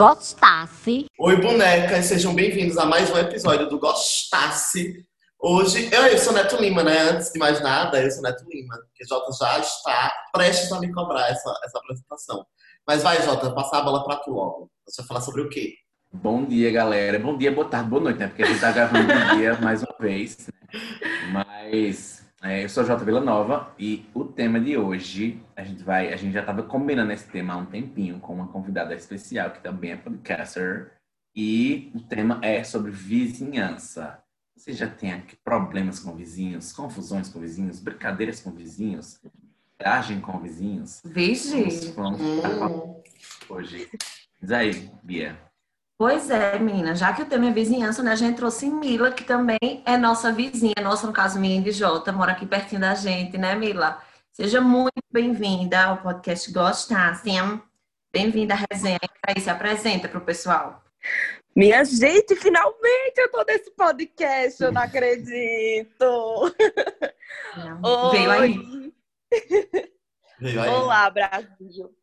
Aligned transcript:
Gostasse. 0.00 1.04
Oi, 1.18 1.36
bonecas, 1.42 2.06
sejam 2.06 2.34
bem-vindos 2.34 2.78
a 2.78 2.86
mais 2.86 3.10
um 3.10 3.18
episódio 3.18 3.68
do 3.68 3.78
Gostasse. 3.78 5.04
Hoje, 5.38 5.90
eu, 5.92 6.00
eu 6.06 6.16
sou 6.16 6.32
Neto 6.32 6.56
Lima, 6.56 6.82
né? 6.82 7.10
Antes 7.10 7.30
de 7.30 7.38
mais 7.38 7.60
nada, 7.60 8.02
eu 8.02 8.10
sou 8.10 8.22
Neto 8.22 8.42
Lima, 8.48 8.78
que 8.94 9.04
Jota 9.04 9.30
já 9.38 9.58
está 9.58 10.10
prestes 10.32 10.72
a 10.72 10.80
me 10.80 10.90
cobrar 10.90 11.28
essa, 11.28 11.54
essa 11.62 11.78
apresentação. 11.78 12.46
Mas 12.86 13.02
vai, 13.02 13.22
Jota, 13.22 13.52
passar 13.52 13.80
a 13.80 13.82
bola 13.82 14.02
pra 14.02 14.16
tu 14.16 14.30
logo. 14.30 14.70
Você 14.88 15.02
vai 15.02 15.08
falar 15.08 15.20
sobre 15.20 15.42
o 15.42 15.50
quê? 15.50 15.74
Bom 16.10 16.46
dia, 16.46 16.70
galera. 16.70 17.18
Bom 17.18 17.36
dia, 17.36 17.52
boa 17.52 17.68
tarde, 17.68 17.90
boa 17.90 18.04
noite, 18.04 18.20
né? 18.20 18.28
Porque 18.28 18.42
a 18.42 18.46
gente 18.46 18.58
tá 18.58 18.72
gravando 18.72 19.06
de 19.06 19.36
dia 19.36 19.58
mais 19.60 19.82
uma 19.82 19.94
vez. 20.00 20.48
Né? 20.48 20.70
Mas 21.30 22.19
eu 22.42 22.68
sou 22.68 22.84
Jota 22.84 23.04
Vila 23.04 23.20
Nova 23.20 23.74
e 23.78 24.06
o 24.14 24.24
tema 24.24 24.58
de 24.58 24.76
hoje, 24.76 25.42
a 25.54 25.62
gente 25.62 25.82
vai, 25.82 26.12
a 26.12 26.16
gente 26.16 26.32
já 26.32 26.40
estava 26.40 26.62
combinando 26.62 27.12
esse 27.12 27.28
tema 27.28 27.52
há 27.52 27.56
um 27.58 27.66
tempinho 27.66 28.18
com 28.18 28.34
uma 28.34 28.48
convidada 28.48 28.94
especial 28.94 29.50
que 29.50 29.62
também 29.62 29.92
é 29.92 29.96
podcaster. 29.96 30.92
E 31.36 31.92
o 31.94 32.00
tema 32.00 32.40
é 32.42 32.64
sobre 32.64 32.90
vizinhança. 32.90 34.22
Você 34.56 34.72
já 34.72 34.88
tem 34.88 35.12
aqui 35.12 35.36
problemas 35.36 36.00
com 36.00 36.16
vizinhos, 36.16 36.72
confusões 36.72 37.28
com 37.28 37.40
vizinhos, 37.40 37.78
brincadeiras 37.78 38.40
com 38.40 38.50
vizinhos, 38.50 39.20
viagem 39.78 40.20
com 40.20 40.38
vizinhos? 40.40 41.00
Vixe! 41.04 41.92
Vamos, 41.92 42.20
vamos 42.20 43.02
hoje. 43.48 43.88
Diz 44.40 44.50
aí, 44.50 44.90
Bia. 45.02 45.49
Pois 46.00 46.30
é, 46.30 46.58
menina, 46.58 46.94
já 46.94 47.12
que 47.12 47.20
o 47.20 47.26
tema 47.26 47.48
é 47.48 47.52
vizinhança, 47.52 48.02
né, 48.02 48.12
a 48.12 48.16
gente 48.16 48.34
trouxe 48.34 48.70
Mila, 48.70 49.12
que 49.12 49.22
também 49.22 49.82
é 49.84 49.98
nossa 49.98 50.32
vizinha, 50.32 50.72
nossa, 50.82 51.06
no 51.06 51.12
caso, 51.12 51.38
minha 51.38 51.60
de 51.60 51.72
Jota, 51.72 52.10
mora 52.10 52.32
aqui 52.32 52.46
pertinho 52.46 52.80
da 52.80 52.94
gente, 52.94 53.36
né, 53.36 53.54
Mila? 53.54 54.02
Seja 54.32 54.62
muito 54.62 54.94
bem-vinda 55.12 55.78
ao 55.84 55.98
podcast 55.98 56.50
Gostassem. 56.50 57.62
Bem-vinda 58.10 58.54
à 58.54 58.66
resenha. 58.70 58.98
Aí 59.28 59.42
se 59.42 59.50
apresenta 59.50 60.08
para 60.08 60.16
o 60.16 60.24
pessoal. 60.24 60.82
Minha 61.54 61.84
gente, 61.84 62.34
finalmente 62.34 63.18
eu 63.18 63.30
tô 63.30 63.44
nesse 63.46 63.70
podcast, 63.72 64.62
eu 64.62 64.72
não 64.72 64.80
acredito. 64.80 66.00
Não. 67.82 68.10
Veio 68.10 68.30
aí. 68.30 68.92
Veio 70.40 70.62
aí. 70.62 70.68
Olá, 70.70 71.10
Brasil. 71.10 71.94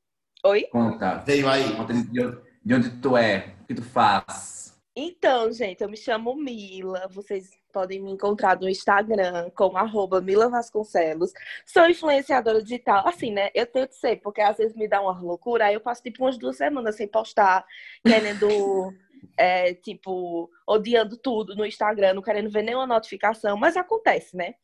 Oi? 0.45 0.66
Conta. 0.66 1.16
Veio 1.26 1.50
aí. 1.50 1.76
Conta 1.76 1.94
de 1.95 2.47
de 2.68 2.73
onde 2.73 2.90
tu 3.00 3.16
é, 3.16 3.54
o 3.62 3.66
que 3.66 3.76
tu 3.76 3.82
faz. 3.82 4.78
Então, 4.94 5.50
gente, 5.54 5.82
eu 5.82 5.90
me 5.90 5.96
chamo 5.96 6.36
Mila. 6.36 7.08
Vocês 7.10 7.50
podem 7.72 8.02
me 8.02 8.12
encontrar 8.12 8.60
no 8.60 8.68
Instagram 8.68 9.50
como 9.52 9.78
arroba 9.78 10.20
Mila 10.20 10.50
Vasconcelos. 10.50 11.32
Sou 11.66 11.90
influenciadora 11.90 12.62
digital. 12.62 13.08
Assim, 13.08 13.32
né? 13.32 13.52
Eu 13.56 13.66
tento 13.66 13.94
ser, 13.94 14.18
porque 14.18 14.42
às 14.42 14.58
vezes 14.58 14.76
me 14.76 14.86
dá 14.86 15.00
uma 15.00 15.18
loucura. 15.18 15.68
Aí 15.68 15.76
eu 15.76 15.80
passo 15.80 16.04
tipo 16.04 16.26
umas 16.26 16.38
duas 16.38 16.58
semanas 16.58 16.98
sem 16.98 17.08
postar, 17.08 17.66
querendo, 18.06 18.94
é, 19.40 19.73
tipo, 19.73 20.52
odiando 20.68 21.16
tudo 21.16 21.56
no 21.56 21.66
Instagram, 21.66 22.16
não 22.16 22.22
querendo 22.22 22.50
ver 22.50 22.64
nenhuma 22.64 22.86
notificação. 22.86 23.56
Mas 23.56 23.78
acontece, 23.78 24.36
né? 24.36 24.56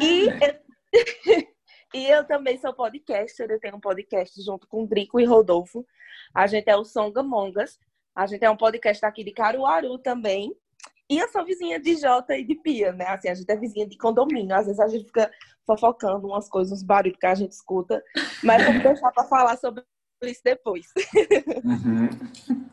E, 0.00 0.26
eu... 0.26 1.42
e 1.94 2.06
eu 2.06 2.24
também 2.24 2.58
sou 2.58 2.72
podcaster. 2.72 3.50
Eu 3.50 3.60
tenho 3.60 3.76
um 3.76 3.80
podcast 3.80 4.42
junto 4.42 4.66
com 4.66 4.86
Drico 4.86 5.20
e 5.20 5.24
Rodolfo. 5.24 5.86
A 6.34 6.46
gente 6.46 6.68
é 6.68 6.76
o 6.76 6.84
Songamongas. 6.84 7.78
A 8.14 8.26
gente 8.26 8.44
é 8.44 8.50
um 8.50 8.56
podcast 8.56 9.04
aqui 9.04 9.24
de 9.24 9.32
Caruaru 9.32 9.98
também. 9.98 10.54
E 11.10 11.18
eu 11.18 11.28
sou 11.28 11.44
vizinha 11.44 11.78
de 11.78 11.96
Jota 11.96 12.36
e 12.36 12.44
de 12.44 12.54
Pia, 12.54 12.92
né? 12.92 13.06
Assim, 13.06 13.28
a 13.28 13.34
gente 13.34 13.50
é 13.50 13.56
vizinha 13.56 13.86
de 13.86 13.98
condomínio. 13.98 14.54
Às 14.54 14.66
vezes 14.66 14.80
a 14.80 14.88
gente 14.88 15.04
fica 15.04 15.30
fofocando 15.66 16.26
umas 16.26 16.48
coisas, 16.48 16.72
uns 16.72 16.82
barulhos 16.82 17.18
que 17.18 17.26
a 17.26 17.34
gente 17.34 17.52
escuta. 17.52 18.02
Mas 18.42 18.64
vamos 18.64 18.82
deixar 18.84 19.10
para 19.12 19.24
falar 19.24 19.56
sobre 19.58 19.82
isso 20.22 20.40
depois. 20.44 20.86
Uhum. 21.64 22.08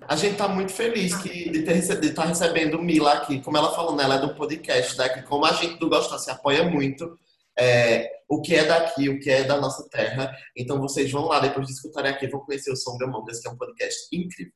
A 0.07 0.15
gente 0.15 0.37
tá 0.37 0.47
muito 0.47 0.71
feliz 0.71 1.15
que, 1.17 1.49
de 1.49 2.07
estar 2.07 2.25
recebendo 2.25 2.81
Mila 2.81 3.13
aqui. 3.13 3.41
Como 3.41 3.57
ela 3.57 3.73
falou, 3.73 3.95
né? 3.95 4.03
Ela 4.03 4.15
é 4.15 4.21
do 4.21 4.33
podcast, 4.33 4.97
né? 4.97 5.09
Que 5.09 5.21
como 5.23 5.45
a 5.45 5.53
gente 5.53 5.77
do 5.77 5.89
Gosta 5.89 6.17
se 6.17 6.31
apoia 6.31 6.63
muito, 6.63 7.17
é, 7.59 8.09
o 8.29 8.41
que 8.41 8.55
é 8.55 8.65
daqui, 8.65 9.09
o 9.09 9.19
que 9.19 9.29
é 9.29 9.43
da 9.43 9.59
nossa 9.59 9.87
terra. 9.89 10.31
Então 10.55 10.79
vocês 10.79 11.11
vão 11.11 11.25
lá, 11.25 11.39
depois 11.39 11.67
de 11.67 11.73
escutarem 11.73 12.11
aqui, 12.11 12.27
vão 12.27 12.41
conhecer 12.41 12.71
o 12.71 12.75
Som 12.75 12.97
Mongas, 13.07 13.39
que 13.39 13.47
é 13.47 13.51
um 13.51 13.57
podcast 13.57 14.07
incrível. 14.13 14.53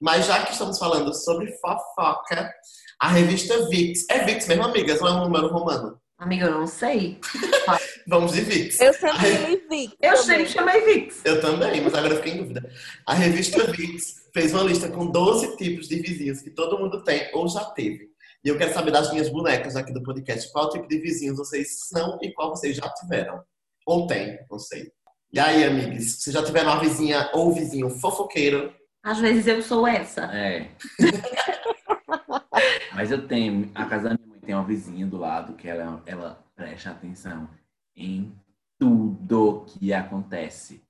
Mas 0.00 0.26
já 0.26 0.44
que 0.44 0.52
estamos 0.52 0.78
falando 0.78 1.14
sobre 1.14 1.52
fofoca, 1.58 2.52
a 3.00 3.08
revista 3.08 3.68
VIX. 3.68 4.06
É 4.10 4.24
VIX 4.24 4.46
mesmo, 4.48 4.64
amigas, 4.64 5.00
ou 5.00 5.08
é 5.08 5.12
um 5.12 5.24
número 5.24 5.48
romano? 5.48 6.00
Amiga, 6.18 6.46
eu 6.46 6.52
não 6.52 6.66
sei. 6.66 7.18
Vamos 8.06 8.32
de 8.32 8.42
VIX. 8.42 8.78
Eu 8.78 8.92
sempre 8.92 9.18
chamei 9.18 9.66
Vic. 9.70 9.96
Eu 10.02 10.16
sempre 10.18 10.46
chamei 10.48 10.80
Vix. 10.82 11.24
Eu 11.24 11.40
também, 11.40 11.80
mas 11.80 11.94
agora 11.94 12.12
eu 12.12 12.16
fiquei 12.18 12.34
em 12.34 12.38
dúvida. 12.38 12.70
A 13.06 13.14
revista 13.14 13.64
VIX 13.64 14.28
fez 14.34 14.52
uma 14.52 14.64
lista 14.64 14.88
com 14.88 15.06
12 15.06 15.56
tipos 15.56 15.88
de 15.88 15.96
vizinhos 15.96 16.42
que 16.42 16.50
todo 16.50 16.78
mundo 16.78 17.02
tem 17.02 17.30
ou 17.32 17.48
já 17.48 17.64
teve. 17.64 18.09
E 18.42 18.48
eu 18.48 18.56
quero 18.56 18.72
saber 18.72 18.90
das 18.90 19.10
minhas 19.10 19.28
bonecas 19.28 19.76
aqui 19.76 19.92
do 19.92 20.02
podcast, 20.02 20.50
qual 20.50 20.70
tipo 20.70 20.88
de 20.88 20.98
vizinhos 20.98 21.36
vocês 21.36 21.88
são 21.88 22.18
e 22.22 22.32
qual 22.32 22.50
vocês 22.50 22.74
já 22.74 22.88
tiveram. 22.94 23.42
Ou 23.86 24.06
têm, 24.06 24.38
não 24.50 24.58
sei. 24.58 24.90
E 25.32 25.38
aí, 25.38 25.62
amigos, 25.62 26.22
vocês 26.22 26.32
já 26.32 26.42
tiveram 26.42 26.72
uma 26.72 26.80
vizinha 26.80 27.30
ou 27.34 27.52
vizinho 27.52 27.90
fofoqueiro? 27.90 28.74
Às 29.02 29.18
vezes 29.18 29.46
eu 29.46 29.62
sou 29.62 29.86
essa. 29.86 30.24
É. 30.34 30.70
Mas 32.94 33.10
eu 33.10 33.28
tenho, 33.28 33.70
a 33.74 33.84
casa 33.84 34.08
da 34.08 34.14
minha 34.14 34.26
mãe 34.26 34.40
tem 34.40 34.54
uma 34.54 34.64
vizinha 34.64 35.06
do 35.06 35.18
lado 35.18 35.54
que 35.54 35.68
ela, 35.68 36.02
ela 36.06 36.42
presta 36.56 36.90
atenção 36.90 37.48
em 37.94 38.34
tudo 38.78 39.66
que 39.66 39.92
acontece. 39.92 40.82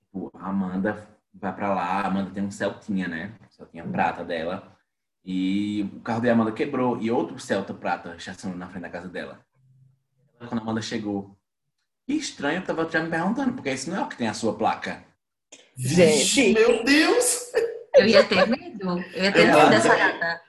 Tipo, 0.00 0.30
a 0.34 0.48
Amanda 0.48 1.08
vai 1.32 1.54
pra 1.54 1.74
lá, 1.74 2.02
a 2.02 2.06
Amanda 2.06 2.30
tem 2.30 2.42
um 2.42 2.50
Celtinha, 2.50 3.08
né? 3.08 3.34
Celtinha 3.50 3.84
prata 3.84 4.22
dela. 4.22 4.77
E 5.24 5.82
o 5.94 6.00
carro 6.00 6.20
da 6.20 6.32
Amanda 6.32 6.52
quebrou 6.52 7.00
e 7.00 7.10
outro 7.10 7.38
Celta 7.38 7.74
prata 7.74 8.16
estacionou 8.16 8.56
na 8.56 8.68
frente 8.68 8.82
da 8.82 8.88
casa 8.88 9.08
dela. 9.08 9.44
Quando 10.38 10.58
a 10.58 10.62
Amanda 10.62 10.80
chegou, 10.80 11.36
que 12.06 12.14
estranho, 12.14 12.60
eu 12.60 12.64
tava 12.64 12.88
já 12.88 13.02
me 13.02 13.10
perguntando, 13.10 13.52
porque 13.52 13.68
esse 13.68 13.90
não 13.90 13.98
é 13.98 14.02
o 14.02 14.08
que 14.08 14.16
tem 14.16 14.28
a 14.28 14.34
sua 14.34 14.56
placa. 14.56 15.04
Vixe, 15.76 16.52
meu 16.54 16.82
Deus! 16.84 17.52
Eu 17.94 18.06
ia 18.06 18.24
ter 18.24 18.48
medo. 18.48 18.98
Eu 19.12 19.24
ia 19.24 19.32
ter 19.32 19.46
medo 19.46 19.70
dessa 19.70 19.94
gata. 19.94 20.40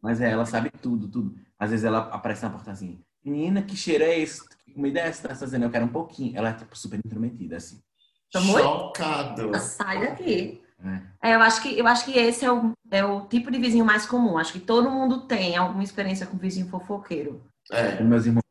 Mas 0.00 0.20
é, 0.20 0.30
ela 0.30 0.46
sabe 0.46 0.70
tudo, 0.70 1.08
tudo. 1.08 1.34
Às 1.58 1.70
vezes 1.70 1.84
ela 1.84 1.98
aparece 2.12 2.42
na 2.44 2.50
porta 2.50 2.70
assim, 2.70 3.02
menina, 3.24 3.62
que 3.62 3.76
cheiro 3.76 4.04
é 4.04 4.18
esse? 4.18 4.48
Que 4.64 4.72
comida 4.72 5.00
é 5.00 5.08
essa? 5.08 5.28
Tá 5.28 5.34
fazendo? 5.34 5.64
Eu 5.64 5.70
quero 5.70 5.86
um 5.86 5.92
pouquinho. 5.92 6.36
Ela 6.36 6.50
é, 6.50 6.52
tipo, 6.52 6.76
super 6.78 6.98
intrometida, 6.98 7.56
assim. 7.56 7.82
Chocado. 8.30 9.58
Sai 9.58 10.06
daqui. 10.06 10.62
É. 10.84 11.30
É, 11.30 11.34
eu 11.34 11.40
acho 11.40 11.60
que 11.62 11.78
eu 11.78 11.86
acho 11.86 12.04
que 12.04 12.16
esse 12.18 12.44
é 12.44 12.52
o, 12.52 12.72
é 12.90 13.04
o 13.04 13.26
tipo 13.26 13.50
de 13.50 13.58
vizinho 13.58 13.84
mais 13.84 14.06
comum. 14.06 14.38
Acho 14.38 14.52
que 14.52 14.60
todo 14.60 14.90
mundo 14.90 15.22
tem 15.26 15.56
alguma 15.56 15.82
experiência 15.82 16.26
com 16.26 16.36
vizinho 16.38 16.68
fofoqueiro. 16.68 17.42
É. 17.72 17.94
Os 18.02 18.08
meus 18.08 18.26
irmãos 18.26 18.42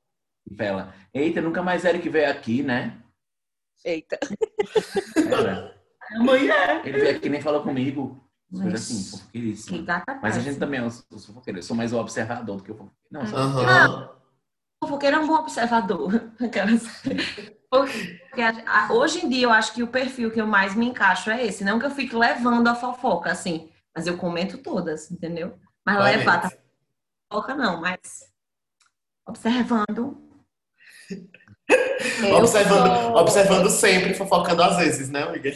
ela, 0.58 0.94
eita, 1.14 1.42
nunca 1.42 1.62
mais 1.62 1.84
Eric 1.86 2.08
veio 2.10 2.30
aqui, 2.32 2.64
né? 2.64 2.98
Eita. 3.84 4.18
Amanhã. 6.16 6.82
ele 6.86 7.00
veio 7.00 7.18
aqui 7.18 7.28
e 7.28 7.30
nem 7.30 7.42
falou 7.42 7.62
comigo. 7.64 8.22
Assim, 8.54 8.70
Mas- 8.72 8.88
Que 8.88 9.12
fofoqueiríssimo. 9.12 9.86
Mas 10.22 10.38
a 10.38 10.40
gente 10.40 10.58
também 10.58 10.80
é 10.80 10.84
os, 10.84 11.06
os 11.12 11.26
fofoqueiros. 11.26 11.64
Eu 11.64 11.68
sou 11.68 11.76
mais 11.76 11.92
o 11.92 11.98
observador 12.00 12.58
do 12.58 12.64
que 12.64 12.72
o 12.72 12.76
fofoqueiro. 12.76 12.98
Não, 13.12 13.22
eu 13.22 13.28
sou. 13.28 14.16
Fofoqueiro 14.84 15.18
é 15.18 15.20
um 15.20 15.28
bom 15.28 15.36
observador. 15.36 16.32
Porque 17.70 18.42
hoje 18.92 19.26
em 19.26 19.30
dia 19.30 19.44
eu 19.44 19.52
acho 19.52 19.74
que 19.74 19.84
o 19.84 19.88
perfil 19.88 20.32
que 20.32 20.40
eu 20.40 20.48
mais 20.48 20.74
me 20.76 20.86
encaixo 20.88 21.30
é 21.30 21.46
esse. 21.46 21.64
Não 21.66 21.80
que 21.80 21.86
eu 21.86 21.92
fique 21.92 22.16
levando 22.16 22.68
a 22.68 22.76
fofoca, 22.76 23.32
assim. 23.32 23.70
Mas 23.96 24.08
eu 24.08 24.18
comento 24.18 24.58
todas, 24.60 25.12
entendeu? 25.12 25.58
Mas 25.86 25.98
Vai 25.98 26.18
levar 26.18 26.42
mesmo. 26.44 26.50
tá 26.58 26.58
fofoca 27.32 27.56
não, 27.56 27.82
mas 27.82 28.32
observando. 29.28 30.18
Observando, 32.38 32.88
sou- 33.02 33.16
observando 33.18 33.70
sempre, 33.70 34.14
fofocando 34.14 34.62
às 34.64 34.78
vezes, 34.78 35.09
né, 35.09 35.23
amiga? 35.23 35.50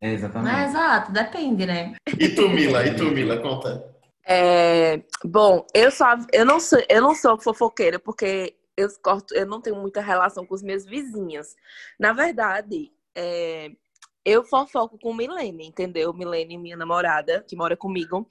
É, 0.00 0.12
exatamente. 0.12 0.52
Mas 0.52 0.70
exato, 0.70 1.12
depende, 1.12 1.66
né? 1.66 1.94
E 2.18 2.28
tu, 2.30 2.48
Mila? 2.48 2.86
E 2.86 2.94
tu, 2.96 3.04
Mila? 3.04 3.38
Conta. 3.38 3.87
É, 4.30 5.02
bom, 5.24 5.66
eu 5.74 5.90
só 5.90 6.04
eu 6.34 6.44
não 6.44 6.60
sou 6.60 6.78
eu 6.90 7.00
não 7.00 7.14
sou 7.14 7.40
fofoqueira 7.40 7.98
porque 7.98 8.54
eu 8.76 8.86
corto, 9.02 9.34
eu 9.34 9.46
não 9.46 9.60
tenho 9.60 9.76
muita 9.76 10.02
relação 10.02 10.44
com 10.44 10.54
os 10.54 10.62
meus 10.62 10.84
vizinhos. 10.84 11.56
Na 11.98 12.12
verdade, 12.12 12.92
é, 13.14 13.70
eu 14.24 14.44
fofoco 14.44 14.98
com 14.98 15.14
Milene, 15.14 15.66
entendeu? 15.66 16.12
Milene, 16.12 16.58
minha 16.58 16.76
namorada, 16.76 17.42
que 17.48 17.56
mora 17.56 17.74
comigo. 17.76 18.28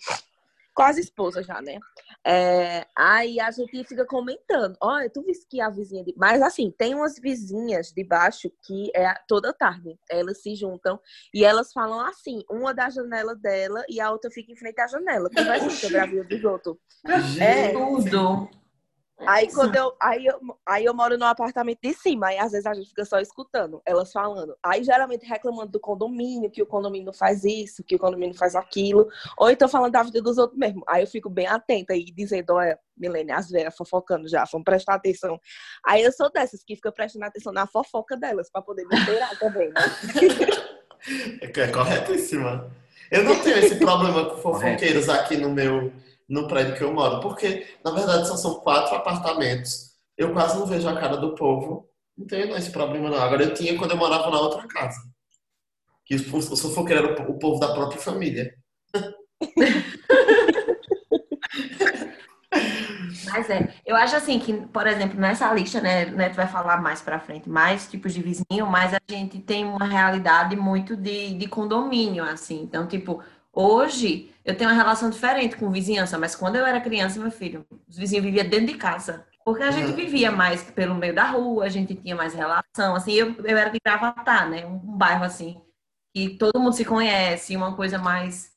Quase 0.77 1.01
esposa 1.01 1.41
já, 1.41 1.59
né? 1.59 1.79
É, 2.23 2.85
aí 2.95 3.39
a 3.39 3.49
gente 3.49 3.83
fica 3.83 4.05
comentando. 4.05 4.77
Olha, 4.79 5.09
tu 5.09 5.23
viste 5.23 5.47
que 5.49 5.59
a 5.59 5.71
vizinha. 5.71 6.03
De... 6.03 6.13
Mas 6.15 6.39
assim, 6.39 6.71
tem 6.77 6.93
umas 6.93 7.17
vizinhas 7.17 7.91
de 7.91 8.03
baixo 8.03 8.47
que 8.61 8.91
é 8.95 9.11
toda 9.27 9.51
tarde. 9.51 9.97
Elas 10.07 10.39
se 10.43 10.53
juntam 10.53 10.99
e 11.33 11.43
elas 11.43 11.73
falam 11.73 11.99
assim: 12.01 12.43
uma 12.47 12.75
da 12.75 12.91
janela 12.91 13.35
dela 13.35 13.83
e 13.89 13.99
a 13.99 14.11
outra 14.11 14.29
fica 14.29 14.51
em 14.51 14.55
frente 14.55 14.79
à 14.79 14.85
janela. 14.85 15.31
Conversa 15.35 15.67
sobre 15.71 15.97
a 15.97 16.05
vida 16.05 16.25
dos 16.25 16.43
outros. 16.43 16.77
É. 17.41 17.71
Tudo. 17.71 18.47
Aí 19.25 19.51
quando 19.51 19.75
eu 19.75 19.95
aí, 19.99 20.25
eu. 20.25 20.39
aí 20.65 20.85
eu 20.85 20.93
moro 20.93 21.17
no 21.17 21.25
apartamento 21.25 21.79
de 21.81 21.93
cima, 21.93 22.27
aí 22.27 22.37
às 22.37 22.51
vezes 22.51 22.67
a 22.67 22.73
gente 22.73 22.89
fica 22.89 23.03
só 23.03 23.19
escutando 23.19 23.81
elas 23.85 24.11
falando. 24.11 24.55
Aí 24.61 24.83
geralmente 24.83 25.25
reclamando 25.25 25.71
do 25.71 25.79
condomínio, 25.79 26.51
que 26.51 26.61
o 26.61 26.67
condomínio 26.67 27.11
faz 27.11 27.43
isso, 27.43 27.83
que 27.83 27.95
o 27.95 27.99
condomínio 27.99 28.37
faz 28.37 28.55
aquilo. 28.55 29.07
Ou 29.37 29.49
então 29.49 29.67
falando 29.67 29.91
da 29.91 30.03
vida 30.03 30.21
dos 30.21 30.37
outros 30.37 30.59
mesmo. 30.59 30.83
Aí 30.87 31.01
eu 31.03 31.07
fico 31.07 31.29
bem 31.29 31.47
atenta 31.47 31.95
e 31.95 32.05
dizendo, 32.05 32.53
olha, 32.53 32.77
Milene, 32.95 33.31
as 33.31 33.49
velhas 33.49 33.75
fofocando 33.75 34.27
já, 34.27 34.43
vamos 34.51 34.65
prestar 34.65 34.95
atenção. 34.95 35.39
Aí 35.83 36.03
eu 36.03 36.11
sou 36.11 36.31
dessas 36.31 36.63
que 36.63 36.75
fica 36.75 36.91
prestando 36.91 37.25
atenção 37.25 37.51
na 37.51 37.65
fofoca 37.65 38.15
delas, 38.15 38.51
pra 38.51 38.61
poder 38.61 38.85
me 38.85 38.99
inteirar 38.99 39.37
também, 39.39 39.69
né? 39.69 39.81
É 41.39 41.67
corretíssima. 41.67 42.69
Eu 43.11 43.23
não 43.23 43.39
tenho 43.41 43.59
esse 43.59 43.75
problema 43.75 44.25
com 44.25 44.37
fofoqueiros 44.37 45.07
aqui 45.07 45.37
no 45.37 45.49
meu 45.49 45.93
no 46.27 46.47
prédio 46.47 46.75
que 46.75 46.83
eu 46.83 46.93
moro, 46.93 47.21
porque 47.21 47.67
na 47.83 47.91
verdade 47.91 48.27
só 48.27 48.35
são 48.35 48.55
quatro 48.55 48.95
apartamentos. 48.95 49.91
Eu 50.17 50.33
quase 50.33 50.57
não 50.57 50.65
vejo 50.65 50.87
a 50.89 50.99
cara 50.99 51.17
do 51.17 51.35
povo. 51.35 51.87
Não 52.17 52.25
tenho 52.25 52.55
esse 52.55 52.71
problema 52.71 53.09
não. 53.09 53.19
Agora 53.19 53.43
eu 53.43 53.53
tinha 53.53 53.77
quando 53.77 53.91
eu 53.91 53.97
morava 53.97 54.29
na 54.31 54.39
outra 54.39 54.67
casa. 54.67 54.99
Que 56.03 56.15
o 56.15 56.41
fofoqueiro 56.41 57.11
era 57.11 57.29
o 57.29 57.37
povo 57.37 57.59
da 57.59 57.73
própria 57.73 57.99
família. 58.01 58.55
Mas 63.31 63.49
é, 63.49 63.73
eu 63.85 63.95
acho 63.95 64.15
assim 64.15 64.39
que, 64.39 64.53
por 64.53 64.87
exemplo, 64.87 65.19
nessa 65.19 65.53
lista, 65.53 65.81
né, 65.81 66.05
né, 66.05 66.29
tu 66.29 66.35
vai 66.35 66.47
falar 66.47 66.81
mais 66.81 67.01
pra 67.01 67.19
frente, 67.19 67.49
mais 67.49 67.87
tipos 67.87 68.13
de 68.13 68.21
vizinho, 68.21 68.65
mas 68.67 68.93
a 68.93 68.99
gente 69.09 69.39
tem 69.39 69.65
uma 69.65 69.85
realidade 69.85 70.55
muito 70.55 70.95
de, 70.95 71.33
de 71.33 71.47
condomínio, 71.47 72.23
assim. 72.23 72.61
Então, 72.61 72.87
tipo, 72.87 73.21
hoje 73.57 74.29
eu 74.45 74.55
tenho 74.55 74.69
uma 74.69 74.75
relação 74.75 75.09
diferente 75.09 75.57
com 75.57 75.71
vizinhança, 75.71 76.17
mas 76.17 76.35
quando 76.35 76.55
eu 76.55 76.65
era 76.65 76.79
criança, 76.79 77.19
meu 77.19 77.31
filho, 77.31 77.65
os 77.87 77.97
vizinhos 77.97 78.23
viviam 78.23 78.47
dentro 78.47 78.67
de 78.67 78.75
casa. 78.75 79.25
Porque 79.43 79.63
a 79.63 79.71
gente 79.71 79.93
vivia 79.93 80.31
mais 80.31 80.61
pelo 80.61 80.93
meio 80.95 81.15
da 81.15 81.23
rua, 81.23 81.65
a 81.65 81.69
gente 81.69 81.95
tinha 81.95 82.15
mais 82.15 82.33
relação, 82.33 82.95
assim, 82.95 83.13
eu, 83.13 83.33
eu 83.43 83.57
era 83.57 83.69
de 83.69 83.79
Gravatar, 83.83 84.49
né, 84.49 84.65
um 84.65 84.77
bairro 84.77 85.23
assim, 85.23 85.61
que 86.13 86.29
todo 86.29 86.59
mundo 86.59 86.73
se 86.73 86.85
conhece, 86.85 87.55
uma 87.55 87.75
coisa 87.75 87.97
mais 87.97 88.55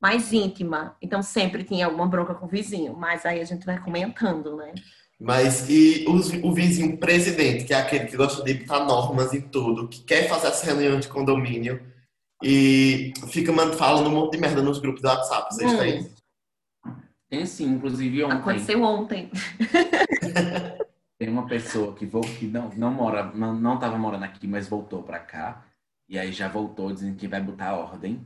mais 0.00 0.32
íntima. 0.32 0.96
Então 1.02 1.22
sempre 1.22 1.62
tinha 1.62 1.84
alguma 1.84 2.06
bronca 2.06 2.34
com 2.34 2.46
o 2.46 2.48
vizinho, 2.48 2.96
mas 2.96 3.26
aí 3.26 3.38
a 3.38 3.44
gente 3.44 3.66
vai 3.66 3.78
comentando, 3.78 4.56
né? 4.56 4.72
Mas 5.20 5.68
e 5.68 6.06
os, 6.08 6.32
o 6.42 6.54
vizinho 6.54 6.96
presidente, 6.96 7.64
que 7.64 7.74
é 7.74 7.76
aquele 7.76 8.06
que 8.06 8.16
gosta 8.16 8.42
de 8.42 8.54
botar 8.54 8.86
normas 8.86 9.34
e 9.34 9.42
tudo, 9.42 9.86
que 9.86 10.02
quer 10.02 10.26
fazer 10.26 10.46
essa 10.46 10.64
reunião 10.64 10.98
de 10.98 11.08
condomínio 11.08 11.82
e 12.42 13.12
fica 13.28 13.52
falando 13.76 14.08
um 14.08 14.12
monte 14.12 14.32
de 14.32 14.38
merda 14.38 14.62
nos 14.62 14.78
grupos 14.78 15.02
do 15.02 15.08
WhatsApp, 15.08 15.54
vocês 15.54 15.72
hum. 15.72 15.78
têm? 15.78 16.10
Tem 17.28 17.46
sim, 17.46 17.66
inclusive 17.74 18.24
ontem. 18.24 18.36
Aconteceu 18.36 18.82
ontem. 18.82 19.30
Tem 21.18 21.28
uma 21.28 21.46
pessoa 21.46 21.94
que, 21.94 22.06
vou, 22.06 22.22
que 22.22 22.46
não, 22.46 22.70
não 22.70 22.90
mora, 22.90 23.30
não, 23.34 23.54
não 23.54 23.78
tava 23.78 23.98
morando 23.98 24.24
aqui, 24.24 24.48
mas 24.48 24.66
voltou 24.66 25.02
pra 25.02 25.18
cá. 25.18 25.66
E 26.08 26.18
aí 26.18 26.32
já 26.32 26.48
voltou 26.48 26.90
dizendo 26.90 27.16
que 27.16 27.28
vai 27.28 27.42
botar 27.42 27.74
ordem. 27.74 28.24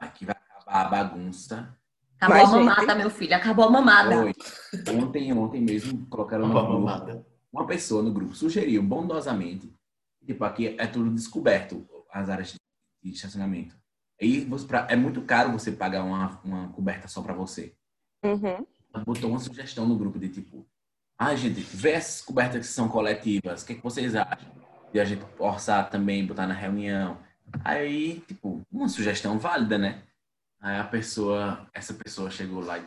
Aqui 0.00 0.24
vai 0.24 0.34
a 0.66 0.84
bagunça. 0.84 1.76
Acabou 2.20 2.36
Mas, 2.36 2.48
a 2.48 2.56
mamada, 2.56 2.80
gente... 2.80 2.96
meu 2.96 3.10
filho. 3.10 3.34
Acabou 3.34 3.64
a 3.66 3.70
mamada. 3.70 4.16
Foi. 4.16 4.32
Ontem, 4.94 5.32
ontem 5.32 5.60
mesmo, 5.60 6.06
colocaram 6.06 6.48
no 6.48 6.54
grupo. 6.54 7.24
Uma 7.52 7.66
pessoa 7.66 8.02
no 8.02 8.12
grupo 8.12 8.34
sugeriu 8.34 8.82
bondosamente. 8.82 9.72
Tipo, 10.24 10.44
aqui 10.44 10.74
é 10.78 10.86
tudo 10.86 11.10
descoberto, 11.10 11.86
as 12.10 12.28
áreas 12.28 12.54
de 13.10 13.16
estacionamento. 13.16 13.76
E 14.20 14.48
é 14.88 14.96
muito 14.96 15.22
caro 15.22 15.52
você 15.52 15.72
pagar 15.72 16.02
uma, 16.02 16.40
uma 16.42 16.68
coberta 16.68 17.06
só 17.06 17.22
para 17.22 17.34
você. 17.34 17.74
Uhum. 18.24 18.66
Botou 19.04 19.30
uma 19.30 19.38
sugestão 19.38 19.86
no 19.86 19.96
grupo 19.96 20.18
de 20.18 20.28
tipo, 20.28 20.66
ah, 21.18 21.34
gente, 21.34 21.60
vê 21.60 21.92
essas 21.92 22.22
cobertas 22.22 22.66
que 22.66 22.72
são 22.72 22.88
coletivas, 22.88 23.62
o 23.62 23.66
que, 23.66 23.72
é 23.74 23.76
que 23.76 23.82
vocês 23.82 24.14
acham? 24.14 24.50
E 24.92 25.00
a 25.00 25.04
gente 25.04 25.24
orçar 25.38 25.90
também, 25.90 26.26
botar 26.26 26.46
na 26.46 26.54
reunião. 26.54 27.18
Aí, 27.64 28.20
tipo, 28.26 28.62
uma 28.70 28.88
sugestão 28.88 29.38
válida, 29.38 29.76
né? 29.76 30.02
Aí 30.60 30.78
a 30.78 30.84
pessoa, 30.84 31.68
essa 31.72 31.92
pessoa 31.92 32.30
chegou 32.30 32.60
lá 32.60 32.78
e 32.78 32.84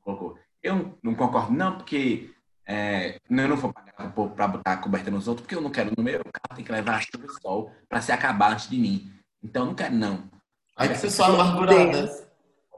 colocou, 0.00 0.38
eu 0.62 0.98
não 1.02 1.14
concordo 1.14 1.52
não, 1.52 1.76
porque 1.76 2.30
é, 2.66 3.20
eu 3.28 3.48
não 3.48 3.56
vou 3.56 3.72
pagar 3.72 4.12
para 4.12 4.48
botar 4.48 4.72
a 4.72 4.76
coberta 4.76 5.10
nos 5.10 5.28
outros, 5.28 5.44
porque 5.44 5.56
eu 5.56 5.60
não 5.60 5.70
quero 5.70 5.92
no 5.96 6.02
meu, 6.02 6.20
o 6.20 6.32
carro 6.32 6.56
tem 6.56 6.64
que 6.64 6.72
levar 6.72 6.96
a 6.96 7.00
chuva 7.00 7.26
e 7.26 7.40
sol 7.40 7.72
para 7.88 8.00
se 8.00 8.12
acabar 8.12 8.52
antes 8.52 8.68
de 8.68 8.78
mim. 8.78 9.12
Então 9.42 9.62
eu 9.62 9.66
não 9.66 9.74
quero 9.74 9.94
não. 9.94 10.30
Aí 10.76 10.88
que 10.88 10.96
você 10.96 11.10
só 11.10 11.24
amargurada. 11.24 12.28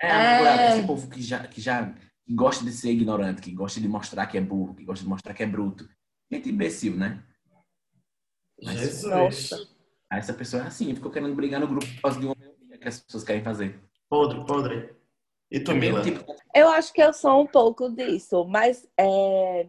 É, 0.01 0.11
amargurada. 0.11 0.63
É... 0.63 0.79
Esse 0.79 0.87
povo 0.87 1.09
que 1.09 1.23
já, 1.23 1.47
que 1.47 1.61
já 1.61 1.95
gosta 2.29 2.65
de 2.65 2.73
ser 2.73 2.91
ignorante, 2.91 3.43
que 3.43 3.53
gosta 3.53 3.81
de 3.81 3.89
mostrar 3.89 4.27
que 4.27 4.39
é 4.39 4.41
burro, 4.41 4.75
que 4.75 4.85
gosta 4.85 5.05
de 5.05 5.09
mostrar 5.09 5.35
que 5.35 5.43
é 5.43 5.47
bruto. 5.47 5.89
Gente 6.31 6.51
imbecil, 6.51 6.97
né? 6.97 7.23
Mas, 8.63 8.79
Jesus. 8.79 9.51
Aí 10.11 10.19
essa 10.19 10.33
pessoa 10.33 10.65
é 10.65 10.67
assim, 10.67 10.95
ficou 10.95 11.11
querendo 11.11 11.35
brigar 11.35 11.61
no 11.61 11.69
grupo 11.69 11.87
por 11.87 12.03
causa 12.03 12.21
de 12.21 12.27
uma 12.27 12.35
que 12.85 12.89
as 12.89 13.01
pessoas 13.01 13.25
querem 13.25 13.43
fazer. 13.43 13.81
Podre, 14.09 14.45
podre. 14.47 14.95
E 15.51 15.61
tu, 15.61 15.75
Mila? 15.75 16.03
Tipo... 16.03 16.35
Eu 16.55 16.69
acho 16.69 16.93
que 16.93 17.03
eu 17.03 17.13
sou 17.13 17.43
um 17.43 17.47
pouco 17.47 17.91
disso, 17.91 18.45
mas 18.45 18.87
é... 18.99 19.67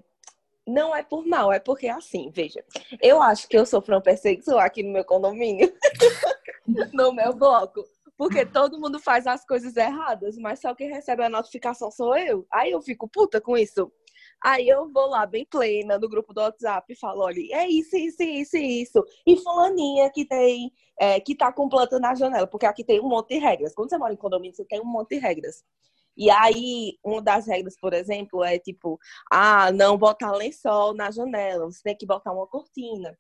não 0.67 0.95
é 0.95 1.03
por 1.03 1.25
mal, 1.25 1.51
é 1.51 1.59
porque 1.59 1.87
assim, 1.87 2.31
veja, 2.33 2.63
eu 3.01 3.21
acho 3.21 3.47
que 3.47 3.57
eu 3.57 3.65
sofro 3.65 3.95
uma 3.95 4.01
perseguição 4.01 4.59
aqui 4.59 4.83
no 4.83 4.91
meu 4.91 5.05
condomínio, 5.05 5.73
no 6.93 7.13
meu 7.13 7.33
bloco. 7.33 7.83
Porque 8.17 8.45
todo 8.45 8.79
mundo 8.79 8.99
faz 8.99 9.27
as 9.27 9.45
coisas 9.45 9.75
erradas, 9.75 10.37
mas 10.37 10.61
só 10.61 10.73
quem 10.73 10.89
recebe 10.89 11.23
a 11.23 11.29
notificação 11.29 11.91
sou 11.91 12.17
eu. 12.17 12.45
Aí 12.51 12.71
eu 12.71 12.81
fico 12.81 13.09
puta 13.09 13.41
com 13.41 13.57
isso. 13.57 13.91
Aí 14.43 14.67
eu 14.69 14.89
vou 14.91 15.07
lá 15.07 15.25
bem 15.25 15.45
plena 15.45 15.97
no 15.97 16.07
grupo 16.07 16.33
do 16.33 16.39
WhatsApp 16.39 16.91
e 16.91 16.97
falo, 16.97 17.23
olha, 17.23 17.41
é 17.51 17.67
isso, 17.67 17.95
isso, 17.97 18.23
isso, 18.23 18.57
isso. 18.57 19.05
E 19.25 19.37
fulaninha 19.37 20.09
que 20.11 20.25
tem, 20.25 20.71
é, 20.99 21.19
que 21.19 21.35
tá 21.35 21.51
com 21.51 21.67
planta 21.67 21.99
na 21.99 22.15
janela, 22.15 22.47
porque 22.47 22.65
aqui 22.65 22.83
tem 22.83 23.01
um 23.01 23.09
monte 23.09 23.29
de 23.29 23.39
regras. 23.39 23.73
Quando 23.73 23.89
você 23.89 23.97
mora 23.97 24.13
em 24.13 24.17
condomínio, 24.17 24.55
você 24.55 24.65
tem 24.65 24.79
um 24.79 24.85
monte 24.85 25.09
de 25.09 25.17
regras. 25.17 25.63
E 26.17 26.29
aí, 26.29 26.97
uma 27.03 27.21
das 27.21 27.47
regras, 27.47 27.75
por 27.77 27.93
exemplo, 27.93 28.43
é 28.43 28.57
tipo, 28.57 28.97
ah, 29.29 29.71
não 29.73 29.97
botar 29.97 30.31
lençol 30.31 30.93
na 30.93 31.11
janela, 31.11 31.65
você 31.65 31.81
tem 31.83 31.97
que 31.97 32.05
botar 32.05 32.31
uma 32.31 32.47
cortina 32.47 33.15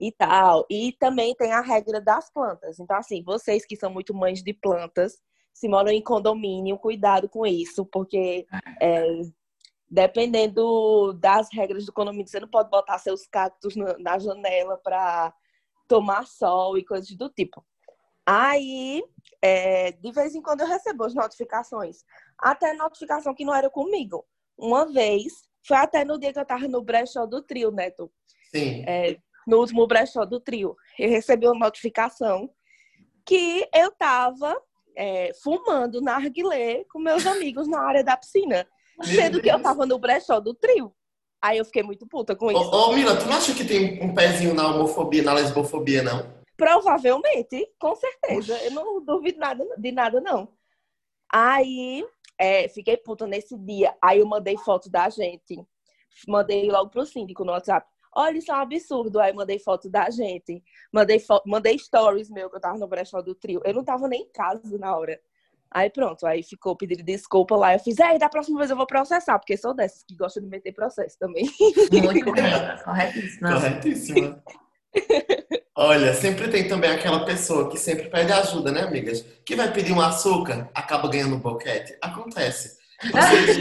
e 0.00 0.12
tal. 0.12 0.66
E 0.70 0.92
também 0.92 1.34
tem 1.34 1.52
a 1.52 1.60
regra 1.60 2.00
das 2.00 2.30
plantas. 2.30 2.78
Então, 2.78 2.96
assim, 2.96 3.22
vocês 3.22 3.64
que 3.66 3.76
são 3.76 3.90
muito 3.90 4.14
mães 4.14 4.42
de 4.42 4.52
plantas, 4.52 5.18
se 5.52 5.68
moram 5.68 5.90
em 5.90 6.02
condomínio, 6.02 6.78
cuidado 6.78 7.28
com 7.28 7.44
isso, 7.44 7.84
porque 7.86 8.46
é, 8.80 9.20
dependendo 9.90 11.12
das 11.14 11.48
regras 11.52 11.84
do 11.84 11.92
condomínio, 11.92 12.28
você 12.28 12.38
não 12.38 12.48
pode 12.48 12.70
botar 12.70 12.98
seus 12.98 13.26
cactos 13.26 13.74
na 13.98 14.18
janela 14.18 14.76
para 14.78 15.34
tomar 15.88 16.26
sol 16.26 16.76
e 16.78 16.84
coisas 16.84 17.10
do 17.16 17.28
tipo. 17.28 17.64
Aí, 18.24 19.02
é, 19.40 19.92
de 19.92 20.12
vez 20.12 20.34
em 20.34 20.42
quando 20.42 20.60
eu 20.60 20.66
recebo 20.66 21.04
as 21.04 21.14
notificações. 21.14 22.04
Até 22.38 22.74
notificação 22.74 23.34
que 23.34 23.44
não 23.44 23.54
era 23.54 23.70
comigo. 23.70 24.24
Uma 24.56 24.84
vez, 24.84 25.32
foi 25.66 25.78
até 25.78 26.04
no 26.04 26.18
dia 26.18 26.32
que 26.32 26.38
eu 26.38 26.44
tava 26.44 26.68
no 26.68 26.82
brechó 26.82 27.24
do 27.24 27.42
trio, 27.42 27.70
Neto. 27.70 28.12
Sim. 28.54 28.84
É, 28.86 29.18
no 29.48 29.58
último 29.58 29.86
brechó 29.86 30.26
do 30.26 30.38
trio. 30.38 30.76
Eu 30.98 31.08
recebi 31.08 31.46
uma 31.46 31.58
notificação 31.58 32.50
que 33.24 33.66
eu 33.74 33.90
tava 33.92 34.54
é, 34.94 35.32
fumando 35.42 36.02
narguilé 36.02 36.84
com 36.84 36.98
meus 36.98 37.26
amigos 37.26 37.66
na 37.66 37.80
área 37.80 38.04
da 38.04 38.16
piscina. 38.16 38.68
Sendo 39.02 39.40
que 39.40 39.48
eu 39.48 39.60
tava 39.62 39.86
no 39.86 39.98
brechó 39.98 40.38
do 40.38 40.52
trio. 40.52 40.94
Aí 41.40 41.56
eu 41.56 41.64
fiquei 41.64 41.82
muito 41.82 42.06
puta 42.06 42.36
com 42.36 42.50
isso. 42.50 42.60
Ô, 42.60 42.90
ô 42.90 42.92
Mila, 42.92 43.16
tu 43.16 43.26
não 43.26 43.36
acha 43.36 43.54
que 43.54 43.64
tem 43.64 44.02
um 44.02 44.12
pezinho 44.12 44.54
na 44.54 44.68
homofobia, 44.68 45.22
na 45.22 45.32
lesbofobia, 45.32 46.02
não? 46.02 46.36
Provavelmente, 46.56 47.66
com 47.78 47.94
certeza. 47.94 48.54
Oxi. 48.54 48.66
Eu 48.66 48.70
não 48.72 49.02
duvido 49.02 49.38
nada, 49.38 49.64
de 49.78 49.92
nada, 49.92 50.20
não. 50.20 50.48
Aí, 51.32 52.04
é, 52.36 52.68
fiquei 52.68 52.96
puta 52.96 53.26
nesse 53.26 53.56
dia. 53.56 53.96
Aí 54.02 54.18
eu 54.18 54.26
mandei 54.26 54.58
foto 54.58 54.90
da 54.90 55.08
gente. 55.08 55.64
Mandei 56.26 56.68
logo 56.68 56.90
pro 56.90 57.06
síndico 57.06 57.44
no 57.44 57.52
WhatsApp. 57.52 57.86
Olha, 58.14 58.38
isso 58.38 58.50
é 58.50 58.54
um 58.54 58.58
absurdo. 58.58 59.20
Aí 59.20 59.32
mandei 59.32 59.58
foto 59.58 59.88
da 59.88 60.10
gente. 60.10 60.62
Mandei, 60.92 61.22
mandei 61.46 61.78
stories 61.78 62.30
meu 62.30 62.50
que 62.50 62.56
eu 62.56 62.60
tava 62.60 62.78
no 62.78 62.86
brechó 62.86 63.20
do 63.20 63.34
trio. 63.34 63.60
Eu 63.64 63.74
não 63.74 63.84
tava 63.84 64.08
nem 64.08 64.22
em 64.22 64.32
casa 64.32 64.78
na 64.78 64.96
hora. 64.96 65.20
Aí 65.70 65.90
pronto, 65.90 66.26
aí 66.26 66.42
ficou 66.42 66.74
pedindo 66.74 67.02
desculpa 67.02 67.54
lá. 67.54 67.74
Eu 67.74 67.78
fiz, 67.78 67.98
é, 67.98 68.18
da 68.18 68.28
próxima 68.28 68.58
vez 68.58 68.70
eu 68.70 68.76
vou 68.76 68.86
processar, 68.86 69.38
porque 69.38 69.56
sou 69.56 69.74
dessas 69.74 70.02
que 70.02 70.16
gostam 70.16 70.42
de 70.42 70.48
meter 70.48 70.72
processo 70.72 71.18
também. 71.18 71.44
Muito 71.92 72.24
correta, 72.24 72.80
corretíssima. 72.84 73.52
Corretíssima. 73.52 74.42
Olha, 75.76 76.14
sempre 76.14 76.48
tem 76.48 76.66
também 76.66 76.90
aquela 76.90 77.24
pessoa 77.24 77.70
que 77.70 77.78
sempre 77.78 78.08
pede 78.08 78.32
ajuda, 78.32 78.72
né, 78.72 78.80
amigas? 78.80 79.24
Que 79.44 79.54
vai 79.54 79.70
pedir 79.70 79.92
um 79.92 80.00
açúcar, 80.00 80.70
acaba 80.74 81.08
ganhando 81.08 81.36
um 81.36 81.40
boquete. 81.40 81.96
Acontece. 82.00 82.78
Vocês... 83.12 83.58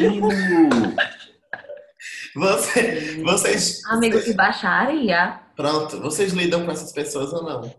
Você, 2.35 3.21
vocês. 3.23 3.83
Amigo, 3.85 4.21
que 4.21 4.33
baixaria. 4.33 5.39
Pronto, 5.55 5.99
vocês 6.01 6.33
lidam 6.33 6.65
com 6.65 6.71
essas 6.71 6.91
pessoas 6.91 7.33
ou 7.33 7.43
não? 7.43 7.73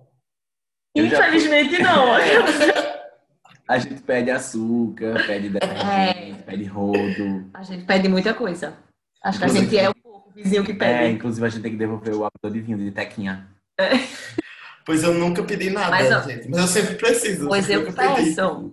Infelizmente 0.97 1.81
não. 1.83 2.09
A 3.69 3.79
gente 3.79 4.01
pede 4.03 4.31
açúcar, 4.31 5.27
pede 5.27 5.51
detergente, 5.51 5.85
é. 5.87 6.35
pede 6.47 6.65
rodo. 6.65 7.51
A 7.53 7.63
gente 7.63 7.85
pede 7.85 8.09
muita 8.09 8.33
coisa. 8.33 8.73
Acho 9.23 9.39
que 9.41 9.45
a 9.45 9.49
gente 9.49 9.77
é 9.77 9.91
o 9.91 9.95
vizinho 10.35 10.65
que 10.65 10.73
É, 10.73 10.75
pede. 10.75 11.13
inclusive 11.15 11.47
a 11.47 11.51
gente 11.51 11.63
tem 11.63 11.73
que 11.73 11.77
devolver 11.77 12.15
o 12.15 12.25
hábito 12.25 12.51
de 12.51 12.61
vinho 12.63 12.79
de 12.79 12.91
tequinha. 12.91 13.47
Pois 14.87 15.03
eu 15.03 15.13
nunca 15.13 15.43
pedi 15.43 15.69
nada, 15.69 15.91
Mas 15.91 16.11
eu- 16.11 16.23
gente. 16.23 16.49
Mas 16.49 16.61
eu 16.61 16.67
sempre 16.67 16.95
preciso. 16.95 17.47
Pois 17.47 17.69
eu 17.69 17.85
pedi. 17.85 17.95
peço. 17.97 18.73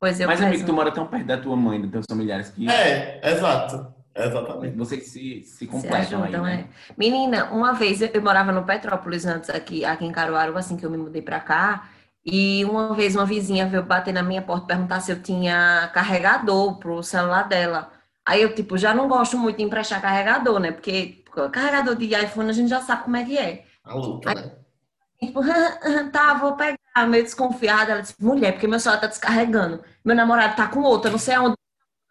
Pois 0.00 0.18
eu 0.20 0.26
Mas, 0.26 0.40
amigo, 0.40 0.56
tu 0.62 0.66
peço. 0.66 0.72
mora 0.74 0.90
tão 0.90 1.06
perto 1.06 1.26
da 1.26 1.36
tua 1.36 1.54
mãe, 1.56 1.78
dos 1.78 1.90
teus 1.90 2.06
familiares, 2.08 2.48
que 2.48 2.66
É, 2.70 3.20
exato. 3.22 3.92
Exatamente. 4.18 4.76
vocês 4.76 5.04
se, 5.04 5.42
se 5.42 5.58
Se 5.58 5.66
completam 5.66 6.22
ajudam, 6.22 6.44
aí, 6.44 6.52
é. 6.52 6.56
né? 6.56 6.68
Menina, 6.96 7.44
uma 7.52 7.72
vez 7.72 8.02
eu, 8.02 8.08
eu 8.12 8.22
morava 8.22 8.50
no 8.50 8.64
Petrópolis 8.64 9.24
antes, 9.24 9.48
aqui, 9.50 9.84
aqui 9.84 10.04
em 10.04 10.12
Caruaru, 10.12 10.56
assim 10.56 10.76
que 10.76 10.84
eu 10.84 10.90
me 10.90 10.98
mudei 10.98 11.22
pra 11.22 11.40
cá. 11.40 11.88
E 12.24 12.64
uma 12.64 12.94
vez 12.94 13.14
uma 13.14 13.24
vizinha 13.24 13.66
veio 13.66 13.82
bater 13.82 14.12
na 14.12 14.22
minha 14.22 14.42
porta 14.42 14.66
perguntar 14.66 15.00
se 15.00 15.12
eu 15.12 15.22
tinha 15.22 15.90
carregador 15.94 16.78
pro 16.78 17.02
celular 17.02 17.48
dela. 17.48 17.90
Aí 18.26 18.42
eu, 18.42 18.54
tipo, 18.54 18.76
já 18.76 18.92
não 18.92 19.08
gosto 19.08 19.38
muito 19.38 19.56
de 19.56 19.62
emprestar 19.62 20.02
carregador, 20.02 20.58
né? 20.58 20.72
Porque 20.72 21.24
carregador 21.52 21.94
de 21.94 22.14
iPhone 22.14 22.50
a 22.50 22.52
gente 22.52 22.68
já 22.68 22.82
sabe 22.82 23.04
como 23.04 23.16
é 23.16 23.24
que 23.24 23.38
é. 23.38 23.64
A 23.84 23.94
luta, 23.94 24.34
né? 24.34 24.52
Tipo, 25.18 25.40
tá, 26.12 26.34
vou 26.34 26.54
pegar, 26.54 26.76
meio 27.08 27.24
desconfiada. 27.24 27.92
Ela 27.92 28.02
disse, 28.02 28.14
mulher, 28.20 28.52
porque 28.52 28.66
meu 28.66 28.78
celular 28.78 29.00
tá 29.00 29.06
descarregando. 29.06 29.82
Meu 30.04 30.14
namorado 30.14 30.56
tá 30.56 30.68
com 30.68 30.80
outra, 30.80 31.10
não 31.10 31.18
sei 31.18 31.34
aonde. 31.34 31.56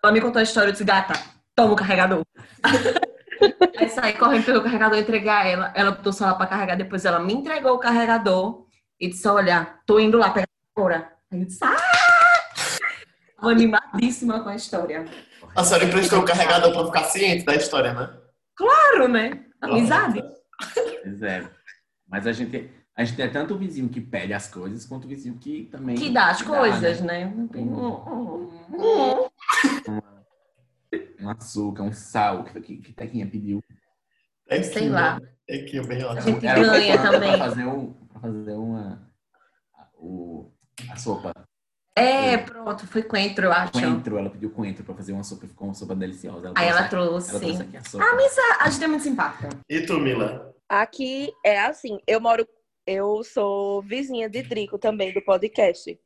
Ela 0.03 0.11
me 0.11 0.21
contou 0.21 0.39
a 0.39 0.43
história, 0.43 0.69
eu 0.69 0.71
disse, 0.71 0.83
gata, 0.83 1.13
toma 1.57 1.73
o 1.73 1.75
carregador. 1.75 2.23
Aí 3.77 3.89
saí 3.89 4.13
correndo 4.13 4.45
pelo 4.45 4.63
carregador, 4.63 4.97
entreguei 4.97 5.29
a 5.29 5.45
ela. 5.45 5.73
Ela 5.75 5.91
botou 5.91 6.11
o 6.11 6.13
celular 6.13 6.35
pra 6.35 6.47
carregar, 6.47 6.75
depois 6.75 7.03
ela 7.03 7.19
me 7.19 7.33
entregou 7.33 7.73
o 7.73 7.79
carregador 7.79 8.65
e 8.99 9.09
disse, 9.09 9.27
olha, 9.27 9.75
tô 9.85 9.99
indo 9.99 10.17
lá 10.17 10.29
pegar 10.29 10.47
agora. 10.75 11.11
Aí 11.31 11.39
eu 11.39 11.45
disse, 11.45 11.63
ah! 11.63 11.75
Tava 13.35 13.51
animadíssima 13.51 14.39
com 14.41 14.49
a 14.49 14.55
história. 14.55 15.05
A 15.55 15.63
senhora 15.63 15.85
emprestou 15.85 16.19
o 16.19 16.25
carregador 16.25 16.71
pra 16.71 16.85
ficar 16.85 17.03
ciente 17.09 17.45
da 17.45 17.55
história, 17.55 17.93
né? 17.93 18.09
Claro, 18.55 19.07
né? 19.07 19.43
Amizade. 19.61 20.23
Pois 21.03 21.21
é. 21.21 21.47
Mas 22.07 22.25
a 22.25 22.31
gente, 22.31 22.71
a 22.95 23.03
gente 23.03 23.21
é 23.21 23.27
tanto 23.27 23.53
o 23.53 23.57
vizinho 23.57 23.89
que 23.89 24.01
pede 24.01 24.33
as 24.33 24.47
coisas, 24.47 24.85
quanto 24.85 25.05
o 25.05 25.07
vizinho 25.07 25.37
que 25.37 25.65
também... 25.71 25.95
Que 25.95 26.09
dá 26.09 26.29
as 26.29 26.41
né? 26.41 26.47
coisas, 26.47 27.01
né? 27.01 27.31
Um 31.19 31.29
açúcar, 31.29 31.83
um 31.83 31.91
sal, 31.93 32.43
que, 32.43 32.61
que, 32.61 32.77
que 32.77 32.93
Tequinha 32.93 33.27
pediu. 33.29 33.63
É 34.49 34.61
Sei 34.61 34.83
que, 34.83 34.89
lá. 34.89 35.19
É 35.47 35.57
que 35.59 35.81
bem 35.81 36.03
A 36.03 36.19
gente 36.19 36.45
Era 36.45 36.61
ganha 36.61 37.01
também. 37.01 37.37
Pra 37.37 37.49
fazer, 37.49 37.65
um, 37.65 37.93
pra 37.93 38.19
fazer 38.21 38.53
uma... 38.53 39.11
a- 39.75 39.87
O, 39.97 40.51
a 40.89 40.95
sopa. 40.95 41.33
É, 41.95 42.37
pronto, 42.37 42.85
foi 42.85 43.01
coentro, 43.01 43.45
eu 43.45 43.51
acho. 43.51 43.71
Coentro, 43.71 44.19
ela 44.19 44.29
pediu 44.29 44.51
coentro 44.51 44.83
pra 44.83 44.93
fazer 44.93 45.13
uma 45.13 45.23
sopa, 45.23 45.47
ficou 45.47 45.67
uma 45.67 45.73
sopa 45.73 45.95
deliciosa. 45.95 46.53
Aí 46.55 46.67
ela 46.67 46.87
trouxe, 46.87 47.29
trouxe. 47.29 47.45
ela 47.45 47.55
trouxe 47.55 47.61
aqui 47.63 47.77
a 47.77 47.83
sopa. 47.83 48.03
Ah, 48.05 48.15
mas 48.15 48.37
a, 48.37 48.63
a 48.65 48.69
gente 48.69 48.83
é 48.83 48.87
muito 48.87 49.03
simpática. 49.03 49.49
E 49.67 49.81
tu, 49.81 49.99
Mila? 49.99 50.53
Aqui 50.69 51.33
é 51.43 51.61
assim, 51.61 51.97
eu 52.05 52.21
moro, 52.21 52.47
eu 52.85 53.23
sou 53.23 53.81
vizinha 53.81 54.29
de 54.29 54.43
Drico 54.43 54.77
também 54.77 55.11
do 55.11 55.21
podcast. 55.23 55.99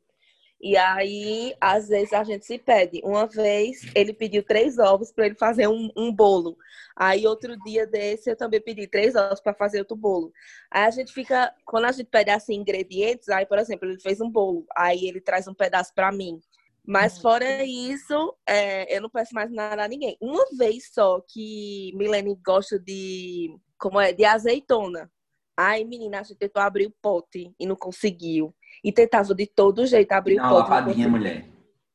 E 0.62 0.76
aí, 0.76 1.56
às 1.60 1.88
vezes 1.88 2.12
a 2.12 2.22
gente 2.22 2.46
se 2.46 2.56
pede. 2.56 3.00
Uma 3.02 3.26
vez 3.26 3.80
ele 3.96 4.12
pediu 4.12 4.44
três 4.44 4.78
ovos 4.78 5.10
para 5.10 5.26
ele 5.26 5.34
fazer 5.34 5.66
um, 5.66 5.90
um 5.96 6.14
bolo. 6.14 6.56
Aí 6.94 7.26
outro 7.26 7.58
dia 7.64 7.84
desse 7.84 8.30
eu 8.30 8.36
também 8.36 8.60
pedi 8.60 8.86
três 8.86 9.16
ovos 9.16 9.40
para 9.40 9.52
fazer 9.52 9.80
outro 9.80 9.96
bolo. 9.96 10.32
Aí 10.70 10.84
a 10.84 10.90
gente 10.90 11.12
fica, 11.12 11.52
quando 11.66 11.86
a 11.86 11.92
gente 11.92 12.06
pede 12.08 12.30
assim 12.30 12.54
ingredientes, 12.54 13.28
aí 13.28 13.44
por 13.44 13.58
exemplo 13.58 13.88
ele 13.88 14.00
fez 14.00 14.20
um 14.20 14.30
bolo, 14.30 14.64
aí 14.76 15.08
ele 15.08 15.20
traz 15.20 15.48
um 15.48 15.54
pedaço 15.54 15.92
para 15.94 16.12
mim. 16.12 16.40
Mas 16.84 17.18
fora 17.18 17.64
isso, 17.64 18.36
é, 18.46 18.96
eu 18.96 19.02
não 19.02 19.10
peço 19.10 19.34
mais 19.34 19.50
nada 19.50 19.84
a 19.84 19.88
ninguém. 19.88 20.16
Uma 20.20 20.44
vez 20.56 20.90
só 20.92 21.20
que 21.20 21.92
Milene 21.96 22.36
gosta 22.44 22.78
de, 22.78 23.56
como 23.78 24.00
é, 24.00 24.12
de 24.12 24.24
azeitona. 24.24 25.10
Aí, 25.56 25.84
menina, 25.84 26.20
a 26.20 26.22
gente 26.22 26.38
tentou 26.38 26.62
abrir 26.62 26.86
o 26.86 26.94
pote 27.02 27.54
e 27.58 27.66
não 27.66 27.76
conseguiu. 27.76 28.54
E 28.82 28.90
tentava 28.92 29.34
de 29.34 29.46
todo 29.46 29.86
jeito 29.86 30.12
abrir 30.12 30.36
Dá 30.36 30.46
o 30.46 30.64
pote. 30.64 30.70
não 30.70 30.82
conseguiu. 30.84 31.10
mulher. 31.10 31.48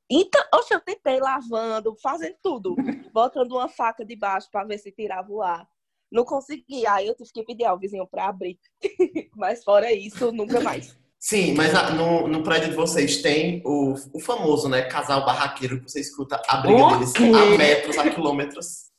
Então, 0.09 0.41
oxe, 0.53 0.73
eu 0.73 0.79
tentei 0.79 1.19
lavando, 1.19 1.95
fazendo 2.01 2.35
tudo, 2.41 2.75
botando 3.13 3.51
uma 3.53 3.67
faca 3.67 4.05
debaixo 4.05 4.47
para 4.51 4.63
ver 4.63 4.77
se 4.77 4.91
tirava 4.91 5.29
o 5.31 5.41
ar. 5.41 5.67
Não 6.09 6.23
consegui. 6.23 6.85
Aí 6.87 7.07
eu 7.07 7.15
tive 7.15 7.29
que 7.33 7.43
pedir 7.43 7.65
ao 7.65 7.77
vizinho 7.77 8.07
para 8.07 8.27
abrir. 8.27 8.57
Mas 9.35 9.63
fora 9.63 9.91
isso, 9.91 10.31
nunca 10.31 10.61
mais. 10.61 10.95
Sim, 11.19 11.55
mas 11.55 11.73
a- 11.73 11.89
no, 11.89 12.27
no 12.27 12.43
prédio 12.43 12.69
de 12.69 12.75
vocês 12.75 13.23
tem 13.23 13.61
o, 13.65 13.95
o 14.13 14.19
famoso, 14.19 14.69
né, 14.69 14.83
casal 14.83 15.25
barraqueiro 15.25 15.81
que 15.83 15.89
você 15.91 15.99
escuta 15.99 16.39
a 16.47 16.57
briga 16.57 16.85
O 16.85 16.89
deles 16.91 17.11
quê? 17.11 17.23
a 17.33 17.57
metros, 17.57 17.97
a 17.97 18.07
quilômetros. 18.09 18.91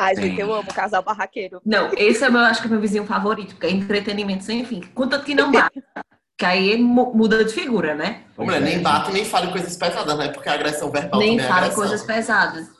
Ai, 0.00 0.14
Sim. 0.16 0.22
gente, 0.22 0.40
eu 0.40 0.52
amo 0.54 0.72
casal 0.72 1.02
barraqueiro. 1.02 1.60
Não, 1.64 1.92
esse 1.94 2.24
é 2.24 2.30
meu, 2.30 2.40
acho 2.40 2.62
que 2.62 2.68
é 2.68 2.70
meu 2.70 2.80
vizinho 2.80 3.04
favorito, 3.04 3.50
porque 3.54 3.66
é 3.66 3.70
entretenimento 3.70 4.44
sem 4.44 4.64
fim. 4.64 4.80
Contanto 4.94 5.24
que 5.26 5.34
não 5.34 5.52
bate. 5.52 5.82
que 6.38 6.44
aí 6.46 6.78
mu- 6.80 7.12
muda 7.14 7.44
de 7.44 7.52
figura, 7.52 7.94
né? 7.94 8.24
Pois 8.34 8.46
Mulher, 8.46 8.62
é, 8.62 8.64
nem 8.64 8.72
gente. 8.74 8.82
bate, 8.82 9.12
nem 9.12 9.24
fale 9.26 9.52
coisas 9.52 9.76
pesadas, 9.76 10.16
né? 10.16 10.28
Porque 10.28 10.48
a 10.48 10.54
agressão 10.54 10.90
verbal 10.90 11.20
Nem 11.20 11.32
também 11.32 11.44
é 11.44 11.48
fala 11.48 11.60
agressão. 11.60 11.82
coisas 11.82 12.02
pesadas. 12.02 12.70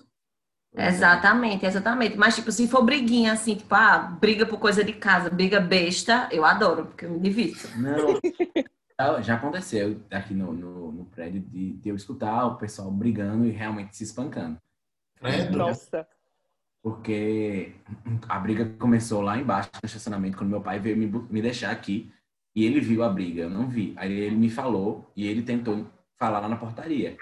É. 0.74 0.86
Exatamente, 0.88 1.66
exatamente. 1.66 2.16
Mas, 2.16 2.36
tipo, 2.36 2.50
se 2.50 2.66
for 2.68 2.82
briguinha 2.82 3.32
assim, 3.32 3.54
tipo, 3.56 3.74
ah, 3.74 3.98
briga 3.98 4.46
por 4.46 4.58
coisa 4.58 4.82
de 4.82 4.92
casa, 4.94 5.28
briga 5.28 5.60
besta, 5.60 6.26
eu 6.32 6.44
adoro, 6.44 6.86
porque 6.86 7.04
eu 7.04 7.10
me 7.10 7.18
divirto. 7.20 7.68
Não. 7.76 8.18
Já- 8.98 9.20
Já 9.22 9.34
aconteceu 9.34 10.00
aqui 10.10 10.32
no, 10.32 10.52
no, 10.52 10.92
no 10.92 11.04
prédio 11.06 11.40
de, 11.40 11.72
de 11.72 11.88
eu 11.88 11.96
escutar 11.96 12.46
o 12.46 12.56
pessoal 12.56 12.90
brigando 12.90 13.46
e 13.46 13.50
realmente 13.50 13.96
se 13.96 14.04
espancando. 14.04 14.56
Credo. 15.18 15.58
Nossa. 15.58 16.06
Porque 16.82 17.74
a 18.28 18.38
briga 18.38 18.64
começou 18.78 19.20
lá 19.20 19.36
embaixo 19.38 19.70
no 19.82 19.86
estacionamento, 19.86 20.36
quando 20.38 20.50
meu 20.50 20.62
pai 20.62 20.78
veio 20.78 20.96
me, 20.96 21.06
me 21.06 21.42
deixar 21.42 21.70
aqui 21.70 22.10
e 22.54 22.64
ele 22.64 22.80
viu 22.80 23.02
a 23.02 23.08
briga, 23.08 23.42
eu 23.42 23.50
não 23.50 23.68
vi. 23.68 23.94
Aí 23.96 24.10
ele 24.12 24.36
me 24.36 24.50
falou 24.50 25.10
e 25.14 25.26
ele 25.26 25.42
tentou 25.42 25.86
falar 26.18 26.40
lá 26.40 26.48
na 26.48 26.56
portaria. 26.56 27.16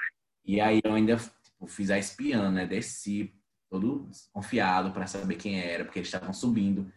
E 0.44 0.60
aí 0.60 0.80
eu 0.84 0.94
ainda 0.94 1.16
tipo, 1.16 1.66
fiz 1.66 1.90
a 1.90 1.98
espiã, 1.98 2.50
né? 2.50 2.66
Desci 2.66 3.34
todo 3.70 4.06
desconfiado 4.08 4.92
para 4.92 5.06
saber 5.06 5.36
quem 5.36 5.60
era, 5.60 5.84
porque 5.84 5.98
eles 5.98 6.08
estavam 6.08 6.32
subindo. 6.32 6.90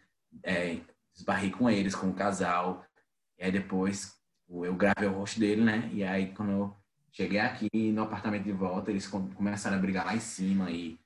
É, 0.44 0.80
esbarrei 1.16 1.50
com 1.52 1.70
eles, 1.70 1.96
com 1.96 2.10
o 2.10 2.14
casal. 2.14 2.86
E 3.40 3.44
aí 3.44 3.52
depois 3.52 4.14
tipo, 4.48 4.66
eu 4.66 4.76
gravei 4.76 5.08
o 5.10 5.14
rosto 5.14 5.40
dele, 5.40 5.64
né? 5.64 5.90
E 5.94 6.04
aí 6.04 6.34
quando 6.34 6.52
eu 6.52 6.76
cheguei 7.12 7.40
aqui 7.40 7.70
no 7.92 8.04
apartamento 8.04 8.44
de 8.44 8.52
volta, 8.54 8.92
eles 8.92 9.08
com- 9.08 9.30
começaram 9.32 9.78
a 9.78 9.80
brigar 9.80 10.06
lá 10.06 10.16
em 10.16 10.20
cima 10.20 10.72
e 10.72 11.00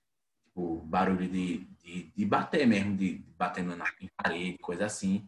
tipo, 0.56 0.82
barulho 0.86 1.28
de, 1.28 1.68
de, 1.84 2.12
de 2.16 2.26
bater 2.26 2.66
mesmo, 2.66 2.96
de, 2.96 3.20
de 3.20 3.34
batendo 3.38 3.76
na 3.76 3.86
parede, 4.24 4.58
coisa 4.60 4.86
assim. 4.86 5.28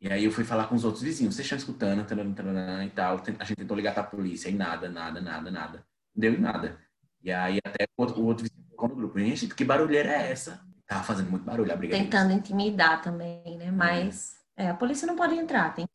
E 0.00 0.10
aí 0.10 0.24
eu 0.24 0.32
fui 0.32 0.44
falar 0.44 0.66
com 0.66 0.74
os 0.74 0.84
outros 0.84 1.02
vizinhos, 1.02 1.34
vocês 1.36 1.44
estão 1.46 1.58
escutando, 1.58 2.04
taranã, 2.04 2.32
taranã, 2.32 2.84
e 2.84 2.90
tal. 2.90 3.22
A 3.38 3.44
gente 3.44 3.56
tentou 3.56 3.76
ligar 3.76 3.94
pra 3.94 4.02
polícia 4.02 4.48
e 4.48 4.54
nada, 4.54 4.88
nada, 4.88 5.20
nada, 5.20 5.50
nada. 5.50 5.78
Não 6.14 6.20
deu 6.20 6.32
em 6.34 6.38
nada. 6.40 6.78
E 7.22 7.30
aí 7.30 7.58
até 7.64 7.84
o 7.96 8.02
outro, 8.02 8.20
o 8.20 8.24
outro 8.26 8.44
vizinho 8.44 8.66
ficou 8.70 8.88
no 8.88 8.96
grupo, 8.96 9.18
gente, 9.18 9.46
que 9.48 9.64
barulheira 9.64 10.10
é 10.10 10.32
essa? 10.32 10.60
Tava 10.86 11.04
fazendo 11.04 11.30
muito 11.30 11.44
barulho 11.44 11.70
a 11.72 11.76
briga 11.76 11.92
deles. 11.94 12.10
Tentando 12.10 12.32
intimidar 12.32 13.00
também, 13.02 13.58
né? 13.58 13.70
Mas 13.70 14.32
é, 14.56 14.68
a 14.70 14.74
polícia 14.74 15.06
não 15.06 15.14
pode 15.16 15.34
entrar, 15.34 15.72
tem 15.74 15.86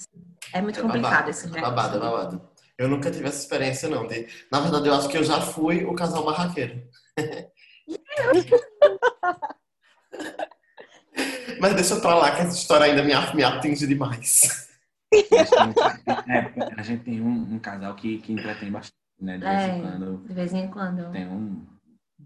É 0.54 0.62
muito 0.62 0.80
É 0.80 0.82
complicado 0.84 1.12
babado, 1.12 1.30
esse 1.32 1.48
é 1.48 1.50
negócio. 1.50 1.76
babado, 1.76 1.98
é 1.98 2.00
babado. 2.00 2.50
Eu 2.78 2.88
nunca 2.90 3.10
tive 3.10 3.28
essa 3.28 3.40
experiência, 3.42 3.90
não. 3.90 4.06
de- 4.06 4.28
Na 4.52 4.60
verdade, 4.60 4.88
eu 4.88 4.94
acho 4.94 5.10
que 5.10 5.18
eu 5.18 5.24
já 5.24 5.42
fui 5.42 5.84
o 5.84 5.96
casal 5.96 6.24
barraqueiro. 6.24 6.88
Mas 11.60 11.76
deixa 11.76 12.00
pra 12.00 12.16
lá, 12.16 12.32
que 12.36 12.42
essa 12.42 12.56
história 12.58 12.86
ainda 12.88 13.04
me, 13.04 13.14
me 13.36 13.44
atinge 13.44 13.88
demais. 13.88 14.70
É, 15.14 16.74
a 16.78 16.82
gente 16.84 17.04
tem 17.04 17.22
um, 17.22 17.54
um 17.56 17.60
casal 17.60 17.96
que, 17.96 18.18
que 18.18 18.34
entretém 18.34 18.72
bastante, 18.72 18.96
né? 19.22 19.38
De 19.38 19.44
vez 19.46 19.62
É. 19.62 19.78
em 19.78 19.82
quando 19.82 20.18
De 20.28 20.34
vez 20.34 20.54
em 20.54 20.68
quando. 20.70 21.12
tem 21.12 21.28
um. 21.28 21.66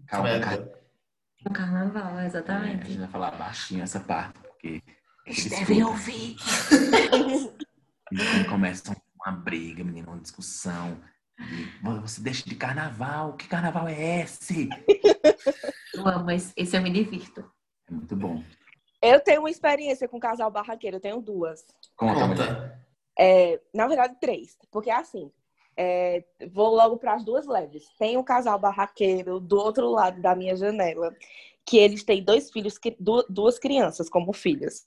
Calma. 0.08 0.28
No 1.44 1.50
carnaval, 1.52 2.18
É, 2.18 2.22
a 2.22 2.26
exatamente. 2.26 2.88
gente 2.88 2.98
vai 2.98 3.08
falar 3.08 3.30
baixinho 3.32 3.82
essa 3.82 4.00
parte, 4.00 4.38
porque 4.40 4.82
Eles 5.26 5.46
eles 5.46 5.58
devem 5.60 5.84
ouvir. 5.84 6.36
E 8.12 8.16
quando 8.16 8.48
começa 8.48 8.96
uma 9.24 9.32
briga, 9.36 9.84
menina, 9.84 10.08
uma 10.10 10.20
discussão. 10.20 10.98
"Mano, 11.82 12.02
você 12.02 12.20
deixa 12.20 12.48
de 12.48 12.54
carnaval? 12.54 13.34
Que 13.34 13.48
carnaval 13.48 13.88
é 13.88 14.22
esse? 14.22 14.68
Eu 15.94 16.06
amo, 16.06 16.30
esse, 16.30 16.52
esse 16.56 16.76
eu 16.76 16.82
me 16.82 16.90
divirto. 16.90 17.44
É 17.88 17.92
muito 17.92 18.14
bom. 18.16 18.42
Eu 19.02 19.20
tenho 19.20 19.40
uma 19.40 19.50
experiência 19.50 20.06
com 20.08 20.20
casal 20.20 20.50
barraqueiro, 20.50 20.96
eu 20.96 21.00
tenho 21.00 21.20
duas. 21.20 21.64
Conta, 21.96 22.26
mulher. 22.26 22.46
Conta. 22.46 22.86
É, 23.18 23.60
na 23.74 23.86
verdade, 23.86 24.16
três. 24.20 24.56
Porque 24.70 24.90
assim, 24.90 25.30
é, 25.76 26.24
vou 26.52 26.74
logo 26.74 26.98
para 26.98 27.14
as 27.14 27.24
duas 27.24 27.46
leves. 27.46 27.86
Tem 27.98 28.16
um 28.16 28.22
casal 28.22 28.58
barraqueiro 28.58 29.40
do 29.40 29.56
outro 29.58 29.90
lado 29.90 30.20
da 30.20 30.34
minha 30.34 30.54
janela, 30.54 31.14
que 31.66 31.78
eles 31.78 32.04
têm 32.04 32.22
dois 32.22 32.50
filhos, 32.50 32.78
duas 33.28 33.58
crianças 33.58 34.08
como 34.08 34.32
filhas. 34.32 34.86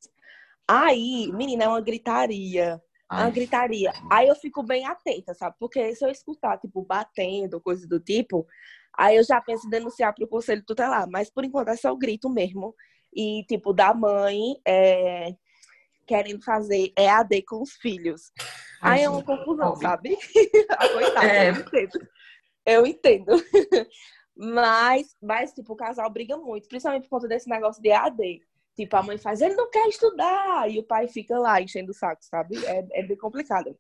Aí, 0.67 1.31
menina, 1.33 1.63
é 1.65 1.67
uma 1.67 1.81
gritaria. 1.81 2.81
É 3.19 3.23
uma 3.23 3.29
gritaria. 3.29 3.93
Aí 4.11 4.27
eu 4.27 4.35
fico 4.35 4.63
bem 4.63 4.85
atenta, 4.85 5.33
sabe? 5.33 5.55
Porque 5.59 5.95
se 5.95 6.05
eu 6.05 6.09
escutar, 6.09 6.57
tipo, 6.57 6.81
batendo, 6.83 7.61
coisa 7.61 7.87
do 7.87 7.99
tipo, 7.99 8.47
Aí 8.95 9.17
eu 9.17 9.23
já 9.23 9.41
penso 9.41 9.65
em 9.65 9.69
denunciar 9.69 10.13
para 10.13 10.23
o 10.23 10.27
conselho 10.27 10.63
tutelar, 10.63 11.09
mas 11.09 11.29
por 11.29 11.43
enquanto 11.43 11.69
é 11.69 11.75
só 11.75 11.91
o 11.91 11.97
grito 11.97 12.29
mesmo. 12.29 12.75
E, 13.11 13.43
tipo, 13.47 13.73
da 13.73 13.93
mãe 13.93 14.55
é, 14.65 15.35
querendo 16.05 16.43
fazer 16.43 16.91
EAD 16.97 17.43
com 17.43 17.61
os 17.61 17.73
filhos. 17.73 18.31
Aí 18.81 19.03
é 19.03 19.09
uma 19.09 19.23
confusão, 19.23 19.75
sabe? 19.75 20.17
Coitada, 20.93 21.27
é. 21.27 21.49
eu 21.49 21.55
entendo. 21.55 22.07
Eu 22.65 22.87
entendo. 22.87 23.31
mas, 24.35 25.15
mas, 25.21 25.53
tipo, 25.53 25.73
o 25.73 25.75
casal 25.75 26.09
briga 26.09 26.37
muito, 26.37 26.67
principalmente 26.67 27.03
por 27.03 27.17
conta 27.17 27.27
desse 27.27 27.49
negócio 27.49 27.81
de 27.81 27.89
EAD. 27.89 28.41
Tipo, 28.75 28.95
a 28.95 29.03
mãe 29.03 29.17
faz, 29.17 29.41
ele 29.41 29.55
não 29.55 29.69
quer 29.69 29.87
estudar, 29.87 30.69
e 30.69 30.79
o 30.79 30.83
pai 30.83 31.07
fica 31.07 31.37
lá 31.37 31.61
enchendo 31.61 31.91
o 31.91 31.93
saco, 31.93 32.23
sabe? 32.23 32.57
É, 32.65 32.85
é 32.91 33.03
bem 33.03 33.17
complicado. 33.17 33.77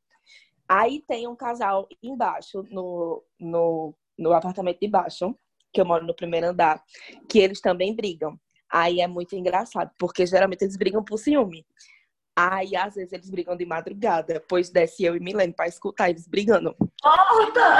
Aí 0.69 1.03
tem 1.07 1.27
um 1.27 1.35
casal 1.35 1.87
embaixo, 2.01 2.63
no, 2.69 3.23
no, 3.39 3.95
no 4.17 4.33
apartamento 4.33 4.79
de 4.79 4.87
baixo, 4.87 5.35
que 5.73 5.81
eu 5.81 5.85
moro 5.85 6.05
no 6.05 6.15
primeiro 6.15 6.47
andar, 6.47 6.83
que 7.27 7.39
eles 7.39 7.59
também 7.59 7.95
brigam. 7.95 8.39
Aí 8.71 9.01
é 9.01 9.07
muito 9.07 9.35
engraçado, 9.35 9.91
porque 9.97 10.25
geralmente 10.25 10.63
eles 10.63 10.77
brigam 10.77 11.03
por 11.03 11.17
ciúme. 11.17 11.65
Aí, 12.35 12.75
às 12.75 12.95
vezes, 12.95 13.13
eles 13.13 13.29
brigam 13.29 13.55
de 13.55 13.65
madrugada, 13.65 14.43
pois 14.47 14.69
desce 14.69 15.03
eu 15.03 15.15
e 15.15 15.19
Milene 15.19 15.53
pra 15.53 15.67
escutar 15.67 16.09
eles 16.09 16.27
brigando. 16.27 16.75
Porta! 17.01 17.79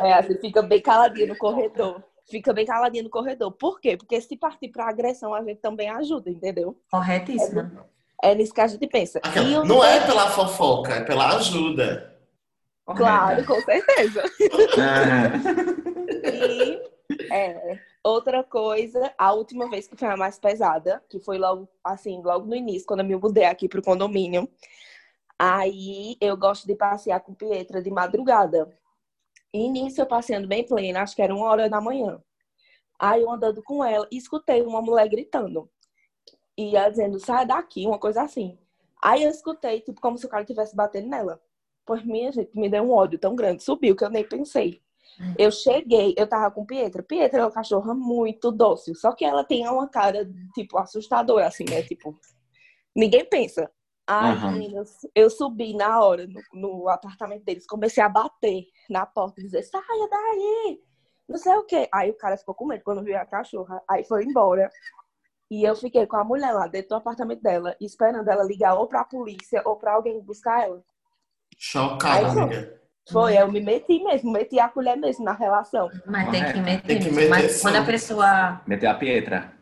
É, 0.00 0.12
assim, 0.14 0.38
fica 0.38 0.62
bem 0.62 0.80
caladinho 0.80 1.28
no 1.28 1.36
corredor 1.36 2.02
fica 2.32 2.52
bem 2.52 2.64
caladinho 2.64 3.04
no 3.04 3.10
corredor. 3.10 3.52
Por 3.52 3.78
quê? 3.78 3.96
Porque 3.96 4.20
se 4.20 4.36
partir 4.36 4.68
para 4.68 4.88
agressão, 4.88 5.34
a 5.34 5.44
gente 5.44 5.60
também 5.60 5.88
ajuda, 5.90 6.30
entendeu? 6.30 6.76
Corretíssima. 6.90 7.86
É, 8.22 8.32
é 8.32 8.34
nisso 8.34 8.54
que 8.54 8.60
a 8.60 8.66
gente 8.66 8.86
pensa. 8.86 9.20
Aquela, 9.22 9.64
não 9.64 9.84
é 9.84 10.04
pela 10.06 10.30
fofoca, 10.30 10.94
é 10.94 11.04
pela 11.04 11.36
ajuda. 11.36 12.10
Claro, 12.86 13.44
com 13.44 13.60
certeza. 13.60 14.22
e 16.24 16.80
é, 17.30 17.78
outra 18.02 18.42
coisa, 18.42 19.12
a 19.16 19.32
última 19.32 19.68
vez 19.68 19.86
que 19.86 19.96
foi 19.96 20.08
a 20.08 20.16
mais 20.16 20.38
pesada, 20.38 21.02
que 21.08 21.20
foi 21.20 21.38
logo 21.38 21.68
assim, 21.84 22.20
logo 22.22 22.46
no 22.46 22.56
início, 22.56 22.86
quando 22.86 23.00
eu 23.00 23.06
me 23.06 23.16
mudei 23.16 23.44
aqui 23.44 23.68
pro 23.68 23.82
condomínio. 23.82 24.48
Aí 25.38 26.16
eu 26.20 26.36
gosto 26.36 26.66
de 26.66 26.74
passear 26.74 27.20
com 27.20 27.34
Pietra 27.34 27.82
de 27.82 27.90
madrugada. 27.90 28.68
Nisso 29.54 30.00
eu 30.00 30.06
passeando 30.06 30.48
bem 30.48 30.64
plena, 30.66 31.02
acho 31.02 31.14
que 31.14 31.22
era 31.22 31.34
uma 31.34 31.46
hora 31.46 31.68
da 31.68 31.80
manhã. 31.80 32.22
Aí 32.98 33.22
eu 33.22 33.30
andando 33.30 33.62
com 33.62 33.84
ela, 33.84 34.06
escutei 34.10 34.62
uma 34.62 34.80
mulher 34.80 35.08
gritando. 35.08 35.68
E 36.56 36.76
ela 36.76 36.88
dizendo, 36.88 37.18
sai 37.18 37.46
daqui, 37.46 37.86
uma 37.86 37.98
coisa 37.98 38.22
assim. 38.22 38.58
Aí 39.02 39.24
eu 39.24 39.30
escutei, 39.30 39.80
tipo, 39.80 40.00
como 40.00 40.16
se 40.16 40.24
o 40.24 40.28
cara 40.28 40.42
estivesse 40.42 40.76
batendo 40.76 41.08
nela. 41.08 41.40
Pois 41.84 42.04
minha 42.04 42.30
gente, 42.30 42.56
me 42.56 42.68
deu 42.68 42.84
um 42.84 42.92
ódio 42.92 43.18
tão 43.18 43.34
grande, 43.34 43.62
subiu 43.62 43.96
que 43.96 44.04
eu 44.04 44.10
nem 44.10 44.24
pensei. 44.24 44.80
Eu 45.38 45.50
cheguei, 45.50 46.14
eu 46.16 46.26
tava 46.26 46.50
com 46.50 46.64
Pietra. 46.64 47.02
Pietra 47.02 47.40
é 47.40 47.44
uma 47.44 47.50
cachorra 47.50 47.94
muito 47.94 48.50
dócil, 48.50 48.94
só 48.94 49.12
que 49.12 49.24
ela 49.24 49.44
tem 49.44 49.66
uma 49.68 49.88
cara, 49.88 50.28
tipo, 50.54 50.78
assustadora, 50.78 51.46
assim, 51.46 51.64
né? 51.68 51.82
Tipo, 51.82 52.18
ninguém 52.94 53.24
pensa. 53.24 53.70
Ai, 54.06 54.36
uhum. 54.36 54.52
meninas, 54.52 55.06
eu 55.14 55.30
subi 55.30 55.74
na 55.74 56.00
hora 56.02 56.26
no, 56.26 56.42
no, 56.52 56.88
apartamento 56.88 57.44
deles, 57.44 57.66
comecei 57.66 58.02
a 58.02 58.08
bater 58.08 58.64
na 58.90 59.06
porta, 59.06 59.40
dizer, 59.40 59.62
saia 59.62 60.08
daí, 60.10 60.80
não 61.28 61.38
sei 61.38 61.54
o 61.54 61.64
quê. 61.64 61.88
Aí 61.92 62.10
o 62.10 62.16
cara 62.16 62.36
ficou 62.36 62.54
com 62.54 62.66
medo 62.66 62.82
quando 62.84 63.04
viu 63.04 63.16
a 63.16 63.24
cachorra, 63.24 63.80
aí 63.88 64.04
foi 64.04 64.24
embora. 64.24 64.68
E 65.50 65.64
eu 65.64 65.76
fiquei 65.76 66.06
com 66.06 66.16
a 66.16 66.24
mulher 66.24 66.52
lá 66.52 66.66
dentro 66.66 66.90
do 66.90 66.94
apartamento 66.96 67.42
dela, 67.42 67.76
esperando 67.80 68.28
ela 68.28 68.42
ligar 68.42 68.74
ou 68.74 68.86
pra 68.86 69.04
polícia 69.04 69.62
ou 69.64 69.76
pra 69.76 69.92
alguém 69.92 70.20
buscar 70.20 70.64
ela. 70.64 70.82
Chocada, 71.56 72.28
amiga. 72.28 72.80
Foi, 73.10 73.36
eu 73.36 73.50
me 73.50 73.60
meti 73.60 74.02
mesmo, 74.02 74.32
meti 74.32 74.58
a 74.58 74.68
colher 74.68 74.96
mesmo 74.96 75.24
na 75.24 75.32
relação. 75.32 75.90
Mas 76.06 76.30
tem 76.30 76.52
que 76.52 76.60
meter, 76.60 76.86
tem 76.86 77.00
que 77.00 77.10
meter 77.10 77.28
Mas 77.28 77.60
quando 77.60 77.76
a 77.76 77.84
pessoa. 77.84 78.62
Meteu 78.66 78.90
a 78.90 78.94
Pietra. 78.94 79.52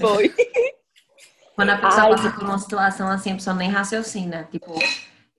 Foi. 0.00 0.34
Quando 1.60 1.70
a 1.70 1.76
pessoa 1.76 2.04
Ai. 2.04 2.10
passa 2.10 2.30
por 2.30 2.44
uma 2.44 2.58
situação 2.58 3.08
assim, 3.08 3.32
a 3.32 3.34
pessoa 3.34 3.54
nem 3.54 3.68
raciocina. 3.68 4.48
Tipo, 4.50 4.74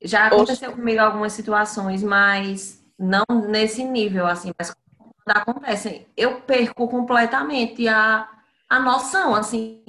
já 0.03 0.27
aconteceu 0.27 0.69
Oxe. 0.69 0.79
comigo 0.79 1.01
algumas 1.01 1.33
situações, 1.33 2.03
mas 2.03 2.79
não 2.99 3.25
nesse 3.49 3.83
nível, 3.83 4.27
assim, 4.27 4.51
mas 4.55 4.71
quando 5.25 5.37
acontecem, 5.37 6.05
eu 6.15 6.41
perco 6.41 6.87
completamente 6.87 7.87
a, 7.87 8.29
a 8.69 8.79
noção, 8.79 9.33
assim. 9.33 9.81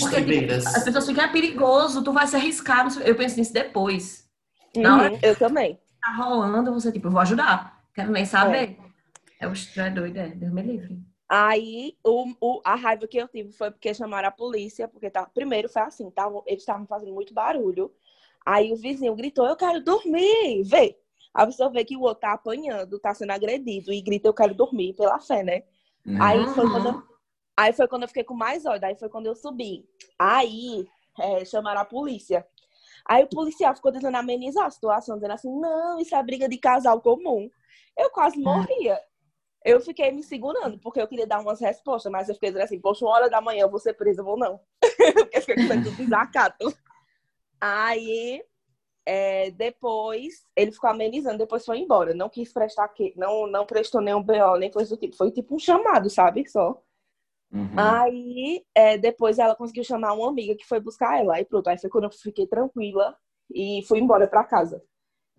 Porque 0.00 0.22
tipo, 0.22 0.54
as 0.54 0.84
pessoas 0.84 1.06
ficam, 1.06 1.24
é 1.24 1.28
perigoso, 1.28 2.02
tu 2.02 2.14
vai 2.14 2.26
se 2.26 2.36
arriscar. 2.36 2.88
Eu 3.04 3.14
penso 3.14 3.38
nisso 3.38 3.52
depois. 3.52 4.26
Uhum, 4.74 4.82
Na 4.82 4.96
hora 4.96 5.18
eu 5.22 5.36
também. 5.36 5.78
Tá 6.00 6.12
rolando, 6.14 6.72
você, 6.72 6.90
tipo, 6.90 7.08
eu 7.08 7.10
vou 7.10 7.20
ajudar. 7.20 7.78
Quero 7.94 8.10
nem 8.10 8.24
saber. 8.24 8.78
É, 9.38 9.44
é 9.44 9.46
o 9.46 9.52
é 9.52 9.90
doido, 9.90 10.16
é. 10.16 10.28
Deus 10.28 10.52
me 10.52 10.62
livre. 10.62 10.98
Aí 11.28 11.94
o, 12.02 12.32
o, 12.40 12.60
a 12.64 12.74
raiva 12.74 13.06
que 13.06 13.18
eu 13.18 13.28
tive 13.28 13.52
foi 13.52 13.70
porque 13.70 13.92
chamaram 13.92 14.28
a 14.28 14.32
polícia, 14.32 14.88
porque 14.88 15.10
tá, 15.10 15.26
primeiro 15.26 15.68
foi 15.68 15.82
assim, 15.82 16.10
tavam, 16.10 16.42
eles 16.46 16.62
estavam 16.62 16.86
fazendo 16.86 17.12
muito 17.12 17.34
barulho. 17.34 17.92
Aí 18.46 18.72
o 18.72 18.76
vizinho 18.76 19.14
gritou, 19.14 19.46
eu 19.46 19.56
quero 19.56 19.82
dormir, 19.84 20.62
vê. 20.64 20.98
A 21.34 21.44
pessoa 21.44 21.68
vê 21.68 21.84
que 21.84 21.96
o 21.96 22.00
outro 22.00 22.22
tá 22.22 22.32
apanhando, 22.32 22.98
tá 22.98 23.12
sendo 23.12 23.30
agredido 23.30 23.92
e 23.92 24.00
grita, 24.00 24.26
eu 24.26 24.32
quero 24.34 24.54
dormir 24.54 24.94
pela 24.94 25.20
fé, 25.20 25.42
né? 25.42 25.64
Uhum. 26.06 26.22
Aí, 26.22 26.46
foi 26.54 26.70
quando 26.70 26.88
eu, 26.88 27.02
aí 27.54 27.72
foi 27.74 27.88
quando 27.88 28.02
eu 28.02 28.08
fiquei 28.08 28.24
com 28.24 28.34
mais 28.34 28.64
ódio, 28.64 28.88
aí 28.88 28.96
foi 28.96 29.10
quando 29.10 29.26
eu 29.26 29.34
subi. 29.34 29.86
Aí 30.18 30.88
é, 31.18 31.44
chamaram 31.44 31.82
a 31.82 31.84
polícia. 31.84 32.46
Aí 33.04 33.22
o 33.24 33.28
policial 33.28 33.74
ficou 33.74 33.92
tentando 33.92 34.16
amenizar 34.16 34.64
a 34.64 34.70
situação, 34.70 35.16
dizendo 35.16 35.34
assim, 35.34 35.60
não, 35.60 35.98
isso 35.98 36.14
é 36.14 36.22
briga 36.22 36.48
de 36.48 36.56
casal 36.56 37.00
comum. 37.02 37.50
Eu 37.96 38.10
quase 38.10 38.38
morria. 38.38 38.98
Eu 39.68 39.82
fiquei 39.82 40.10
me 40.10 40.22
segurando, 40.22 40.78
porque 40.78 40.98
eu 40.98 41.06
queria 41.06 41.26
dar 41.26 41.40
umas 41.40 41.60
respostas, 41.60 42.10
mas 42.10 42.26
eu 42.26 42.34
fiquei 42.34 42.48
dizendo 42.48 42.64
assim, 42.64 42.80
poxa, 42.80 43.04
uma 43.04 43.12
hora 43.12 43.28
da 43.28 43.38
manhã 43.38 43.64
eu 43.64 43.70
vou 43.70 43.78
ser 43.78 43.92
presa 43.92 44.24
ou 44.24 44.38
não. 44.38 44.58
porque 45.14 45.42
fiquei 45.42 45.68
com 45.68 45.82
tudo 45.82 45.96
desacato. 45.96 46.74
Aí, 47.60 48.42
é, 49.04 49.50
depois, 49.50 50.42
ele 50.56 50.72
ficou 50.72 50.88
amenizando, 50.88 51.36
depois 51.36 51.66
foi 51.66 51.80
embora. 51.80 52.14
Não 52.14 52.30
quis 52.30 52.50
prestar 52.50 52.90
não, 53.14 53.46
não 53.46 53.66
prestou 53.66 54.00
nenhum 54.00 54.22
BO, 54.22 54.56
nem 54.58 54.70
coisa 54.70 54.88
do 54.88 54.98
tipo. 54.98 55.14
Foi 55.14 55.30
tipo 55.30 55.54
um 55.54 55.58
chamado, 55.58 56.08
sabe? 56.08 56.48
Só. 56.48 56.82
Uhum. 57.52 57.68
Aí, 57.76 58.64
é, 58.74 58.96
depois 58.96 59.38
ela 59.38 59.54
conseguiu 59.54 59.84
chamar 59.84 60.14
uma 60.14 60.30
amiga 60.30 60.56
que 60.56 60.66
foi 60.66 60.80
buscar 60.80 61.20
ela. 61.20 61.34
Aí 61.34 61.44
pronto, 61.44 61.68
aí 61.68 61.78
foi 61.78 61.90
quando 61.90 62.04
eu 62.04 62.10
fiquei 62.10 62.46
tranquila 62.46 63.14
e 63.52 63.82
fui 63.86 63.98
embora 63.98 64.26
pra 64.26 64.44
casa 64.44 64.82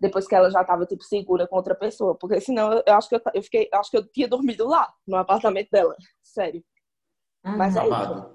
depois 0.00 0.26
que 0.26 0.34
ela 0.34 0.50
já 0.50 0.62
estava 0.62 0.86
tipo 0.86 1.04
segura 1.04 1.46
com 1.46 1.56
outra 1.56 1.74
pessoa, 1.74 2.14
porque 2.14 2.40
senão 2.40 2.72
eu, 2.72 2.82
eu 2.86 2.94
acho 2.94 3.08
que 3.08 3.16
eu, 3.16 3.22
eu, 3.34 3.42
fiquei, 3.42 3.68
acho 3.72 3.90
que 3.90 3.96
eu 3.98 4.06
tinha 4.06 4.26
dormido 4.26 4.66
lá 4.66 4.92
no 5.06 5.16
apartamento 5.16 5.68
dela, 5.70 5.94
sério. 6.22 6.64
Uhum. 7.44 7.56
Mas 7.56 7.76
é 7.76 7.84
isso. 7.84 8.30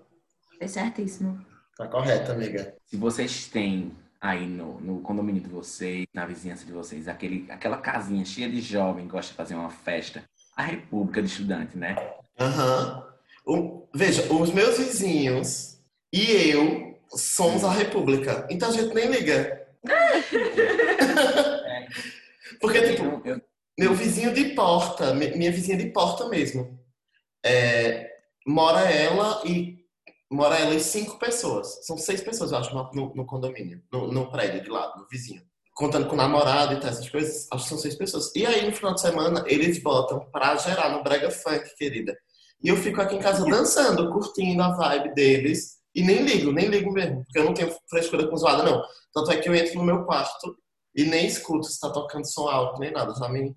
É 0.60 0.68
certíssimo. 0.68 1.46
Tá 1.78 1.88
correto, 1.88 2.32
amiga. 2.32 2.76
Se 2.86 2.96
vocês 2.96 3.48
têm 3.48 3.92
aí 4.22 4.48
no, 4.48 4.80
no 4.80 5.02
condomínio 5.02 5.42
de 5.42 5.50
vocês, 5.50 6.06
na 6.14 6.26
vizinhança 6.26 6.66
de 6.66 6.72
vocês, 6.72 7.08
aquele, 7.08 7.52
aquela 7.52 7.78
casinha 7.78 8.24
cheia 8.24 8.50
de 8.50 8.62
jovem 8.62 9.06
que 9.06 9.12
gosta 9.12 9.32
de 9.32 9.38
fazer 9.38 9.56
uma 9.56 9.70
festa, 9.70 10.24
a 10.56 10.64
República 10.64 11.22
de 11.22 11.28
Estudante, 11.28 11.78
né? 11.78 11.96
Aham. 12.40 13.04
Uhum. 13.46 13.84
Veja, 13.94 14.32
os 14.34 14.52
meus 14.52 14.78
vizinhos 14.78 15.80
e 16.12 16.32
eu 16.50 16.98
somos 17.10 17.64
a 17.64 17.72
República. 17.72 18.48
Então 18.50 18.70
a 18.70 18.72
gente 18.72 18.94
nem 18.94 19.08
liga. 19.08 19.68
Porque, 22.60 22.82
tipo, 22.82 23.22
meu 23.78 23.94
vizinho 23.94 24.34
de 24.34 24.56
porta, 24.56 25.14
minha 25.14 25.52
vizinha 25.52 25.78
de 25.78 25.90
porta 25.92 26.28
mesmo, 26.30 26.80
é, 27.46 28.10
mora 28.48 28.82
ela 28.82 29.42
e 29.46 29.86
mora 30.32 30.58
ela 30.58 30.74
e 30.74 30.80
cinco 30.80 31.20
pessoas. 31.20 31.86
São 31.86 31.98
seis 31.98 32.22
pessoas, 32.22 32.52
eu 32.52 32.58
acho, 32.58 32.74
no, 32.74 33.14
no 33.14 33.26
condomínio, 33.26 33.82
no, 33.92 34.12
no, 34.12 34.32
prédio 34.32 34.64
de 34.64 34.70
lado, 34.70 35.00
no 35.00 35.08
vizinho. 35.08 35.42
Contando 35.74 36.08
com 36.08 36.14
o 36.14 36.18
namorado 36.18 36.74
e 36.74 36.80
tal, 36.80 36.90
essas 36.90 37.10
coisas, 37.10 37.48
acho 37.52 37.64
que 37.64 37.70
são 37.70 37.78
seis 37.78 37.96
pessoas. 37.96 38.34
E 38.34 38.46
aí, 38.46 38.66
no 38.66 38.72
final 38.72 38.94
de 38.94 39.02
semana, 39.02 39.44
eles 39.46 39.82
botam 39.84 40.20
pra 40.32 40.56
gerar 40.56 40.90
no 40.90 41.04
Brega 41.04 41.30
Funk, 41.30 41.76
querida. 41.78 42.18
E 42.64 42.70
eu 42.70 42.78
fico 42.78 43.02
aqui 43.02 43.16
em 43.16 43.20
casa 43.20 43.46
dançando, 43.46 44.10
curtindo 44.12 44.62
a 44.64 44.72
vibe 44.76 45.14
deles. 45.14 45.76
E 45.94 46.02
nem 46.02 46.24
ligo, 46.24 46.52
nem 46.52 46.68
ligo 46.68 46.92
mesmo, 46.92 47.24
porque 47.24 47.40
eu 47.40 47.46
não 47.46 47.54
tenho 47.54 47.74
frescura 47.90 48.28
com 48.28 48.36
zoada, 48.36 48.64
não. 48.64 48.82
Tanto 49.14 49.32
é 49.32 49.38
que 49.38 49.48
eu 49.48 49.56
entro 49.56 49.76
no 49.76 49.84
meu 49.84 50.04
quarto 50.04 50.56
e 50.96 51.04
nem 51.04 51.28
escuto 51.28 51.68
se 51.68 51.80
tá 51.80 51.92
tocando 51.92 52.26
som 52.26 52.48
alto, 52.48 52.80
nem 52.80 52.92
nada, 52.92 53.14
já 53.14 53.28
nem, 53.28 53.54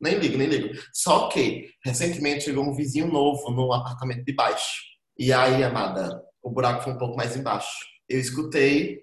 nem 0.00 0.18
ligo, 0.18 0.36
nem 0.36 0.46
ligo. 0.46 0.74
Só 0.92 1.28
que, 1.28 1.70
recentemente 1.84 2.44
chegou 2.44 2.64
um 2.64 2.74
vizinho 2.74 3.08
novo 3.10 3.50
no 3.50 3.72
apartamento 3.72 4.24
de 4.24 4.34
baixo. 4.34 4.82
E 5.18 5.32
aí, 5.32 5.64
amada, 5.64 6.22
o 6.42 6.50
buraco 6.50 6.82
foi 6.82 6.92
um 6.92 6.98
pouco 6.98 7.16
mais 7.16 7.36
embaixo. 7.36 7.86
Eu 8.08 8.20
escutei 8.20 9.02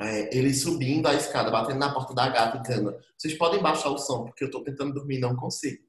é, 0.00 0.36
ele 0.36 0.54
subindo 0.54 1.08
a 1.08 1.14
escada, 1.14 1.50
batendo 1.50 1.78
na 1.80 1.92
porta 1.92 2.14
da 2.14 2.28
gata 2.28 2.58
e 2.58 2.62
dizendo: 2.62 2.94
Vocês 3.16 3.36
podem 3.36 3.60
baixar 3.60 3.90
o 3.90 3.98
som, 3.98 4.24
porque 4.24 4.44
eu 4.44 4.50
tô 4.50 4.62
tentando 4.62 4.94
dormir 4.94 5.16
e 5.16 5.20
não 5.20 5.34
consigo. 5.34 5.82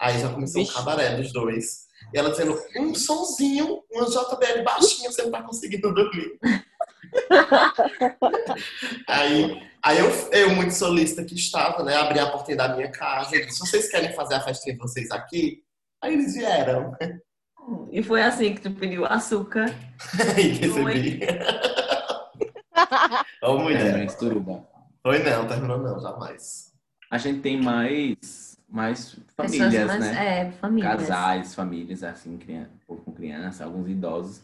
Aí 0.00 0.18
já 0.18 0.32
começou 0.32 0.62
o 0.62 0.64
um 0.64 0.68
cabaré 0.68 1.16
dos 1.16 1.32
dois. 1.32 1.86
E 2.14 2.18
ela 2.18 2.30
dizendo: 2.30 2.58
Um 2.78 2.94
sonzinho, 2.94 3.82
uma 3.90 4.06
JBL 4.06 4.64
baixinha, 4.64 5.12
você 5.12 5.22
não 5.22 5.30
tá 5.30 5.42
conseguindo 5.42 5.92
dormir. 5.92 6.38
Aí 9.08 9.72
Aí 9.84 9.98
eu, 9.98 10.08
eu, 10.30 10.54
muito 10.54 10.72
solista 10.72 11.24
que 11.24 11.34
estava, 11.34 11.82
né, 11.82 11.96
abri 11.96 12.20
a 12.20 12.30
portinha 12.30 12.56
da 12.56 12.68
minha 12.76 12.88
casa 12.88 13.34
e 13.36 13.44
disse, 13.44 13.58
vocês 13.58 13.90
querem 13.90 14.12
fazer 14.12 14.34
a 14.34 14.40
festinha 14.40 14.76
de 14.76 14.80
vocês 14.80 15.10
aqui? 15.10 15.64
Aí 16.00 16.14
eles 16.14 16.34
vieram. 16.34 16.96
E 17.90 18.00
foi 18.00 18.22
assim 18.22 18.54
que 18.54 18.60
tu 18.60 18.70
pediu 18.70 19.04
açúcar. 19.04 19.66
Aí 20.36 20.50
recebi. 20.54 21.20
Ô, 23.42 23.56
É, 23.56 23.58
mulher. 23.58 24.04
Esturuba. 24.04 24.64
Foi 25.02 25.18
não, 25.18 25.48
terminou 25.48 25.78
não, 25.78 26.00
jamais. 26.00 26.72
A 27.10 27.18
gente 27.18 27.40
tem 27.40 27.60
mais, 27.60 28.56
mais 28.68 29.16
famílias, 29.36 29.86
mais- 29.88 30.00
né? 30.00 30.38
É, 30.46 30.52
famílias. 30.52 30.92
Casais, 30.92 31.54
famílias, 31.56 32.04
assim, 32.04 32.38
criança, 32.38 32.70
pouco 32.86 33.02
com 33.02 33.12
criança, 33.12 33.64
alguns 33.64 33.88
idosos. 33.88 34.42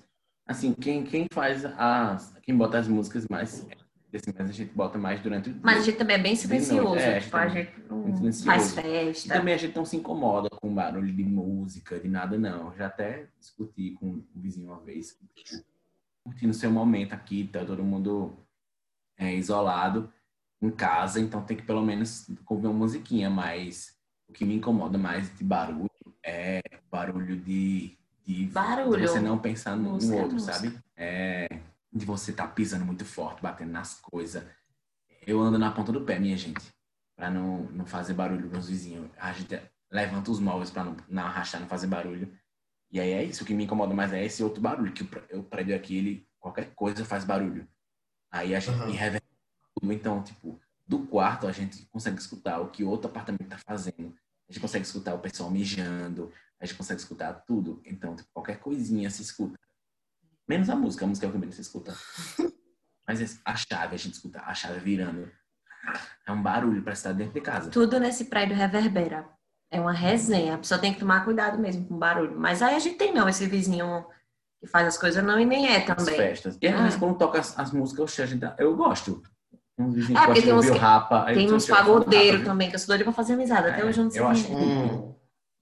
Assim, 0.48 0.72
quem, 0.72 1.04
quem 1.04 1.26
faz 1.30 1.64
as. 1.64 2.34
Quem 2.42 2.56
bota 2.56 2.78
as 2.78 2.88
músicas 2.88 3.26
mais. 3.28 3.66
Assim, 4.14 4.32
mas 4.38 4.48
a 4.48 4.52
gente 4.52 4.72
bota 4.72 4.96
mais 4.96 5.20
durante 5.20 5.50
o 5.50 5.52
dia. 5.52 5.60
Mas 5.62 5.80
a 5.80 5.82
gente 5.82 5.98
também 5.98 6.16
é 6.16 6.18
bem 6.18 6.34
silencioso. 6.34 6.96
É, 6.98 7.20
tipo, 7.20 7.36
a 7.36 7.46
gente 7.48 7.70
não 7.90 7.98
Muito 7.98 8.16
silencioso. 8.16 8.46
faz 8.46 8.72
E 8.72 8.82
festa. 8.82 9.34
também 9.34 9.52
a 9.52 9.58
gente 9.58 9.76
não 9.76 9.84
se 9.84 9.96
incomoda 9.98 10.48
com 10.48 10.74
barulho 10.74 11.14
de 11.14 11.22
música, 11.22 12.00
de 12.00 12.08
nada, 12.08 12.38
não. 12.38 12.74
Já 12.74 12.86
até 12.86 13.28
discuti 13.38 13.90
com 14.00 14.06
o 14.12 14.24
vizinho 14.34 14.68
uma 14.68 14.80
vez, 14.80 15.18
tipo, 15.34 15.62
curtindo 16.24 16.54
seu 16.54 16.70
momento 16.70 17.12
aqui, 17.12 17.44
tá 17.52 17.62
todo 17.66 17.84
mundo 17.84 18.34
é, 19.18 19.34
isolado 19.34 20.10
em 20.62 20.70
casa, 20.70 21.20
então 21.20 21.42
tem 21.44 21.56
que 21.56 21.62
pelo 21.62 21.82
menos 21.82 22.30
ouvir 22.48 22.66
uma 22.66 22.72
musiquinha, 22.78 23.28
mas 23.28 23.94
o 24.26 24.32
que 24.32 24.44
me 24.44 24.54
incomoda 24.54 24.96
mais 24.96 25.36
de 25.36 25.44
barulho 25.44 25.90
é 26.24 26.62
barulho 26.90 27.36
de, 27.36 27.97
de, 28.34 28.46
Barulho. 28.46 29.00
de 29.00 29.08
você 29.08 29.20
não 29.20 29.38
pensar 29.38 29.76
no, 29.76 29.82
no 29.84 29.90
Música 29.92 30.16
outro, 30.16 30.32
música. 30.34 30.52
sabe? 30.52 30.78
É, 30.96 31.48
de 31.92 32.04
você 32.04 32.30
estar 32.30 32.46
pisando 32.48 32.84
muito 32.84 33.04
forte, 33.04 33.40
batendo 33.42 33.72
nas 33.72 33.94
coisas. 33.94 34.44
Eu 35.26 35.40
ando 35.40 35.58
na 35.58 35.70
ponta 35.70 35.90
do 35.92 36.02
pé, 36.02 36.18
minha 36.18 36.36
gente 36.36 36.60
para 37.16 37.30
não, 37.30 37.62
não 37.72 37.84
fazer 37.86 38.14
barulho 38.14 38.48
nos 38.48 38.68
vizinhos. 38.68 39.10
A 39.18 39.32
gente 39.32 39.60
levanta 39.90 40.30
os 40.30 40.38
móveis 40.38 40.70
para 40.70 40.84
não, 40.84 40.96
não 41.08 41.22
arrastar, 41.24 41.60
não 41.60 41.66
fazer 41.68 41.86
barulho. 41.86 42.32
E 42.92 43.00
aí 43.00 43.10
é 43.12 43.24
isso, 43.24 43.42
o 43.42 43.46
que 43.46 43.54
me 43.54 43.64
incomoda 43.64 43.92
mais 43.94 44.12
é 44.12 44.24
esse 44.24 44.42
outro 44.42 44.60
barulho, 44.60 44.92
que 44.92 45.02
o, 45.02 45.06
pré- 45.06 45.36
o 45.36 45.42
prédio 45.42 45.74
aqui, 45.74 45.96
ele, 45.96 46.28
qualquer 46.38 46.72
coisa 46.74 47.04
faz 47.04 47.24
barulho. 47.24 47.66
Aí 48.30 48.54
a 48.54 48.60
gente 48.60 48.74
Aham. 48.76 48.86
reverberando 48.92 49.24
tudo. 49.80 49.92
Então, 49.92 50.22
tipo, 50.22 50.60
do 50.86 51.00
quarto 51.06 51.46
a 51.46 51.52
gente 51.52 51.84
consegue 51.86 52.18
escutar 52.18 52.60
o 52.60 52.68
que 52.68 52.84
outro 52.84 53.10
apartamento 53.10 53.48
tá 53.48 53.58
fazendo. 53.58 54.14
A 54.48 54.52
gente 54.52 54.60
consegue 54.60 54.84
escutar 54.86 55.14
o 55.14 55.18
pessoal 55.18 55.50
mijando, 55.50 56.32
a 56.60 56.66
gente 56.66 56.76
consegue 56.76 57.00
escutar 57.00 57.32
tudo. 57.46 57.80
Então, 57.84 58.14
tipo, 58.16 58.28
qualquer 58.32 58.58
coisinha 58.58 59.08
se 59.10 59.22
escuta. 59.22 59.58
Menos 60.48 60.68
a 60.70 60.76
música, 60.76 61.04
a 61.04 61.08
música 61.08 61.26
é 61.26 61.28
o 61.28 61.32
que 61.32 61.38
menos 61.38 61.54
se 61.54 61.60
escuta. 61.62 61.94
Mas 63.06 63.40
a 63.44 63.56
chave, 63.56 63.94
a 63.94 63.98
gente 63.98 64.14
escuta 64.14 64.40
a 64.40 64.54
chave 64.54 64.80
virando. 64.80 65.30
É 66.26 66.32
um 66.32 66.42
barulho 66.42 66.82
para 66.82 66.92
estar 66.92 67.12
dentro 67.12 67.34
de 67.34 67.40
casa. 67.40 67.70
Tudo 67.70 67.98
nesse 67.98 68.26
prédio 68.26 68.56
reverbera. 68.56 69.26
É 69.70 69.80
uma 69.80 69.92
resenha. 69.92 70.54
A 70.54 70.58
pessoa 70.58 70.80
tem 70.80 70.92
que 70.92 71.00
tomar 71.00 71.24
cuidado 71.24 71.58
mesmo 71.58 71.86
com 71.86 71.94
o 71.94 71.98
barulho. 71.98 72.38
Mas 72.38 72.60
aí 72.62 72.74
a 72.74 72.78
gente 72.78 72.96
tem 72.96 73.12
não, 73.14 73.28
esse 73.28 73.46
vizinho 73.46 74.04
que 74.60 74.66
faz 74.66 74.86
as 74.88 74.98
coisas 74.98 75.22
não 75.24 75.38
e 75.38 75.44
nem 75.46 75.68
é 75.68 75.78
as 75.78 75.84
também. 75.84 76.16
festas. 76.16 76.58
E 76.60 76.66
às 76.66 76.74
Ah. 76.74 76.82
vezes 76.82 76.98
quando 76.98 77.16
toca 77.16 77.38
as, 77.38 77.58
as 77.58 77.70
músicas, 77.72 78.18
a 78.20 78.26
gente, 78.26 78.40
dá- 78.40 78.56
eu 78.58 78.74
gosto. 78.76 79.22
Um 79.78 79.90
vizinho 79.90 80.18
É, 80.18 80.26
gosta 80.26 80.34
de 80.34 80.42
tem 80.42 80.52
uns 80.52 80.56
ouvir 80.66 80.72
que- 80.72 80.78
Rapa. 80.78 81.24
Tem 81.26 81.46
eu 81.48 81.54
uns 81.54 81.66
pagodeiros 81.66 82.44
também, 82.44 82.68
que 82.68 82.74
eu 82.74 82.78
sou 82.80 82.88
doida 82.88 83.04
pra 83.04 83.12
fazer 83.12 83.34
amizade. 83.34 83.68
Até 83.68 83.80
É, 83.80 83.84
hoje 83.84 83.98
eu 84.00 84.04
não 84.04 84.10
sei 84.10 84.20
eu 84.20 84.26
acho 84.28 84.44
quem 84.46 85.14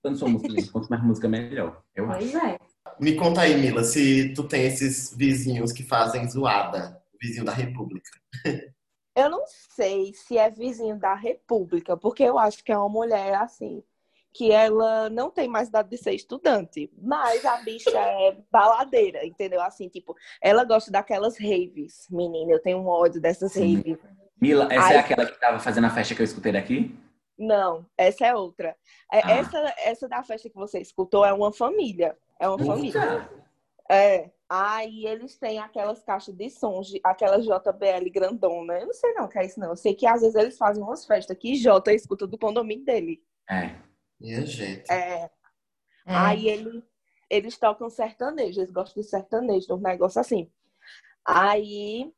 Quando 0.07 0.19
sou 0.19 0.29
música, 0.29 0.53
gente, 0.53 0.71
quanto 0.71 0.88
mais 0.88 1.03
música, 1.03 1.29
melhor. 1.29 1.83
Eu 1.92 2.09
acho. 2.09 2.31
Pois 2.31 2.35
é. 2.37 2.59
Me 3.01 3.16
conta 3.16 3.40
aí, 3.40 3.57
Mila, 3.57 3.83
se 3.83 4.33
tu 4.35 4.45
tem 4.45 4.64
esses 4.64 5.12
vizinhos 5.12 5.73
que 5.73 5.83
fazem 5.83 6.31
zoada, 6.31 7.03
vizinho 7.21 7.45
da 7.45 7.53
República. 7.53 8.09
Eu 9.16 9.31
não 9.31 9.42
sei 9.71 10.12
se 10.14 10.37
é 10.38 10.49
vizinho 10.49 10.97
da 10.99 11.14
República, 11.14 11.97
porque 11.97 12.23
eu 12.23 12.38
acho 12.38 12.62
que 12.62 12.71
é 12.71 12.77
uma 12.77 12.87
mulher 12.87 13.35
assim, 13.37 13.83
que 14.31 14.53
ela 14.53 15.09
não 15.09 15.31
tem 15.31 15.49
mais 15.49 15.69
idade 15.69 15.88
de 15.88 15.97
ser 15.97 16.12
estudante, 16.12 16.92
mas 17.01 17.42
a 17.47 17.57
bicha 17.62 17.99
é 17.99 18.37
baladeira, 18.53 19.25
entendeu? 19.25 19.62
Assim, 19.62 19.88
tipo, 19.88 20.14
ela 20.38 20.64
gosta 20.64 20.90
daquelas 20.90 21.38
raves, 21.38 22.07
menina, 22.11 22.53
eu 22.53 22.61
tenho 22.61 22.77
um 22.77 22.87
ódio 22.87 23.19
dessas 23.19 23.55
raves. 23.57 23.97
Mila, 24.38 24.69
essa 24.71 24.88
Ai. 24.88 24.97
é 24.97 24.99
aquela 24.99 25.25
que 25.25 25.40
tava 25.40 25.59
fazendo 25.61 25.87
a 25.87 25.90
festa 25.90 26.14
que 26.14 26.21
eu 26.21 26.27
escutei 26.27 26.53
daqui? 26.53 26.95
Não, 27.38 27.85
essa 27.99 28.27
é 28.27 28.35
outra. 28.35 28.77
É, 29.12 29.20
Ah. 29.25 29.31
Essa, 29.33 29.75
essa 29.79 30.09
da 30.09 30.22
festa 30.22 30.49
que 30.49 30.55
você 30.55 30.81
escutou 30.81 31.25
é 31.25 31.33
uma 31.33 31.53
família. 31.53 32.16
É 32.40 32.49
uma 32.49 32.59
família. 32.59 33.01
Eita. 33.01 33.31
É. 33.90 34.31
Aí 34.49 35.07
eles 35.07 35.37
têm 35.38 35.59
aquelas 35.59 36.03
caixas 36.03 36.35
de 36.35 36.49
som, 36.49 36.81
de- 36.81 37.01
aquelas 37.05 37.44
JBL 37.44 38.09
grandona. 38.11 38.79
Eu 38.79 38.87
não 38.87 38.94
sei 38.94 39.12
não 39.14 39.25
o 39.25 39.29
que 39.29 39.38
é 39.38 39.44
isso, 39.46 39.59
não. 39.61 39.70
Eu 39.70 39.77
sei 39.77 39.94
que 39.94 40.07
às 40.07 40.20
vezes 40.22 40.37
eles 40.37 40.57
fazem 40.57 40.83
umas 40.83 41.05
festas 41.05 41.37
que 41.37 41.57
Jota 41.57 41.92
escuta 41.92 42.27
do 42.27 42.38
condomínio 42.38 42.85
dele. 42.85 43.22
É. 43.51 43.75
Minha 44.20 44.46
gente. 44.46 44.90
É. 44.90 45.25
É. 45.25 45.31
Aí 46.07 46.49
ele, 46.49 46.83
eles 47.29 47.59
tocam 47.59 47.90
sertanejo, 47.90 48.61
eles 48.61 48.70
gostam 48.70 49.03
de 49.03 49.09
sertanejo, 49.09 49.75
um 49.75 49.79
negócio 49.79 50.20
assim. 50.20 50.49
Aí 51.25 52.12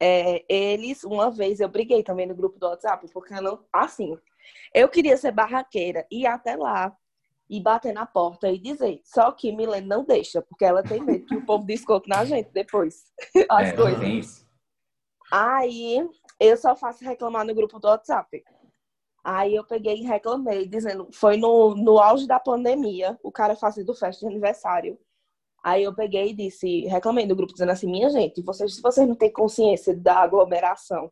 é, 0.00 0.42
eles, 0.48 1.04
uma 1.04 1.30
vez 1.30 1.60
eu 1.60 1.68
briguei 1.68 2.02
também 2.02 2.26
no 2.26 2.34
grupo 2.34 2.58
do 2.58 2.66
WhatsApp, 2.66 3.06
porque 3.12 3.34
eu 3.34 3.42
não. 3.42 3.64
Assim, 3.72 4.18
eu 4.72 4.88
queria 4.88 5.16
ser 5.16 5.32
barraqueira, 5.32 6.06
ir 6.10 6.26
até 6.26 6.56
lá 6.56 6.96
e 7.48 7.60
bater 7.60 7.92
na 7.92 8.06
porta 8.06 8.50
e 8.50 8.58
dizer. 8.58 9.00
Só 9.04 9.30
que 9.32 9.52
Milene 9.52 9.86
não 9.86 10.04
deixa, 10.04 10.42
porque 10.42 10.64
ela 10.64 10.82
tem 10.82 11.00
medo 11.00 11.26
que 11.26 11.36
o 11.36 11.44
povo 11.44 11.64
desconte 11.64 12.08
na 12.08 12.24
gente 12.24 12.50
depois. 12.52 13.04
As 13.50 13.68
é, 13.68 13.72
coisas. 13.72 14.00
tem 14.00 14.18
isso. 14.18 14.44
Aí 15.30 16.08
eu 16.40 16.56
só 16.56 16.74
faço 16.74 17.04
reclamar 17.04 17.46
no 17.46 17.54
grupo 17.54 17.78
do 17.78 17.88
WhatsApp. 17.88 18.42
Aí 19.22 19.54
eu 19.54 19.64
peguei 19.64 19.96
e 19.96 20.04
reclamei, 20.04 20.66
dizendo, 20.68 21.08
foi 21.12 21.36
no, 21.36 21.74
no 21.74 21.98
auge 21.98 22.26
da 22.26 22.38
pandemia, 22.38 23.18
o 23.22 23.32
cara 23.32 23.56
fazendo 23.56 23.94
festa 23.94 24.20
de 24.20 24.32
aniversário. 24.32 24.98
Aí 25.62 25.82
eu 25.82 25.94
peguei 25.94 26.30
e 26.30 26.34
disse, 26.34 26.82
reclamei 26.82 27.24
no 27.24 27.34
grupo, 27.34 27.54
dizendo 27.54 27.72
assim, 27.72 27.90
minha 27.90 28.10
gente, 28.10 28.42
vocês, 28.42 28.76
se 28.76 28.82
vocês 28.82 29.08
não 29.08 29.14
têm 29.14 29.32
consciência 29.32 29.96
da 29.96 30.18
aglomeração, 30.18 31.10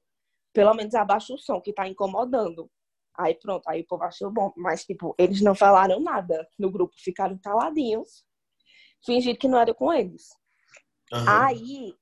pelo 0.52 0.74
menos 0.74 0.94
abaixa 0.94 1.32
o 1.32 1.38
som 1.38 1.58
que 1.58 1.72
tá 1.72 1.88
incomodando. 1.88 2.70
Aí 3.16 3.34
pronto, 3.34 3.68
aí 3.68 3.82
o 3.82 3.86
povo 3.86 4.04
achou 4.04 4.30
bom. 4.30 4.52
Mas, 4.56 4.84
tipo, 4.84 5.14
eles 5.18 5.40
não 5.40 5.54
falaram 5.54 6.00
nada 6.00 6.48
no 6.58 6.70
grupo, 6.70 6.94
ficaram 6.96 7.38
caladinhos, 7.38 8.24
fingindo 9.04 9.38
que 9.38 9.48
não 9.48 9.58
era 9.58 9.74
com 9.74 9.92
eles. 9.92 10.30
Aham. 11.12 11.46
Aí, 11.46 11.94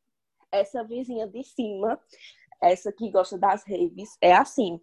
essa 0.53 0.85
vizinha 0.85 1.27
de 1.27 1.43
cima, 1.43 2.01
essa 2.63 2.93
que 2.93 3.11
gosta 3.11 3.37
das 3.39 3.65
raves, 3.67 4.17
é 4.21 4.33
assim. 4.33 4.81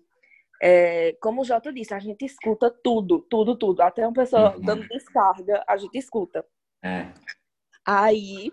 É, 0.62 1.14
como 1.22 1.42
o 1.42 1.46
Jota 1.46 1.72
disse, 1.72 1.94
a 1.94 2.00
gente 2.00 2.26
escuta 2.26 2.70
tudo, 2.72 3.22
tudo, 3.22 3.56
tudo. 3.56 3.82
Até 3.82 4.06
uma 4.06 4.14
pessoa 4.14 4.56
Uhum. 4.56 4.62
dando 4.62 4.88
descarga, 4.88 5.64
a 5.68 5.78
gente 5.78 5.98
escuta. 5.98 6.46
É. 6.84 7.14
Aí, 7.86 8.52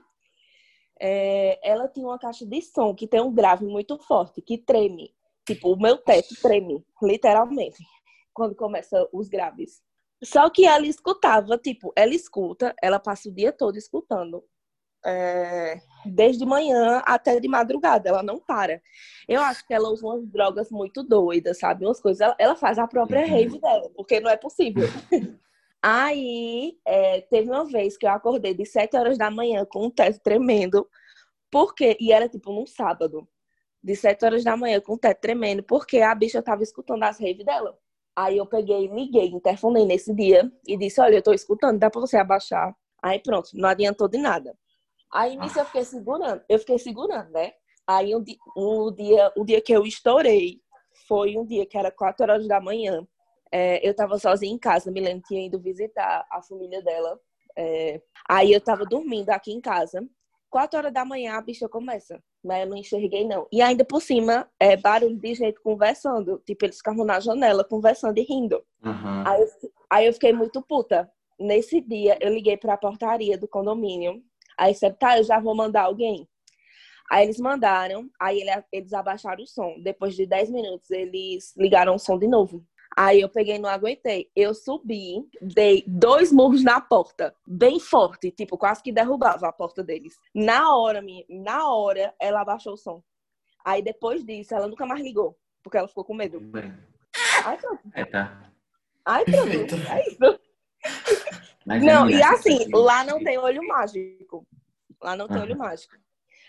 é, 1.01 1.59
ela 1.69 1.89
tinha 1.89 2.07
uma 2.07 2.19
caixa 2.19 2.47
de 2.47 2.61
som 2.63 2.95
que 2.95 3.09
tem 3.09 3.21
um 3.21 3.33
grave 3.33 3.65
muito 3.65 3.99
forte, 3.99 4.41
que 4.43 4.59
treme. 4.59 5.15
Tipo, 5.47 5.73
o 5.75 5.81
meu 5.81 5.99
teto 5.99 6.35
treme, 6.41 6.85
literalmente, 7.03 7.83
quando 8.33 8.55
começa 8.55 9.07
os 9.13 9.29
graves. 9.29 9.83
Só 10.23 10.49
que 10.49 10.67
ela 10.67 10.87
escutava, 10.87 11.59
tipo, 11.59 11.93
ela 11.95 12.15
escuta, 12.15 12.75
ela 12.83 12.99
passa 12.99 13.29
o 13.29 13.33
dia 13.33 13.53
todo 13.53 13.77
escutando. 13.77 14.43
É, 15.07 15.79
desde 16.07 16.47
manhã 16.47 17.03
até 17.05 17.39
de 17.39 17.47
madrugada, 17.47 18.09
ela 18.09 18.23
não 18.23 18.39
para. 18.41 18.81
Eu 19.29 19.43
acho 19.43 19.67
que 19.67 19.75
ela 19.75 19.91
usa 19.91 20.07
umas 20.07 20.27
drogas 20.27 20.71
muito 20.71 21.03
doidas, 21.03 21.59
sabe? 21.59 21.85
Umas 21.85 22.01
coisas. 22.01 22.23
Ela, 22.23 22.37
ela 22.39 22.57
faz 22.57 22.79
a 22.79 22.87
própria 22.87 23.21
Uhum. 23.21 23.29
rave 23.29 23.61
dela, 23.61 23.91
porque 23.95 24.19
não 24.21 24.31
é 24.31 24.37
possível. 24.39 24.85
Aí, 25.83 26.79
é, 26.87 27.21
teve 27.21 27.51
uma 27.51 27.67
vez 27.67 27.99
que 27.99 28.07
eu 28.07 28.11
acordei 28.11 28.55
de 28.55 28.65
7 28.65 28.97
horas 28.97 29.19
da 29.19 29.31
manhã 29.31 29.67
com 29.67 29.85
um 29.85 29.91
teto 29.91 30.19
tremendo, 30.21 30.89
porque, 31.51 31.99
e 32.01 32.11
era 32.11 32.27
tipo 32.27 32.51
num 32.51 32.67
sábado, 32.67 33.29
de 33.85 33.95
7 33.95 34.25
horas 34.25 34.43
da 34.43 34.57
manhã 34.57 34.81
com 34.81 34.95
o 34.95 34.99
teto 34.99 35.21
tremendo, 35.21 35.63
porque 35.63 36.01
a 36.01 36.15
bicha 36.15 36.43
tava 36.43 36.63
escutando 36.63 37.03
as 37.03 37.21
raves 37.21 37.45
dela. 37.45 37.79
Aí 38.17 38.39
eu 38.39 38.47
peguei, 38.47 38.87
liguei, 38.87 39.27
interfonei 39.27 39.85
nesse 39.85 40.15
dia 40.15 40.51
e 40.67 40.75
disse: 40.79 41.01
Olha, 41.03 41.17
eu 41.17 41.23
tô 41.23 41.35
escutando, 41.35 41.79
dá 41.79 41.91
pra 41.91 42.01
você 42.01 42.17
abaixar. 42.17 42.75
Aí 43.03 43.19
pronto, 43.19 43.51
não 43.53 43.69
adiantou 43.69 44.09
de 44.09 44.17
nada. 44.17 44.57
Aí 45.13 45.37
nisso 45.37 45.59
eu 45.59 45.67
fiquei 45.67 45.85
segurando, 45.85 46.43
eu 46.49 46.59
fiquei 46.59 46.79
segurando, 46.79 47.31
né? 47.31 47.53
Aí 47.87 48.17
um 48.17 48.25
um 48.57 48.91
dia, 48.95 49.31
o 49.37 49.45
dia 49.45 49.61
que 49.61 49.73
eu 49.73 49.85
estourei 49.85 50.61
foi 51.07 51.37
um 51.37 51.45
dia 51.45 51.67
que 51.67 51.77
era 51.77 51.91
4 51.91 52.23
horas 52.23 52.49
da 52.49 52.61
manhã. 52.61 53.07
É, 53.53 53.87
eu 53.87 53.95
tava 53.95 54.19
sozinha 54.19 54.53
em 54.53 54.59
casa, 54.59 54.91
Milene 54.91 55.21
tinha 55.21 55.47
ido 55.47 55.61
visitar 55.61 56.27
a 56.31 56.41
família 56.43 56.83
dela. 56.83 57.21
É, 57.55 58.01
aí 58.29 58.51
eu 58.53 58.61
tava 58.61 58.87
dormindo 58.87 59.29
aqui 59.29 59.53
em 59.53 59.61
casa. 59.61 60.01
4 60.55 60.79
horas 60.79 60.93
da 60.93 61.05
manhã 61.05 61.35
a 61.35 61.41
bicha 61.41 61.69
começa, 61.69 62.23
mas 62.41 62.61
eu 62.63 62.69
não 62.71 62.77
enxerguei 62.77 63.27
não. 63.27 63.49
E 63.51 63.61
ainda 63.61 63.85
por 63.85 64.01
cima, 64.01 64.49
é 64.61 64.77
barulho 64.77 65.17
de 65.17 65.35
gente 65.35 65.61
conversando. 65.61 66.41
Tipo, 66.47 66.65
eles 66.67 66.77
ficavam 66.77 67.05
na 67.05 67.19
janela 67.19 67.65
conversando 67.65 68.17
e 68.19 68.23
rindo. 68.23 68.65
Aham. 68.85 69.25
Aí 69.27 69.41
eu, 69.43 69.49
aí 69.91 70.07
eu 70.07 70.13
fiquei 70.13 70.33
muito 70.33 70.63
puta. 70.63 71.11
Nesse 71.41 71.81
dia, 71.81 72.17
eu 72.21 72.33
liguei 72.33 72.57
pra 72.57 72.77
portaria 72.77 73.37
do 73.37 73.49
condomínio. 73.49 74.23
Aí 74.57 74.73
disseram, 74.73 74.95
tá, 74.95 75.19
eu 75.19 75.25
já 75.25 75.41
vou 75.41 75.57
mandar 75.57 75.83
alguém. 75.87 76.29
Aí 77.11 77.25
eles 77.27 77.41
mandaram, 77.41 78.09
aí 78.21 78.41
ele- 78.41 78.65
eles 78.71 78.93
abaixaram 78.93 79.43
o 79.43 79.47
som. 79.49 79.75
Depois 79.83 80.15
de 80.15 80.25
10 80.25 80.49
minutos, 80.51 80.89
eles 80.93 81.53
ligaram 81.57 81.97
o 81.97 81.99
som 81.99 82.17
de 82.17 82.29
novo. 82.29 82.65
Aí 82.97 83.21
eu 83.21 83.29
peguei, 83.29 83.59
não 83.59 83.69
aguentei. 83.69 84.31
Eu 84.37 84.55
subi, 84.55 85.29
dei 85.41 85.83
dois 85.87 86.31
murros 86.31 86.63
na 86.63 86.81
porta, 86.81 87.35
bem 87.47 87.81
forte, 87.81 88.31
tipo, 88.31 88.57
quase 88.57 88.83
que 88.83 88.93
derrubava 88.93 89.49
a 89.49 89.53
porta 89.53 89.83
deles. 89.83 90.17
Na 90.35 90.77
hora, 90.77 91.03
minha, 91.03 91.25
na 91.29 91.69
hora, 91.69 92.15
ela 92.21 92.41
abaixou 92.41 92.75
o 92.75 92.77
som. 92.77 93.03
Aí 93.65 93.83
depois 93.83 94.25
disso, 94.25 94.55
ela 94.55 94.69
nunca 94.69 94.87
mais 94.87 95.03
ligou, 95.03 95.37
porque 95.63 95.77
ela 95.77 95.89
ficou 95.89 96.05
com 96.05 96.15
medo. 96.15 96.39
Bem, 96.41 96.73
Ai, 97.45 97.57
pronto. 97.57 97.81
é, 97.95 98.05
tá. 98.05 98.51
Ai, 99.05 99.25
pronto. 99.25 99.75
É 99.91 100.09
isso. 100.09 100.41
Mas, 101.67 101.83
Não, 101.83 102.09
e 102.11 102.23
assim, 102.23 102.69
lá 102.73 103.05
não 103.05 103.23
tem 103.23 103.39
olho 103.39 103.67
mágico. 103.67 104.47
Lá 105.03 105.17
não 105.17 105.27
tem 105.27 105.39
Aham. 105.39 105.47
olho 105.47 105.59
mágico. 105.59 105.95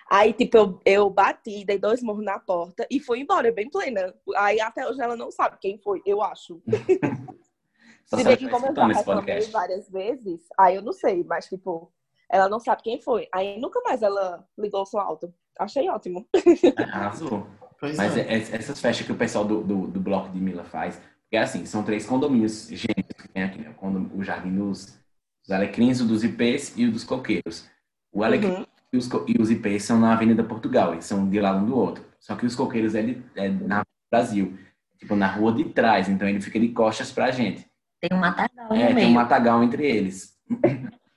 Aí, 0.10 0.34
tipo, 0.34 0.56
eu, 0.58 0.82
eu 0.86 1.10
bati, 1.10 1.66
dei 1.66 1.80
dois 1.80 2.02
morros 2.04 2.24
na 2.24 2.38
porta 2.40 2.86
e 2.92 3.00
fui 3.00 3.20
embora, 3.22 3.52
bem 3.52 3.70
plena. 3.70 4.14
Aí 4.38 4.62
até 4.62 4.88
hoje 4.88 5.02
ela 5.02 5.16
não 5.16 5.32
sabe 5.32 5.58
quem 5.60 5.78
foi, 5.80 6.02
eu 6.06 6.22
acho. 6.22 6.62
Se 8.06 8.18
bem 8.18 8.26
ela 8.26 8.38
que 8.38 8.48
como 8.50 8.68
eu 8.68 8.76
já 8.76 8.86
reclamei 8.88 9.42
várias 9.48 9.90
vezes, 9.90 10.42
aí 10.60 10.76
eu 10.76 10.82
não 10.84 10.94
sei, 10.94 11.24
mas 11.24 11.48
tipo, 11.48 11.92
ela 12.30 12.48
não 12.48 12.60
sabe 12.60 12.84
quem 12.84 13.02
foi. 13.02 13.28
Aí 13.34 13.60
nunca 13.60 13.82
mais 13.82 14.04
ela 14.04 14.48
ligou 14.58 14.82
o 14.84 14.86
som 14.86 15.00
alto. 15.00 15.34
Achei 15.60 15.90
ótimo. 15.90 16.28
Arrasou. 16.78 17.48
Pois 17.80 17.98
Mas 17.98 18.16
é. 18.16 18.22
é- 18.22 18.34
é- 18.36 18.56
essas 18.56 18.80
festas 18.80 19.06
que 19.06 19.12
o 19.12 19.18
pessoal 19.18 19.44
do, 19.44 19.64
do, 19.64 19.88
do 19.88 20.00
bloco 20.00 20.30
de 20.30 20.40
Mila 20.40 20.64
faz, 20.64 21.02
porque 21.24 21.36
assim, 21.38 21.66
são 21.66 21.84
três 21.84 22.06
condomínios 22.06 22.68
gêmeos 22.68 23.12
que 23.22 23.28
tem 23.30 23.44
aqui, 23.44 23.60
né? 23.60 23.70
O 23.72 23.74
condom- 23.74 24.10
O 24.16 24.24
Jardim 24.24 24.56
dos, 24.56 25.00
dos 25.42 25.52
Alecrins, 25.52 26.00
o 26.00 26.06
dos 26.08 26.24
Ipês 26.24 26.74
e 26.78 26.86
o 26.86 26.92
dos 26.92 27.04
Coqueiros. 27.04 27.68
O 28.12 28.24
Alecrim 28.24 28.52
Uhum. 28.52 28.66
E, 28.96 28.98
os, 28.98 29.10
e 29.28 29.42
os 29.42 29.52
Ipês 29.52 29.84
são 29.84 30.00
na 30.00 30.14
Avenida 30.14 30.44
Portugal, 30.44 30.94
eles 30.94 31.06
são 31.06 31.30
de 31.30 31.40
lá 31.40 31.56
um 31.56 31.66
do 31.66 31.78
outro. 31.78 32.06
Só 32.20 32.36
que 32.36 32.46
os 32.46 32.56
Coqueiros 32.56 32.96
é, 32.96 33.02
de, 33.02 33.22
é 33.36 33.50
na 33.50 33.84
Brasil, 34.10 34.58
tipo 34.98 35.16
na 35.16 35.28
rua 35.28 35.52
de 35.52 35.66
trás, 35.66 36.10
então 36.10 36.28
ele 36.28 36.42
fica 36.42 36.60
de 36.60 36.70
costas 36.70 37.12
pra 37.12 37.32
gente. 37.32 37.70
Tem 38.00 38.18
um 38.18 38.20
matagal 38.20 38.74
É, 38.74 38.94
tem 38.94 39.08
um 39.08 39.14
matagal 39.14 39.64
entre 39.64 39.86
eles. 39.86 40.36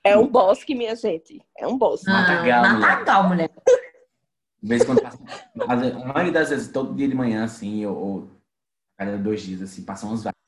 É 0.03 0.17
um 0.17 0.27
bosque, 0.27 0.75
minha 0.75 0.95
gente. 0.95 1.41
É 1.57 1.67
um 1.67 1.77
bosque. 1.77 2.07
Não, 2.07 2.13
matagal, 2.13 2.73
mulher. 2.73 2.79
matagal, 2.79 3.27
mulher. 3.27 3.49
De 4.61 4.69
vez 4.69 4.83
quando 4.83 5.01
passa, 5.01 5.19
a 5.67 6.05
maioria 6.07 6.31
das 6.31 6.49
vezes, 6.49 6.67
todo 6.69 6.95
dia 6.95 7.07
de 7.07 7.15
manhã, 7.15 7.43
assim, 7.43 7.85
ou, 7.85 7.97
ou 7.97 8.31
cada 8.97 9.17
dois 9.17 9.41
dias, 9.41 9.61
assim, 9.61 9.83
passam 9.83 10.11
uns 10.11 10.23
vasos. 10.23 10.39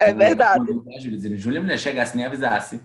É 0.00 0.12
verdade. 0.12 0.66
Quando 0.66 0.88
a 0.88 0.98
Júlia 0.98 1.16
dizendo, 1.16 1.36
Júlia, 1.36 1.60
mulher, 1.60 1.78
chegasse 1.78 2.16
nem 2.16 2.26
avisasse. 2.26 2.80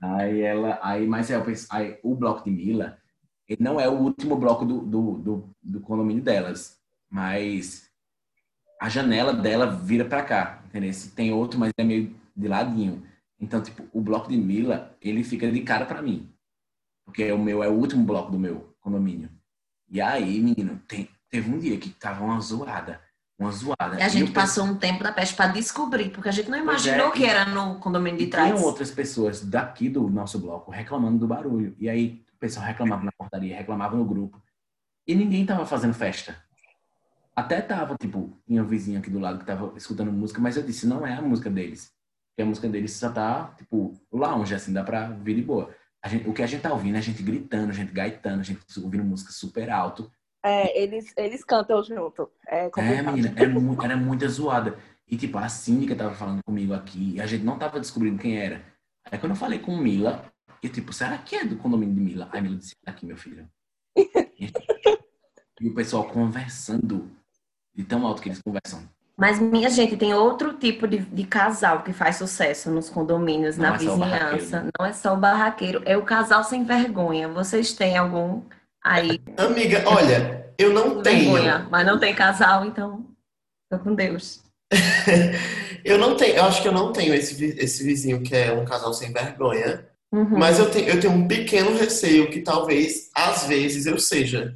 Aí 0.00 0.40
ela, 0.40 0.78
aí, 0.82 1.06
mas 1.06 1.30
é, 1.30 1.36
eu 1.36 1.44
aí, 1.70 1.98
o 2.02 2.14
bloco 2.14 2.44
de 2.44 2.50
Mila, 2.50 2.98
ele 3.48 3.62
não 3.62 3.80
é 3.80 3.88
o 3.88 3.98
último 3.98 4.36
bloco 4.36 4.64
do, 4.64 4.80
do, 4.80 5.18
do, 5.18 5.50
do 5.62 5.80
condomínio 5.80 6.22
delas, 6.22 6.78
mas 7.10 7.90
a 8.80 8.88
janela 8.88 9.32
dela 9.32 9.66
vira 9.66 10.04
pra 10.04 10.22
cá, 10.22 10.62
entendeu? 10.66 10.90
Tem 11.14 11.32
outro, 11.32 11.58
mas 11.58 11.72
é 11.76 11.84
meio 11.84 12.14
de 12.34 12.48
ladinho. 12.48 13.06
Então, 13.38 13.62
tipo, 13.62 13.86
o 13.92 14.00
bloco 14.00 14.28
de 14.28 14.36
Mila, 14.36 14.96
ele 15.00 15.24
fica 15.24 15.50
de 15.50 15.60
cara 15.62 15.84
pra 15.84 16.02
mim. 16.02 16.32
Porque 17.04 17.30
o 17.32 17.38
meu 17.38 17.62
é 17.62 17.68
o 17.68 17.72
último 17.72 18.04
bloco 18.04 18.30
do 18.30 18.38
meu 18.38 18.74
condomínio. 18.80 19.30
E 19.88 20.00
aí, 20.00 20.40
menino, 20.40 20.80
tem, 20.86 21.08
teve 21.28 21.50
um 21.50 21.58
dia 21.58 21.76
que 21.78 21.90
tava 21.90 22.24
uma 22.24 22.40
zoada. 22.40 23.00
Uma 23.40 23.50
zoada. 23.50 23.98
E 23.98 24.02
a 24.02 24.08
gente 24.08 24.28
eu 24.28 24.34
passou 24.34 24.64
um 24.66 24.76
tempo 24.76 25.02
da 25.02 25.10
peste 25.10 25.34
para 25.34 25.50
descobrir, 25.50 26.10
porque 26.10 26.28
a 26.28 26.32
gente 26.32 26.50
não 26.50 26.58
imaginou 26.58 27.08
é, 27.08 27.10
que 27.10 27.24
era 27.24 27.46
no 27.46 27.76
condomínio 27.76 28.18
de 28.18 28.24
E 28.24 28.30
trás. 28.30 28.52
tinham 28.52 28.62
outras 28.62 28.90
pessoas 28.90 29.40
daqui 29.42 29.88
do 29.88 30.08
nosso 30.10 30.38
bloco 30.38 30.70
reclamando 30.70 31.18
do 31.18 31.26
barulho. 31.26 31.74
E 31.78 31.88
aí 31.88 32.22
o 32.34 32.38
pessoal 32.38 32.66
reclamava 32.66 33.02
na 33.02 33.10
portaria, 33.12 33.56
reclamava 33.56 33.96
no 33.96 34.04
grupo. 34.04 34.40
E 35.08 35.14
ninguém 35.14 35.46
tava 35.46 35.64
fazendo 35.64 35.94
festa. 35.94 36.36
Até 37.34 37.62
tava, 37.62 37.96
tipo, 37.98 38.38
tinha 38.46 38.62
um 38.62 38.66
vizinho 38.66 38.98
aqui 38.98 39.08
do 39.08 39.18
lado 39.18 39.38
que 39.38 39.46
tava 39.46 39.72
escutando 39.74 40.12
música, 40.12 40.38
mas 40.38 40.58
eu 40.58 40.62
disse, 40.62 40.86
não 40.86 41.06
é 41.06 41.14
a 41.14 41.22
música 41.22 41.48
deles. 41.48 41.90
Porque 42.30 42.42
a 42.42 42.46
música 42.46 42.68
deles 42.68 42.92
só 42.92 43.10
tá, 43.10 43.54
tipo, 43.56 43.98
lounge, 44.12 44.54
assim, 44.54 44.72
dá 44.72 44.84
pra 44.84 45.08
vir 45.08 45.36
de 45.36 45.42
boa. 45.42 45.70
A 46.02 46.08
gente- 46.08 46.28
o 46.28 46.34
que 46.34 46.42
a 46.42 46.46
gente 46.46 46.60
tá 46.60 46.72
ouvindo 46.72 46.96
é 46.96 46.98
a 46.98 47.02
gente 47.02 47.22
gritando, 47.22 47.70
a 47.70 47.74
gente 47.74 47.90
gaitando, 47.92 48.40
a 48.40 48.42
gente 48.42 48.60
ouvindo 48.82 49.02
música 49.04 49.32
super 49.32 49.70
alto. 49.70 50.10
É, 50.42 50.80
eles, 50.80 51.12
eles 51.16 51.44
cantam 51.44 51.82
junto. 51.82 52.30
É 52.48 52.66
É, 52.66 52.70
complicado. 52.70 53.12
menina, 53.14 53.34
é 53.36 53.46
mu- 53.46 53.82
era 53.82 53.96
muita 53.96 54.26
zoada. 54.28 54.78
E, 55.06 55.16
tipo, 55.16 55.36
a 55.38 55.48
síndica 55.48 55.94
tava 55.96 56.14
falando 56.14 56.40
comigo 56.44 56.72
aqui, 56.72 57.14
e 57.16 57.20
a 57.20 57.26
gente 57.26 57.44
não 57.44 57.58
tava 57.58 57.80
descobrindo 57.80 58.18
quem 58.18 58.38
era. 58.38 58.62
Aí, 59.10 59.18
quando 59.18 59.32
eu 59.32 59.36
falei 59.36 59.58
com 59.58 59.76
Mila, 59.76 60.24
eu, 60.62 60.70
tipo, 60.70 60.92
será 60.92 61.18
que 61.18 61.34
é 61.36 61.44
do 61.44 61.56
condomínio 61.56 61.94
de 61.94 62.00
Mila? 62.00 62.28
Aí, 62.32 62.40
Mila 62.40 62.56
disse, 62.56 62.74
"É 62.86 62.90
aqui, 62.90 63.04
meu 63.04 63.16
filho. 63.16 63.48
e 65.60 65.68
o 65.68 65.74
pessoal 65.74 66.04
conversando, 66.08 67.10
de 67.74 67.84
tão 67.84 68.06
alto 68.06 68.22
que 68.22 68.28
eles 68.28 68.40
conversam. 68.40 68.82
Mas, 69.16 69.38
minha 69.38 69.68
gente, 69.68 69.96
tem 69.98 70.14
outro 70.14 70.54
tipo 70.54 70.88
de, 70.88 70.98
de 71.00 71.24
casal 71.26 71.82
que 71.82 71.92
faz 71.92 72.16
sucesso 72.16 72.70
nos 72.70 72.88
condomínios, 72.88 73.58
Não 73.58 73.68
na 73.68 73.74
é 73.74 73.78
vizinhança. 73.78 74.62
né? 74.62 74.70
Não 74.78 74.86
é 74.86 74.92
só 74.94 75.12
o 75.12 75.16
barraqueiro, 75.18 75.82
é 75.84 75.96
o 75.96 76.02
casal 76.04 76.42
sem 76.42 76.64
vergonha. 76.64 77.28
Vocês 77.28 77.74
têm 77.74 77.98
algum 77.98 78.42
aí 78.84 79.20
Amiga, 79.36 79.82
olha, 79.86 80.52
eu 80.58 80.72
não 80.72 81.02
tenho. 81.02 81.32
vergonha, 81.32 81.66
mas 81.70 81.86
não 81.86 81.98
tem 81.98 82.14
casal, 82.14 82.64
então 82.64 83.06
tô 83.70 83.78
com 83.78 83.94
Deus. 83.94 84.42
Eu 85.82 85.96
não 85.96 86.14
tenho, 86.14 86.36
eu 86.36 86.44
acho 86.44 86.60
que 86.60 86.68
eu 86.68 86.72
não 86.72 86.92
tenho 86.92 87.14
esse, 87.14 87.42
esse 87.58 87.82
vizinho 87.82 88.20
que 88.22 88.36
é 88.36 88.52
um 88.52 88.66
casal 88.66 88.92
sem 88.92 89.14
vergonha. 89.14 89.86
Uhum. 90.12 90.36
Mas 90.38 90.58
eu 90.58 90.70
tenho, 90.70 90.86
eu 90.90 91.00
tenho 91.00 91.14
um 91.14 91.26
pequeno 91.26 91.74
receio 91.74 92.28
que 92.30 92.42
talvez, 92.42 93.08
às 93.14 93.44
vezes, 93.46 93.86
eu 93.86 93.98
seja. 93.98 94.54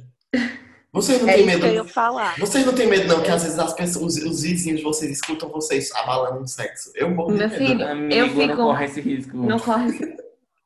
Vocês 0.93 1.19
não 1.19 1.27
É 1.27 1.33
têm 1.33 1.47
isso 1.47 1.57
que 1.57 1.63
eu 1.65 1.69
medo? 1.71 1.75
ia 1.77 1.83
falar. 1.91 2.37
Vocês 2.37 2.63
não 2.63 2.73
têm 2.75 2.85
medo, 2.87 3.07
não, 3.07 3.23
que 3.23 3.31
às 3.31 3.41
vezes 3.41 3.57
as 3.57 3.73
pessoas, 3.73 4.17
os, 4.17 4.23
os 4.23 4.41
vizinhos 4.43 4.77
de 4.77 4.83
vocês 4.83 5.11
escutam 5.13 5.49
vocês 5.49 5.91
abalando 5.93 6.41
um 6.41 6.47
sexo. 6.47 6.91
Eu 6.93 7.09
morro 7.09 7.31
de 7.31 7.39
Meu 7.39 7.49
medo. 7.49 7.65
filho, 7.65 7.87
Amigo, 7.87 8.13
eu 8.13 8.27
não 8.27 8.35
fico. 8.41 8.55
corre 8.55 8.85
esse 8.85 9.01
risco. 9.01 9.35
Não 9.37 9.59
corre. 9.59 9.89
esse- 9.89 10.17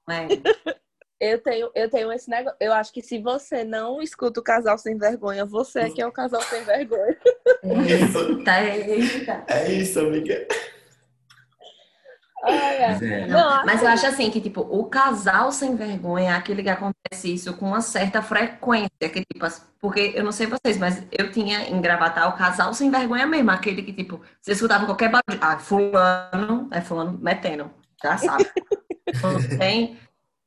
É. 0.10 0.28
Eu 1.20 1.38
tenho, 1.42 1.70
eu 1.76 1.90
tenho 1.90 2.12
esse 2.14 2.30
negócio. 2.30 2.58
Eu 2.62 2.72
acho 2.72 2.94
que 2.94 3.02
se 3.02 3.22
você 3.22 3.64
não 3.66 4.02
escuta 4.02 4.40
o 4.40 4.44
casal 4.44 4.78
sem 4.78 4.98
vergonha, 4.98 5.46
você 5.46 5.80
é 5.82 5.90
que 5.90 6.02
é 6.02 6.08
o 6.08 6.12
casal 6.12 6.42
sem 6.44 6.64
vergonha. 6.64 7.18
Isso, 7.88 8.44
Tá, 8.44 8.64
eita. 8.64 9.44
é 9.48 9.72
isso, 9.72 10.00
amiga. 10.00 10.48
É, 12.46 13.28
Não, 13.28 13.66
Mas 13.66 13.82
eu 13.84 13.90
acho 13.90 14.06
assim 14.08 14.32
que, 14.32 14.40
tipo, 14.40 14.62
o 14.62 14.86
casal 14.86 15.52
sem 15.52 15.76
vergonha 15.76 16.32
é 16.32 16.34
aquele 16.34 16.64
que 16.64 16.70
acontece 16.70 17.34
isso 17.34 17.54
com 17.58 17.66
uma 17.68 17.82
certa 17.82 18.22
frequência. 18.22 18.90
Que, 19.02 19.26
tipo, 19.26 19.46
porque 19.82 20.14
eu 20.16 20.24
não 20.24 20.32
sei 20.32 20.48
vocês, 20.48 20.78
mas 20.78 21.04
eu 21.12 21.32
tinha 21.32 21.64
em 21.70 21.82
Gravatar 21.82 22.30
o 22.30 22.38
casal 22.38 22.74
sem 22.74 22.90
vergonha 22.90 23.28
mesmo. 23.28 23.52
Aquele 23.52 23.84
que, 23.84 23.92
tipo, 23.92 24.22
você 24.42 24.54
escutava 24.54 24.86
qualquer 24.86 25.10
barulho. 25.10 25.40
Ah, 25.42 25.60
fulano, 25.60 26.70
é 26.72 26.80
fulano 26.80 27.20
metendo. 27.22 27.70
Já 28.02 28.18
sabe. 28.18 28.50
Não 29.22 29.38
tem, 29.60 29.98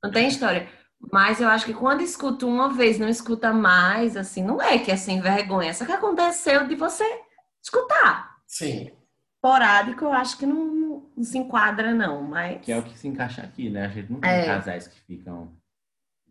não 0.03 0.11
tem 0.11 0.29
história. 0.29 0.69
Mas 1.13 1.41
eu 1.41 1.49
acho 1.49 1.65
que 1.67 1.75
quando 1.75 2.01
escuta 2.03 2.47
uma 2.47 2.73
vez, 2.73 2.99
não 2.99 3.09
escuta 3.09 3.53
mais, 3.53 4.17
assim, 4.17 4.43
não 4.43 4.63
é 4.63 4.79
que 4.79 4.91
é 4.91 4.97
sem 4.97 5.21
vergonha. 5.21 5.75
Só 5.75 5.85
que 5.85 5.93
aconteceu 5.93 6.67
de 6.67 6.77
você 6.77 7.05
escutar. 7.63 8.37
Sim. 8.47 8.91
Esporádico, 9.35 10.05
eu 10.05 10.13
acho 10.13 10.39
que 10.39 10.47
não, 10.47 11.03
não 11.17 11.25
se 11.25 11.37
enquadra, 11.39 11.93
não. 11.93 12.23
Mas. 12.23 12.61
que 12.63 12.71
é 12.71 12.79
o 12.79 12.83
que 12.85 12.97
se 12.97 13.09
encaixa 13.09 13.43
aqui, 13.43 13.69
né? 13.69 13.87
A 13.87 13.89
gente 13.89 14.13
não 14.13 14.21
tem 14.21 14.31
É. 14.31 14.47
casais 14.47 14.87
que 14.87 15.01
ficam 15.01 15.53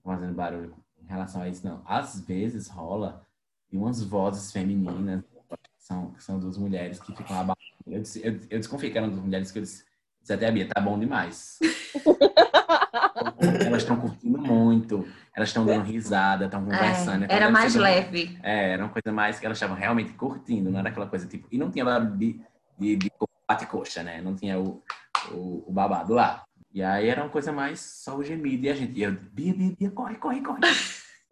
fazendo 0.04 0.34
barulho 0.34 0.74
em 1.02 1.08
relação 1.08 1.42
a 1.42 1.50
isso, 1.50 1.66
não. 1.68 1.82
Às 1.86 2.22
vezes 2.22 2.70
rola 2.70 3.26
e 3.70 3.78
umas 3.78 4.02
vozes 4.02 4.52
femininas, 4.54 5.24
que 5.24 5.84
são, 5.84 6.12
que 6.12 6.24
são 6.24 6.40
duas 6.40 6.58
mulheres 6.58 7.00
que 7.00 7.14
ficam 7.14 7.36
abalando. 7.38 7.60
Eu, 7.86 8.02
eu, 8.24 8.40
eu 8.50 8.60
desconfiei 8.60 8.92
que 8.92 8.98
eram 8.98 9.10
duas 9.10 9.22
mulheres 9.22 9.52
que 9.52 9.60
eu 9.60 9.64
disse, 9.64 9.84
disse 10.22 10.32
até 10.34 10.48
a 10.48 10.52
Bia, 10.52 10.70
tá 10.70 10.80
bom 10.80 10.98
demais. 10.98 11.60
elas 13.66 13.82
estão 13.82 13.96
curtindo 13.96 14.38
muito, 14.38 15.08
elas 15.36 15.50
estão 15.50 15.66
dando 15.66 15.84
risada, 15.84 16.46
estão 16.46 16.64
conversando. 16.64 17.24
É, 17.24 17.28
era 17.30 17.50
mais 17.50 17.76
leve. 17.76 18.38
É, 18.44 18.72
era 18.74 18.84
uma 18.84 18.92
coisa 18.92 19.12
mais 19.12 19.40
que 19.40 19.46
elas 19.46 19.58
estavam 19.58 19.76
realmente 19.76 20.14
curtindo, 20.14 20.70
não 20.70 20.80
era 20.80 20.90
aquela 20.90 21.08
coisa 21.08 21.28
tipo. 21.28 21.48
E 21.52 21.58
não 21.58 21.72
tinha 21.72 21.86
barulho 21.86 22.18
de, 22.18 22.40
de, 22.78 22.96
de 22.96 23.12
bate-coxa, 23.48 24.04
né? 24.04 24.22
Não 24.22 24.36
tinha 24.36 24.60
o, 24.60 24.84
o, 25.32 25.64
o 25.68 25.72
babado 25.72 26.14
lá. 26.14 26.44
E 26.74 26.82
aí 26.82 27.10
era 27.10 27.22
uma 27.22 27.30
coisa 27.30 27.52
mais 27.52 27.80
só 27.80 28.16
o 28.16 28.24
gemido. 28.24 28.66
E 28.66 28.70
a 28.70 28.76
gente, 28.76 28.98
e 28.98 29.04
eu, 29.04 29.12
Bia, 29.12 29.54
Bia, 29.54 29.76
Bia, 29.78 29.92
corre, 29.92 30.16
corre, 30.16 30.42
corre. 30.42 30.62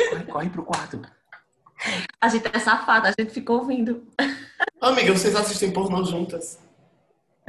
Corre, 0.10 0.24
corre 0.32 0.50
pro 0.50 0.64
quarto. 0.64 1.02
A 2.20 2.28
gente 2.28 2.46
é 2.54 2.60
safada, 2.60 3.10
a 3.10 3.22
gente 3.22 3.34
ficou 3.34 3.60
ouvindo. 3.60 4.06
Amiga, 4.82 5.14
vocês 5.14 5.36
assistem 5.36 5.72
pornô 5.72 6.04
juntas? 6.04 6.60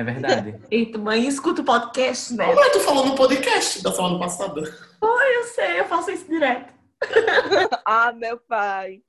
É 0.00 0.04
verdade. 0.04 0.58
Eita, 0.70 0.96
mãe, 0.98 1.26
escuta 1.26 1.60
o 1.60 1.64
podcast, 1.64 2.32
né? 2.34 2.46
Como 2.46 2.64
eu 2.64 2.72
tô 2.72 2.80
falando 2.80 3.08
no 3.08 3.14
podcast 3.14 3.82
da 3.82 3.92
semana 3.92 4.18
passada? 4.18 4.62
Eu 5.02 5.44
sei, 5.54 5.78
eu 5.80 5.84
faço 5.84 6.10
isso 6.10 6.26
direto. 6.26 6.72
ah, 7.84 8.10
meu 8.12 8.38
pai. 8.38 9.02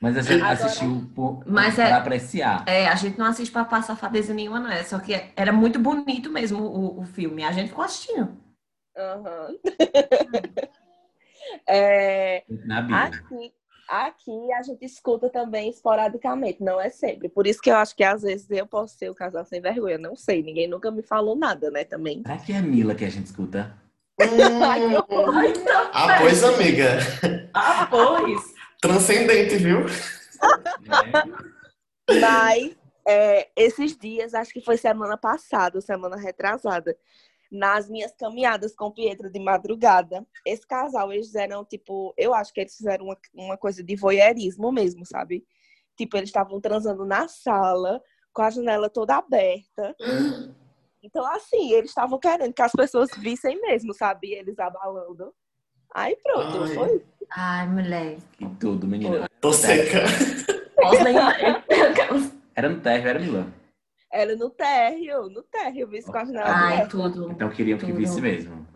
Mas 0.00 0.16
a 0.16 0.22
gente 0.22 0.40
Agora- 0.42 0.52
assistiu 0.54 1.10
por, 1.14 1.42
Mas 1.46 1.78
é- 1.78 1.86
pra 1.88 1.98
apreciar. 1.98 2.64
É, 2.66 2.88
a 2.88 2.94
gente 2.94 3.18
não 3.18 3.26
assiste 3.26 3.52
pra 3.52 3.62
passar 3.66 3.88
safadeza 3.88 4.32
nenhuma, 4.32 4.58
não 4.58 4.70
é? 4.70 4.82
Só 4.84 4.98
que 4.98 5.12
era 5.36 5.52
muito 5.52 5.78
bonito 5.78 6.30
mesmo 6.30 6.62
o, 6.62 7.00
o 7.00 7.04
filme. 7.04 7.44
A 7.44 7.52
gente 7.52 7.68
ficou 7.68 7.84
assistindo. 7.84 8.34
Aham. 8.96 9.48
É, 11.68 12.44
Na 12.64 12.80
Bíblia. 12.82 12.98
aqui, 13.04 13.52
Aqui 13.90 14.52
a 14.52 14.62
gente 14.62 14.84
escuta 14.84 15.28
também 15.28 15.68
esporadicamente, 15.68 16.62
não 16.62 16.80
é 16.80 16.88
sempre. 16.90 17.28
Por 17.28 17.44
isso 17.44 17.60
que 17.60 17.68
eu 17.68 17.74
acho 17.74 17.96
que 17.96 18.04
às 18.04 18.22
vezes 18.22 18.48
eu 18.48 18.64
posso 18.64 18.96
ser 18.96 19.10
o 19.10 19.14
casal 19.16 19.44
sem 19.44 19.60
vergonha. 19.60 19.98
Não 19.98 20.14
sei, 20.14 20.44
ninguém 20.44 20.68
nunca 20.68 20.92
me 20.92 21.02
falou 21.02 21.34
nada, 21.34 21.72
né, 21.72 21.82
também. 21.82 22.22
Será 22.22 22.38
que 22.38 22.52
é 22.52 22.58
a 22.58 22.62
Mila 22.62 22.94
que 22.94 23.04
a 23.04 23.10
gente 23.10 23.26
escuta? 23.26 23.76
Ai, 24.20 24.82
Ah, 25.92 26.18
pois, 26.20 26.44
amiga. 26.44 26.98
Ah, 27.52 27.88
pois. 27.90 28.40
Transcendente, 28.80 29.56
viu? 29.56 29.80
É. 29.80 32.20
Mas 32.20 32.76
é, 33.08 33.48
esses 33.56 33.96
dias, 33.96 34.34
acho 34.34 34.52
que 34.52 34.60
foi 34.60 34.76
semana 34.76 35.16
passada, 35.16 35.80
semana 35.80 36.16
retrasada, 36.16 36.96
nas 37.50 37.88
minhas 37.88 38.12
caminhadas 38.12 38.74
com 38.74 38.86
o 38.86 38.92
Pietro 38.92 39.30
de 39.30 39.40
madrugada, 39.40 40.24
esse 40.46 40.66
casal, 40.66 41.12
eles 41.12 41.26
fizeram, 41.26 41.64
tipo, 41.64 42.14
eu 42.16 42.32
acho 42.32 42.52
que 42.52 42.60
eles 42.60 42.76
fizeram 42.76 43.06
uma, 43.06 43.16
uma 43.34 43.56
coisa 43.56 43.82
de 43.82 43.96
voyeurismo 43.96 44.70
mesmo, 44.70 45.04
sabe? 45.04 45.44
Tipo, 45.96 46.16
eles 46.16 46.28
estavam 46.28 46.60
transando 46.60 47.04
na 47.04 47.26
sala, 47.26 48.00
com 48.32 48.42
a 48.42 48.50
janela 48.50 48.88
toda 48.88 49.16
aberta. 49.16 49.94
Então, 51.02 51.24
assim, 51.24 51.72
eles 51.72 51.88
estavam 51.88 52.18
querendo 52.18 52.52
que 52.52 52.60
as 52.60 52.72
pessoas 52.72 53.08
vissem 53.16 53.58
mesmo, 53.58 53.94
sabe? 53.94 54.34
Eles 54.34 54.58
abalando. 54.58 55.32
Aí 55.94 56.14
pronto, 56.22 56.62
Ai. 56.62 56.74
foi. 56.74 57.04
Ai, 57.30 57.66
mulher. 57.68 58.18
E 58.38 58.46
tudo, 58.56 58.86
menina. 58.86 59.26
Tô 59.40 59.50
seca. 59.50 60.00
Era 62.54 62.68
no 62.68 62.80
térreo, 62.80 63.08
era 63.08 63.18
Mila. 63.18 63.59
Era 64.12 64.34
no 64.34 64.50
térreo, 64.50 65.28
no 65.30 65.42
térreo, 65.42 65.86
visto 65.88 66.10
com 66.10 66.18
a 66.18 66.24
janela 66.24 66.48
Ai, 66.48 66.88
tudo. 66.88 67.30
Então 67.30 67.48
queriam 67.50 67.78
que 67.78 67.86
Tudo. 67.86 67.96
visse 67.96 68.20
mesmo. 68.20 68.66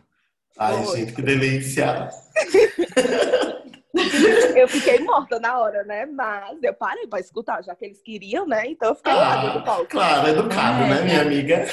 Ai, 0.56 0.84
Foi. 0.84 0.98
gente, 0.98 1.12
que 1.12 1.22
delícia. 1.22 2.08
Eu 4.56 4.66
fiquei 4.68 4.98
morta 5.00 5.38
na 5.38 5.58
hora, 5.58 5.84
né? 5.84 6.04
Mas 6.06 6.60
eu 6.62 6.74
parei 6.74 7.06
pra 7.06 7.20
escutar, 7.20 7.62
já 7.62 7.74
que 7.76 7.84
eles 7.84 8.00
queriam, 8.02 8.46
né? 8.46 8.64
Então 8.66 8.88
eu 8.90 8.94
fiquei 8.96 9.12
lá 9.12 9.36
dentro 9.36 9.52
do 9.52 9.58
Ah, 9.60 9.62
palco. 9.62 9.86
claro, 9.86 10.28
educado, 10.28 10.82
É. 10.84 10.88
né, 10.88 11.02
minha 11.02 11.20
amiga? 11.22 11.64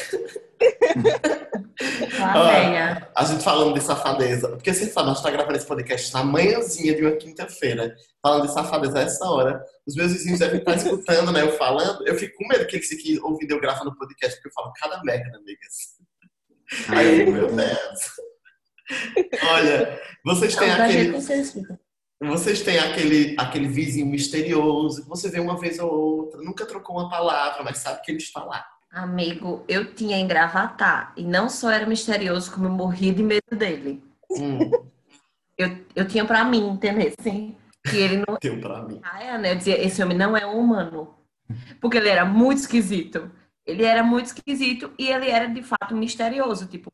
A 2.21 2.43
véia. 2.43 3.09
A 3.15 3.25
gente 3.25 3.43
falando 3.43 3.73
de 3.73 3.81
safadeza. 3.81 4.49
Porque 4.49 4.71
você 4.73 4.85
sabe, 4.85 5.09
a 5.09 5.13
gente 5.13 5.23
tá 5.23 5.31
gravando 5.31 5.57
esse 5.57 5.65
podcast 5.65 6.13
na 6.13 6.23
manhãzinha 6.23 6.95
de 6.95 7.01
uma 7.01 7.15
quinta-feira. 7.15 7.95
Falando 8.21 8.45
de 8.47 8.53
safadeza 8.53 8.99
a 8.99 9.01
essa 9.01 9.25
hora. 9.25 9.63
Os 9.87 9.95
meus 9.95 10.11
vizinhos 10.13 10.39
devem 10.39 10.59
estar 10.59 10.75
escutando, 10.75 11.31
né? 11.31 11.41
Eu 11.41 11.53
falando. 11.57 12.05
Eu 12.07 12.15
fico 12.15 12.37
com 12.37 12.47
medo 12.47 12.67
que 12.67 12.75
eles 12.75 12.87
fiquem 12.87 13.19
ouvindo 13.23 13.51
eu 13.55 13.59
gravando 13.59 13.89
o 13.89 13.95
podcast, 13.97 14.35
porque 14.37 14.49
eu 14.49 14.53
falo 14.53 14.71
cada 14.79 15.01
merda, 15.03 15.37
amigas. 15.37 15.73
Aí, 16.89 17.25
meu 17.25 17.47
Deus. 17.51 18.11
Olha, 19.49 19.99
vocês 20.23 20.55
têm 20.55 20.67
da 20.67 20.85
aquele. 20.85 21.17
Vocês 22.21 22.61
têm 22.61 22.77
aquele, 22.77 23.35
aquele 23.39 23.67
vizinho 23.67 24.05
misterioso 24.05 25.03
que 25.03 25.09
você 25.09 25.29
vê 25.29 25.39
uma 25.39 25.57
vez 25.59 25.79
ou 25.79 25.89
outra, 25.91 26.41
nunca 26.41 26.65
trocou 26.65 26.97
uma 26.97 27.09
palavra, 27.09 27.63
mas 27.63 27.79
sabe 27.79 28.01
que 28.03 28.11
ele 28.11 28.19
está 28.19 28.43
lá. 28.43 28.63
Amigo, 28.91 29.63
eu 29.67 29.93
tinha 29.93 30.17
em 30.17 30.27
Gravatar. 30.27 31.13
E 31.17 31.23
não 31.23 31.49
só 31.49 31.71
era 31.71 31.85
misterioso, 31.85 32.51
como 32.51 32.65
eu 32.67 32.71
morria 32.71 33.13
de 33.13 33.23
medo 33.23 33.55
dele. 33.55 34.03
Hum, 34.29 34.69
Eu, 35.57 35.77
eu 35.95 36.07
tinha 36.07 36.25
pra 36.25 36.43
mim, 36.43 36.69
entendeu? 36.69 37.11
Sim. 37.19 37.55
Que 37.89 37.97
ele 37.97 38.17
não 38.17 38.37
deu 38.41 38.59
pra 38.59 38.83
mim. 38.83 38.99
praia, 38.99 39.37
né? 39.37 39.51
Eu 39.53 39.55
dizia, 39.55 39.81
esse 39.83 40.01
homem 40.03 40.17
não 40.17 40.35
é 40.37 40.45
um 40.45 40.59
humano. 40.59 41.15
Porque 41.79 41.97
ele 41.97 42.09
era 42.09 42.25
muito 42.25 42.59
esquisito. 42.59 43.31
Ele 43.65 43.83
era 43.83 44.03
muito 44.03 44.27
esquisito 44.27 44.91
e 44.97 45.07
ele 45.07 45.29
era, 45.29 45.47
de 45.47 45.61
fato, 45.63 45.95
misterioso. 45.95 46.67
Tipo, 46.67 46.91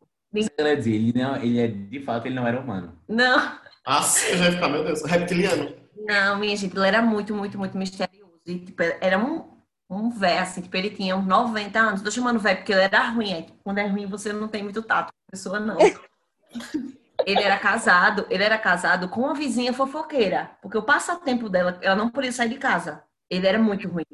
Ela 0.57 0.75
dizia, 0.75 0.95
ele, 0.95 1.13
não, 1.17 1.35
ele 1.37 1.59
é, 1.59 1.67
de 1.67 1.99
fato, 2.01 2.25
ele 2.27 2.35
não 2.35 2.45
era 2.47 2.59
humano. 2.59 2.97
não, 3.07 3.57
Ah, 3.89 4.01
eu 4.29 4.37
já 4.37 4.45
ia 4.47 4.51
ficar, 4.51 4.67
meu 4.67 4.83
Deus, 4.83 5.01
reptiliano. 5.03 5.73
não, 5.95 6.37
minha 6.37 6.55
gente, 6.57 6.75
ele 6.75 6.85
era 6.87 7.01
muito, 7.01 7.33
muito, 7.33 7.57
muito 7.57 7.77
misterioso. 7.77 8.33
E, 8.45 8.59
tipo, 8.59 8.83
era 8.83 9.17
um, 9.17 9.57
um 9.89 10.09
velho, 10.09 10.41
assim, 10.41 10.61
tipo, 10.61 10.75
ele 10.75 10.89
tinha 10.89 11.15
uns 11.15 11.25
90 11.25 11.79
anos. 11.79 12.01
Tô 12.01 12.11
chamando 12.11 12.37
velho 12.37 12.57
porque 12.57 12.73
ele 12.73 12.81
era 12.81 13.07
ruim. 13.09 13.33
Aí, 13.33 13.43
tipo, 13.43 13.57
quando 13.63 13.77
é 13.77 13.87
ruim, 13.87 14.05
você 14.05 14.33
não 14.33 14.49
tem 14.49 14.61
muito 14.61 14.83
tato 14.83 15.07
com 15.13 15.19
a 15.29 15.31
pessoa, 15.31 15.59
não. 15.59 15.77
Ele 17.25 17.41
era 17.41 17.57
casado, 17.57 18.25
ele 18.29 18.43
era 18.43 18.57
casado 18.59 19.09
com 19.09 19.21
uma 19.21 19.33
vizinha 19.33 19.73
fofoqueira. 19.73 20.51
Porque 20.61 20.77
o 20.77 20.83
passatempo 20.83 21.49
dela, 21.49 21.77
ela 21.81 21.95
não 21.95 22.09
podia 22.09 22.31
sair 22.31 22.47
de 22.47 22.57
casa. 22.57 23.03
Ele 23.29 23.45
era 23.45 23.57
muito 23.57 23.89
ruim. 23.89 24.05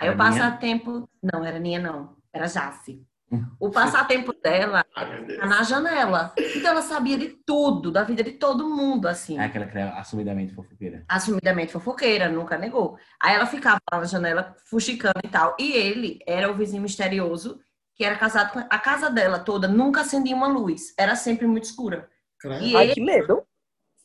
Aí 0.00 0.08
Era 0.08 0.14
o 0.14 0.18
passatempo. 0.18 1.08
Não, 1.22 1.44
era 1.44 1.58
Ninha, 1.60 1.78
não. 1.78 2.16
Era 2.32 2.46
Jace. 2.48 3.06
O 3.58 3.70
passatempo 3.70 4.32
dela 4.32 4.84
era 4.96 5.46
na 5.46 5.62
janela. 5.62 6.32
Então 6.38 6.70
ela 6.70 6.82
sabia 6.82 7.18
de 7.18 7.28
tudo, 7.44 7.90
da 7.90 8.04
vida 8.04 8.22
de 8.22 8.32
todo 8.32 8.68
mundo, 8.68 9.06
assim. 9.06 9.38
É 9.38 9.44
aquela 9.44 9.66
que 9.66 9.76
era 9.76 9.98
assumidamente 9.98 10.54
fofoqueira. 10.54 11.04
Assumidamente 11.08 11.72
fofoqueira, 11.72 12.28
nunca 12.28 12.56
negou. 12.56 12.96
Aí 13.20 13.34
ela 13.34 13.46
ficava 13.46 13.80
lá 13.92 14.00
na 14.00 14.06
janela, 14.06 14.54
fuxicando 14.70 15.20
e 15.24 15.28
tal. 15.28 15.56
E 15.58 15.72
ele 15.72 16.18
era 16.26 16.50
o 16.50 16.54
vizinho 16.54 16.82
misterioso, 16.82 17.58
que 17.94 18.04
era 18.04 18.16
casado 18.16 18.52
com. 18.52 18.60
A 18.60 18.78
casa 18.78 19.10
dela 19.10 19.38
toda 19.40 19.66
nunca 19.66 20.02
acendia 20.02 20.36
uma 20.36 20.46
luz. 20.48 20.94
Era 20.98 21.16
sempre 21.16 21.46
muito 21.46 21.64
escura. 21.64 22.08
Credo. 22.38 22.64
E 22.64 22.76
Ai, 22.76 22.84
ele, 22.86 22.94
que 22.94 23.00
medo. 23.00 23.42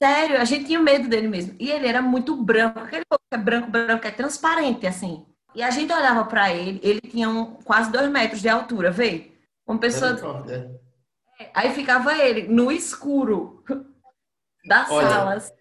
sério, 0.01 0.39
a 0.41 0.45
gente 0.45 0.65
tinha 0.65 0.79
medo 0.79 1.07
dele 1.07 1.27
mesmo. 1.27 1.55
E 1.59 1.69
ele 1.69 1.87
era 1.87 2.01
muito 2.01 2.35
branco, 2.43 2.79
aquele 2.79 3.05
povo 3.05 3.21
que 3.29 3.35
é 3.35 3.37
branco, 3.37 3.69
branco, 3.69 4.07
é 4.07 4.11
transparente, 4.11 4.87
assim. 4.87 5.25
E 5.53 5.61
a 5.61 5.69
gente 5.69 5.91
olhava 5.91 6.23
pra 6.25 6.51
ele, 6.53 6.79
ele 6.83 7.01
tinha 7.01 7.29
um, 7.29 7.55
quase 7.63 7.91
dois 7.91 8.09
metros 8.09 8.41
de 8.41 8.47
altura, 8.49 8.89
vê? 8.91 9.31
Uma 9.67 9.77
pessoa. 9.77 10.11
Misericórdia. 10.13 10.79
Aí 11.53 11.73
ficava 11.73 12.13
ele 12.13 12.47
no 12.47 12.71
escuro 12.71 13.63
das 14.65 14.89
Olha. 14.89 15.09
salas. 15.09 15.53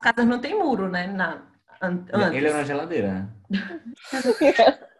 As 0.00 0.14
casas 0.14 0.26
não 0.28 0.40
tem 0.40 0.58
muro, 0.58 0.88
né? 0.88 1.06
Na, 1.06 1.42
an- 1.80 2.04
antes. 2.12 2.36
Ele 2.36 2.46
era 2.48 2.58
uma 2.58 2.64
geladeira, 2.64 3.12
né? 3.12 3.28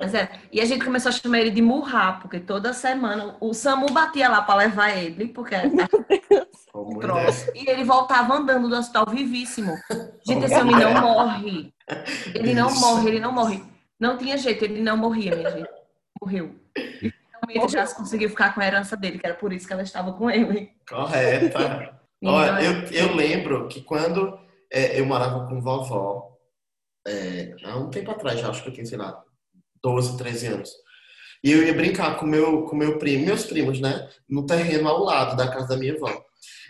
Mas 0.00 0.14
é. 0.14 0.30
E 0.52 0.60
a 0.60 0.64
gente 0.64 0.84
começou 0.84 1.08
a 1.08 1.12
chamar 1.12 1.40
ele 1.40 1.50
de 1.50 1.60
Murra, 1.60 2.12
porque 2.22 2.38
toda 2.38 2.72
semana 2.72 3.34
o 3.40 3.52
Samu 3.52 3.86
batia 3.90 4.28
lá 4.28 4.40
pra 4.42 4.54
levar 4.54 4.90
ele, 4.96 5.26
porque 5.28 5.54
era 5.54 5.68
meu 5.68 5.88
troço. 7.00 7.46
Deus. 7.46 7.56
E 7.56 7.68
ele 7.68 7.82
voltava 7.82 8.34
andando 8.34 8.68
do 8.68 8.76
hospital 8.76 9.06
vivíssimo. 9.08 9.74
Gente, 10.24 10.44
esse 10.44 10.54
homem 10.54 10.76
não 10.76 10.92
morre. 11.00 11.74
Ele 12.32 12.54
não 12.54 12.72
morre, 12.72 13.08
ele 13.08 13.18
não 13.20 13.32
morre. 13.32 13.64
Não 14.00 14.16
tinha 14.16 14.38
jeito, 14.38 14.64
ele 14.64 14.80
não 14.80 14.96
morria, 14.96 15.36
minha 15.36 15.50
gente. 15.50 15.70
Morreu. 16.20 16.54
E 16.76 17.12
finalmente 17.12 17.72
já 17.72 17.86
conseguiu 17.94 18.30
ficar 18.30 18.54
com 18.54 18.60
a 18.60 18.66
herança 18.66 18.96
dele, 18.96 19.18
que 19.18 19.26
era 19.26 19.36
por 19.36 19.52
isso 19.52 19.66
que 19.66 19.72
ela 19.72 19.82
estava 19.82 20.12
com 20.14 20.30
ele. 20.30 20.70
Correta. 20.88 22.00
Olha, 22.24 22.62
eu, 22.62 23.08
eu 23.08 23.14
lembro 23.14 23.68
que 23.68 23.82
quando 23.82 24.38
é, 24.72 24.98
eu 24.98 25.06
morava 25.06 25.46
com 25.46 25.60
vovó, 25.60 26.38
é, 27.06 27.54
há 27.64 27.76
um 27.76 27.90
tempo 27.90 28.10
atrás, 28.10 28.40
já 28.40 28.48
acho 28.48 28.62
que 28.62 28.68
eu 28.68 28.72
tinha, 28.72 28.86
sei 28.86 28.98
lá, 28.98 29.22
12, 29.82 30.16
13 30.16 30.46
anos. 30.46 30.70
E 31.42 31.50
eu 31.50 31.62
ia 31.64 31.74
brincar 31.74 32.18
com 32.18 32.26
meu, 32.26 32.64
com 32.64 32.76
meu 32.76 32.98
primo, 32.98 33.24
meus 33.24 33.44
primos, 33.44 33.80
né? 33.80 34.08
No 34.28 34.44
terreno 34.44 34.88
ao 34.88 35.02
lado 35.02 35.36
da 35.36 35.50
casa 35.50 35.68
da 35.68 35.76
minha 35.76 35.94
avó. 35.94 36.24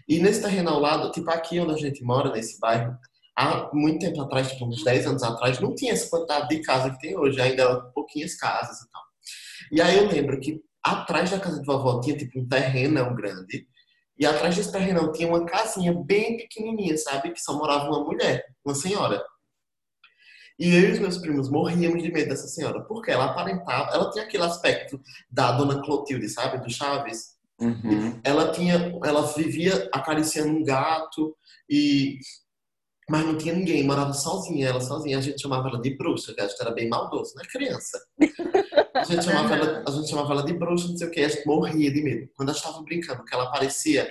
E 0.09 0.21
nesse 0.21 0.43
terreno 0.43 0.71
ao 0.71 0.81
lado, 0.81 1.11
tipo 1.11 1.31
aqui 1.31 1.59
onde 1.59 1.75
a 1.75 1.77
gente 1.77 2.03
mora, 2.05 2.31
nesse 2.31 2.59
bairro, 2.61 2.97
há 3.41 3.71
muito 3.73 4.01
tempo 4.01 4.21
atrás, 4.21 4.51
tipo 4.53 4.67
uns 4.67 4.85
10 4.85 5.07
anos 5.07 5.23
atrás, 5.23 5.59
não 5.61 5.75
tinha 5.75 5.93
essa 5.93 6.11
quantidade 6.11 6.49
de 6.49 6.61
casa 6.63 6.91
que 6.91 6.99
tem 6.99 7.17
hoje, 7.17 7.41
ainda 7.41 7.63
eram 7.63 7.91
pouquinhas 7.93 8.35
casas 8.35 8.83
e 8.83 8.91
tal. 8.91 9.03
E 9.73 9.81
aí 9.81 9.97
eu 9.97 10.07
lembro 10.07 10.39
que 10.39 10.61
atrás 10.83 11.31
da 11.31 11.41
casa 11.41 11.61
de 11.61 11.67
vovó 11.67 12.01
tinha 12.01 12.17
tipo 12.17 12.39
um 12.39 12.47
terrenão 12.47 13.15
grande, 13.15 13.67
e 14.19 14.27
atrás 14.27 14.55
desse 14.55 14.71
terrenão 14.71 15.11
tinha 15.11 15.27
uma 15.27 15.47
casinha 15.47 15.95
bem 15.95 16.37
pequenininha, 16.37 16.97
sabe? 16.99 17.33
Que 17.33 17.41
só 17.41 17.57
morava 17.57 17.87
uma 17.87 18.05
mulher, 18.05 18.45
uma 18.63 18.75
senhora. 18.75 19.25
E 20.59 20.75
eu 20.77 20.91
e 20.91 20.93
os 20.93 20.99
meus 20.99 21.17
primos 21.17 21.49
morríamos 21.49 22.03
de 22.03 22.13
medo 22.13 22.29
dessa 22.29 22.47
senhora, 22.47 22.83
porque 22.83 23.11
ela 23.11 23.25
aparentava, 23.25 23.91
ela 23.95 24.11
tinha 24.11 24.25
aquele 24.25 24.43
aspecto 24.43 25.01
da 25.31 25.53
dona 25.53 25.83
Clotilde, 25.83 26.29
sabe? 26.29 26.63
Do 26.63 26.71
Chaves. 26.71 27.39
Uhum. 27.59 28.21
Ela 28.23 28.53
tinha, 28.53 28.93
ela 29.03 29.23
vivia 29.23 29.89
acariciando 29.93 30.53
um 30.53 30.63
gato 30.63 31.35
e 31.69 32.19
mas 33.11 33.27
não 33.27 33.37
tinha 33.37 33.53
ninguém, 33.53 33.83
morava 33.83 34.13
sozinha, 34.13 34.69
ela 34.69 34.81
sozinha. 34.81 35.19
A 35.19 35.21
gente 35.21 35.43
chamava 35.43 35.69
ela 35.69 35.81
de 35.81 35.97
bruxa, 35.97 36.33
que 36.33 36.41
a 36.41 36.47
gente 36.47 36.61
era 36.61 36.71
bem 36.71 36.89
maldoso, 36.89 37.35
né, 37.35 37.43
criança? 37.51 38.01
A 38.95 39.03
gente 39.03 39.25
chamava 39.25 39.53
ela, 39.53 39.85
a 39.85 39.91
gente 39.91 40.09
chamava 40.09 40.33
ela 40.33 40.45
de 40.45 40.53
bruxa, 40.53 40.87
não 40.87 40.97
sei 40.97 41.09
o 41.09 41.11
que, 41.11 41.21
a 41.21 41.29
gente 41.29 41.45
morria 41.45 41.93
de 41.93 42.03
medo. 42.03 42.31
Quando 42.37 42.51
a 42.51 42.53
gente 42.53 42.63
estava 42.65 42.85
brincando, 42.85 43.25
que 43.25 43.35
ela 43.35 43.45
aparecia, 43.49 44.09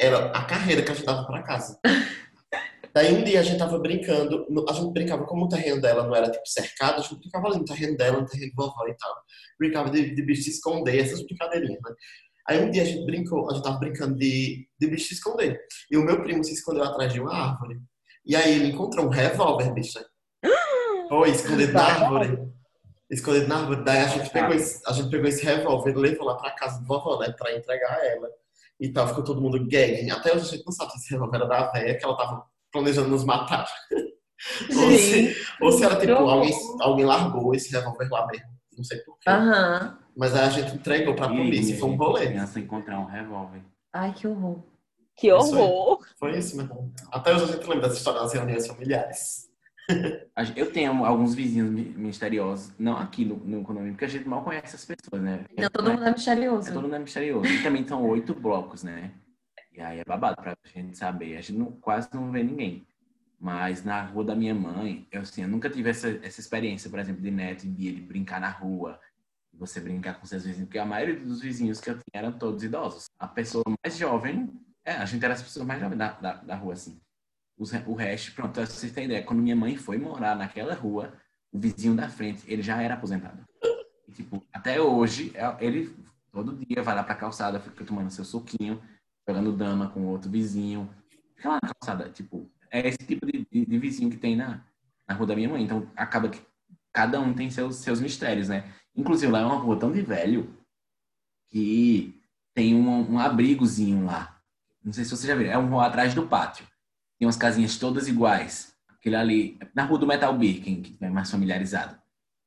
era 0.00 0.30
a 0.30 0.44
carreira 0.44 0.82
que 0.82 0.92
a 0.92 0.94
gente 0.94 1.04
dava 1.04 1.26
para 1.26 1.42
casa. 1.42 1.76
Daí 2.94 3.12
um 3.14 3.24
dia 3.24 3.40
a 3.40 3.42
gente 3.42 3.58
tava 3.58 3.78
brincando, 3.80 4.46
a 4.68 4.72
gente 4.72 4.92
brincava 4.92 5.26
como 5.26 5.46
o 5.46 5.48
terreno 5.48 5.80
dela 5.80 6.06
não 6.06 6.14
era 6.14 6.30
tipo 6.30 6.46
cercado, 6.46 7.00
a 7.00 7.02
gente 7.02 7.18
brincava 7.18 7.48
ali 7.48 7.58
no 7.58 7.64
terreno 7.64 7.96
dela, 7.96 8.20
no 8.20 8.26
terreno 8.26 8.50
de 8.50 8.54
vovó 8.54 8.86
e 8.86 8.94
tal. 8.96 9.14
Brincava 9.58 9.90
de, 9.90 10.14
de 10.14 10.22
bicho 10.22 10.44
se 10.44 10.50
esconder, 10.50 11.00
essas 11.00 11.20
brincadeirinhas, 11.24 11.80
né? 11.82 11.94
Aí 12.48 12.62
um 12.62 12.70
dia 12.70 12.82
a 12.82 12.86
gente 12.86 13.04
brincou, 13.04 13.50
a 13.50 13.54
gente 13.54 13.64
tava 13.64 13.78
brincando 13.78 14.16
de, 14.16 14.68
de 14.78 14.86
bicho 14.86 15.08
se 15.08 15.14
esconder. 15.14 15.58
E 15.90 15.96
o 15.96 16.04
meu 16.04 16.22
primo 16.22 16.44
se 16.44 16.52
escondeu 16.52 16.84
atrás 16.84 17.12
de 17.12 17.20
uma 17.20 17.34
árvore. 17.34 17.80
E 18.26 18.34
aí 18.34 18.54
ele 18.54 18.68
encontrou 18.72 19.06
um 19.06 19.10
revólver, 19.10 19.72
bicha. 19.72 20.04
Foi, 21.08 21.30
escondido 21.30 21.72
na 21.72 21.84
árvore. 21.84 22.52
Escondido 23.08 23.46
na 23.46 23.58
árvore. 23.58 23.84
Daí 23.84 23.98
a 23.98 24.08
gente 24.08 24.30
pegou 24.30 24.52
esse, 24.52 24.82
a 24.86 24.92
gente 24.92 25.08
pegou 25.08 25.28
esse 25.28 25.44
revólver 25.44 25.92
e 25.92 25.94
levou 25.94 26.26
lá 26.26 26.34
pra 26.34 26.50
casa 26.50 26.80
do 26.80 26.86
vovó, 26.86 27.20
né? 27.20 27.32
Pra 27.38 27.54
entregar 27.56 27.92
a 27.92 28.04
ela. 28.04 28.28
E 28.80 28.92
tal, 28.92 29.06
ficou 29.06 29.22
todo 29.22 29.40
mundo 29.40 29.64
gay. 29.64 30.10
Até 30.10 30.34
hoje 30.34 30.42
a 30.42 30.56
gente 30.56 30.66
não 30.66 30.72
sabe 30.72 30.92
se 30.92 30.98
esse 30.98 31.10
revólver 31.12 31.36
era 31.36 31.46
da 31.46 31.70
véia 31.70 31.96
que 31.96 32.04
ela 32.04 32.16
tava 32.16 32.44
planejando 32.72 33.08
nos 33.08 33.24
matar. 33.24 33.66
Ou 34.70 34.90
se, 34.98 35.36
ou 35.62 35.72
se 35.72 35.82
era 35.82 35.96
tipo, 35.96 36.12
alguém, 36.12 36.52
alguém 36.80 37.06
largou 37.06 37.54
esse 37.54 37.72
revólver 37.72 38.06
lá 38.10 38.26
mesmo. 38.26 38.46
Não 38.76 38.84
sei 38.84 38.98
porquê. 38.98 39.30
Aham. 39.30 39.98
Mas 40.14 40.34
aí 40.34 40.44
a 40.44 40.50
gente 40.50 40.74
entregou 40.74 41.14
pra 41.14 41.28
polícia 41.28 41.74
e 41.74 41.78
foi 41.78 41.88
um 41.88 41.96
rolê. 41.96 42.26
Criança 42.26 42.60
encontrar 42.60 43.00
um 43.00 43.06
revólver. 43.06 43.62
Ai, 43.92 44.12
que 44.12 44.26
horror. 44.26 44.62
Que 45.16 45.32
horror. 45.32 46.06
Foi 46.18 46.36
isso, 46.38 46.56
meu. 46.56 46.90
Até 47.10 47.34
hoje 47.34 47.44
a 47.44 47.46
gente 47.48 47.66
lembra 47.66 47.88
dessa 47.88 47.96
história 47.98 48.20
das 48.20 48.32
reuniões 48.32 48.66
familiares. 48.66 49.46
Eu 50.56 50.70
tenho 50.72 51.04
alguns 51.04 51.34
vizinhos 51.34 51.70
mi- 51.70 51.94
misteriosos, 51.96 52.72
não 52.78 52.96
aqui 52.98 53.24
no, 53.24 53.36
no 53.36 53.62
condomínio, 53.62 53.92
porque 53.94 54.04
a 54.04 54.08
gente 54.08 54.28
mal 54.28 54.42
conhece 54.42 54.74
as 54.76 54.84
pessoas, 54.84 55.22
né? 55.22 55.44
Então 55.52 55.70
todo 55.70 55.90
mundo 55.90 56.04
é 56.04 56.08
É, 56.08 56.12
misterioso. 56.12 56.72
todo 56.72 56.82
mundo 56.82 56.96
é 56.96 56.98
misterioso. 56.98 57.46
E 57.46 57.62
também 57.62 57.86
são 57.86 58.04
oito 58.08 58.34
blocos, 58.34 58.82
né? 58.82 59.12
E 59.72 59.80
aí 59.80 60.00
é 60.00 60.04
babado 60.04 60.36
pra 60.36 60.56
gente 60.64 60.98
saber. 60.98 61.36
A 61.36 61.40
gente 61.40 61.58
não- 61.58 61.70
quase 61.72 62.08
não 62.12 62.30
vê 62.32 62.42
ninguém. 62.42 62.86
Mas 63.38 63.84
na 63.84 64.02
rua 64.02 64.24
da 64.24 64.34
minha 64.34 64.54
mãe, 64.54 65.06
eu, 65.12 65.20
assim, 65.20 65.42
eu 65.42 65.48
nunca 65.48 65.70
tive 65.70 65.88
essa, 65.90 66.08
essa 66.22 66.40
experiência, 66.40 66.90
por 66.90 66.98
exemplo, 66.98 67.22
de 67.22 67.30
neto 67.30 67.64
e 67.64 67.68
Bia, 67.68 67.92
de 67.92 68.00
brincar 68.00 68.40
na 68.40 68.50
rua. 68.50 68.98
Você 69.54 69.78
brincar 69.80 70.14
com 70.18 70.26
seus 70.26 70.44
vizinhos, 70.44 70.66
porque 70.66 70.78
a 70.78 70.84
maioria 70.84 71.18
dos 71.20 71.40
vizinhos 71.40 71.80
que 71.80 71.88
eu 71.90 71.94
tinha 71.94 72.22
eram 72.22 72.32
todos 72.32 72.62
idosos. 72.64 73.06
A 73.18 73.28
pessoa 73.28 73.62
mais 73.84 73.96
jovem, 73.96 74.50
é, 74.86 74.92
a 74.96 75.04
gente 75.04 75.24
era 75.24 75.34
as 75.34 75.42
pessoas 75.42 75.66
mais 75.66 75.80
jovens 75.80 75.98
da, 75.98 76.12
da, 76.12 76.34
da 76.34 76.54
rua, 76.56 76.72
assim. 76.74 76.98
Os 77.58 77.72
o 77.86 77.94
resto, 77.94 78.32
pronto, 78.34 78.52
pra 78.52 78.66
vocês 78.66 78.92
terem 78.92 79.08
ideia, 79.08 79.22
quando 79.24 79.42
minha 79.42 79.56
mãe 79.56 79.76
foi 79.76 79.98
morar 79.98 80.36
naquela 80.36 80.74
rua, 80.74 81.12
o 81.52 81.58
vizinho 81.58 81.94
da 81.94 82.08
frente, 82.08 82.42
ele 82.46 82.62
já 82.62 82.80
era 82.80 82.94
aposentado. 82.94 83.44
E, 84.08 84.12
tipo, 84.12 84.42
até 84.52 84.80
hoje, 84.80 85.32
é- 85.34 85.56
ele 85.64 85.94
todo 86.30 86.54
dia 86.66 86.82
vai 86.82 86.94
lá 86.94 87.02
pra 87.02 87.14
calçada, 87.14 87.58
fica 87.58 87.84
tomando 87.84 88.10
seu 88.10 88.24
suquinho, 88.24 88.82
jogando 89.26 89.52
dama 89.56 89.88
com 89.88 90.04
outro 90.06 90.30
vizinho. 90.30 90.88
Fica 91.34 91.48
lá 91.48 91.58
na 91.62 91.72
calçada, 91.72 92.10
tipo, 92.10 92.50
é 92.70 92.86
esse 92.88 92.98
tipo 92.98 93.24
de, 93.26 93.46
de- 93.50 93.66
de 93.66 93.78
vizinho 93.78 94.10
que 94.10 94.16
tem 94.18 94.36
na, 94.36 94.62
na 95.08 95.14
rua 95.14 95.26
da 95.26 95.34
minha 95.34 95.48
mãe. 95.48 95.62
Então, 95.64 95.90
acaba 95.96 96.28
que 96.28 96.40
cada 96.92 97.18
um 97.20 97.32
tem 97.34 97.50
seus, 97.50 97.76
seus 97.76 98.00
mistérios, 98.00 98.48
né? 98.48 98.70
Inclusive, 98.94 99.32
lá 99.32 99.40
é 99.40 99.44
uma 99.46 99.56
rua 99.58 99.78
tão 99.78 99.90
de 99.92 100.02
velho 100.02 100.54
que 101.50 102.20
tem 102.54 102.74
um, 102.74 103.12
um 103.12 103.18
abrigozinho 103.18 104.04
lá. 104.04 104.35
Não 104.86 104.92
sei 104.92 105.04
se 105.04 105.10
você 105.10 105.26
já 105.26 105.34
viu, 105.34 105.50
é 105.50 105.58
um 105.58 105.68
rua 105.68 105.86
atrás 105.86 106.14
do 106.14 106.28
pátio. 106.28 106.64
Tem 107.18 107.26
umas 107.26 107.36
casinhas 107.36 107.76
todas 107.76 108.06
iguais. 108.06 108.72
Aquele 108.88 109.16
ali, 109.16 109.58
na 109.74 109.82
rua 109.84 109.98
do 109.98 110.06
Metal 110.06 110.32
Beer, 110.38 110.62
quem 110.62 110.80
que 110.80 110.96
é 111.00 111.10
mais 111.10 111.28
familiarizado 111.28 111.98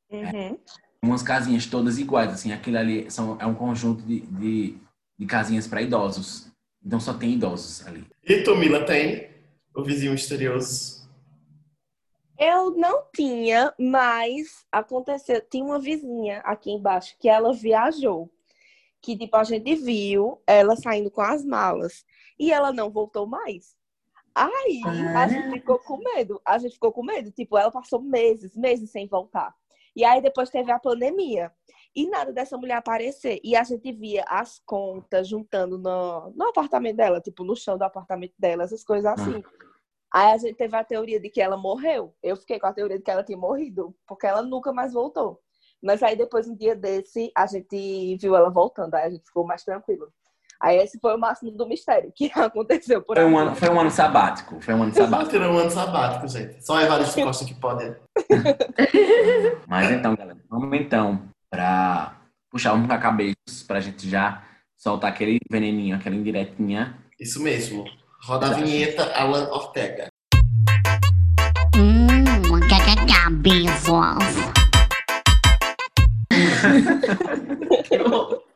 Uhum. 0.09 0.57
umas 1.03 1.21
casinhas 1.21 1.67
todas 1.67 1.99
iguais, 1.99 2.33
assim, 2.33 2.51
aquilo 2.51 2.79
ali 2.79 3.11
são, 3.11 3.37
é 3.39 3.45
um 3.45 3.53
conjunto 3.53 4.01
de, 4.01 4.21
de, 4.21 4.77
de 5.19 5.25
casinhas 5.27 5.67
para 5.67 5.83
idosos. 5.83 6.47
Então 6.83 6.99
só 6.99 7.13
tem 7.13 7.33
idosos 7.33 7.85
ali. 7.85 8.07
E 8.23 8.41
tu, 8.41 8.55
Mila, 8.55 8.85
tem 8.85 9.29
o 9.75 9.83
vizinho 9.83 10.13
misterioso? 10.13 11.07
Eu 12.39 12.71
não 12.71 13.03
tinha, 13.13 13.71
mas 13.77 14.65
aconteceu. 14.71 15.41
Tinha 15.41 15.63
uma 15.63 15.77
vizinha 15.77 16.39
aqui 16.39 16.71
embaixo 16.71 17.15
que 17.19 17.27
ela 17.27 17.53
viajou. 17.53 18.31
Que, 19.01 19.15
tipo, 19.17 19.35
a 19.35 19.43
gente 19.43 19.75
viu 19.75 20.41
ela 20.47 20.75
saindo 20.75 21.11
com 21.11 21.21
as 21.21 21.45
malas. 21.45 22.05
E 22.39 22.51
ela 22.51 22.71
não 22.71 22.89
voltou 22.89 23.27
mais. 23.27 23.75
Aí 24.33 24.81
a 25.15 25.27
gente 25.27 25.51
ficou 25.51 25.79
com 25.79 25.97
medo. 25.97 26.41
A 26.45 26.57
gente 26.57 26.73
ficou 26.73 26.91
com 26.91 27.03
medo. 27.03 27.31
Tipo, 27.31 27.57
ela 27.57 27.71
passou 27.71 28.01
meses, 28.01 28.55
meses 28.55 28.89
sem 28.91 29.07
voltar. 29.07 29.53
E 29.95 30.05
aí 30.05 30.21
depois 30.21 30.49
teve 30.49 30.71
a 30.71 30.79
pandemia. 30.79 31.51
E 31.95 32.07
nada 32.07 32.31
dessa 32.31 32.57
mulher 32.57 32.75
aparecer. 32.75 33.39
E 33.43 33.55
a 33.55 33.63
gente 33.63 33.91
via 33.91 34.23
as 34.27 34.59
contas 34.59 35.27
juntando 35.27 35.77
no, 35.77 36.31
no 36.31 36.47
apartamento 36.47 36.95
dela, 36.95 37.19
tipo, 37.19 37.43
no 37.43 37.55
chão 37.55 37.77
do 37.77 37.83
apartamento 37.83 38.33
dela, 38.39 38.63
essas 38.63 38.83
coisas 38.83 39.05
assim. 39.05 39.43
Aí 40.11 40.31
a 40.33 40.37
gente 40.37 40.55
teve 40.55 40.75
a 40.75 40.83
teoria 40.83 41.19
de 41.19 41.29
que 41.29 41.41
ela 41.41 41.57
morreu. 41.57 42.15
Eu 42.23 42.37
fiquei 42.37 42.59
com 42.59 42.67
a 42.67 42.73
teoria 42.73 42.97
de 42.97 43.03
que 43.03 43.11
ela 43.11 43.23
tinha 43.23 43.37
morrido, 43.37 43.95
porque 44.07 44.25
ela 44.25 44.41
nunca 44.41 44.71
mais 44.71 44.93
voltou. 44.93 45.41
Mas 45.81 46.03
aí 46.03 46.15
depois, 46.15 46.47
um 46.47 46.55
dia 46.55 46.75
desse, 46.75 47.31
a 47.35 47.45
gente 47.45 48.17
viu 48.17 48.35
ela 48.35 48.49
voltando, 48.49 48.95
aí 48.95 49.05
a 49.05 49.09
gente 49.09 49.25
ficou 49.25 49.45
mais 49.45 49.63
tranquilo. 49.63 50.11
Aí 50.61 50.77
esse 50.77 50.99
foi 50.99 51.15
o 51.15 51.17
máximo 51.17 51.51
do 51.51 51.65
mistério 51.65 52.11
que 52.13 52.29
aconteceu 52.35 53.01
por 53.01 53.15
Foi 53.15 53.25
um 53.25 53.37
ano, 53.37 53.55
foi 53.55 53.69
um 53.69 53.79
ano 53.79 53.89
sabático. 53.89 54.59
Foi 54.59 54.73
um 54.73 54.83
ano 54.83 54.93
sabático. 54.93 55.31
tirou 55.31 55.53
um 55.53 55.57
ano 55.57 55.71
sabático, 55.71 56.27
gente. 56.27 56.65
Só 56.65 56.81
Evaristo 56.81 57.21
Costa 57.21 57.45
que 57.45 57.53
pode. 57.53 57.95
Mas 59.67 59.89
então, 59.91 60.15
galera, 60.15 60.37
vamos 60.49 60.77
então 60.77 61.21
para 61.49 62.17
puxar 62.51 62.73
um 62.73 62.87
cabeços 62.87 63.63
pra 63.65 63.79
gente 63.79 64.09
já 64.09 64.43
soltar 64.77 65.11
aquele 65.11 65.39
veneninho, 65.49 65.95
aquela 65.95 66.15
indiretinha. 66.15 66.97
Isso 67.19 67.41
mesmo. 67.41 67.85
Roda 68.21 68.47
a 68.47 68.53
vinheta, 68.53 69.13
Alan 69.13 69.49
Ortega. 69.51 70.07
Hum, 71.75 72.59
cabeças. 73.07 73.89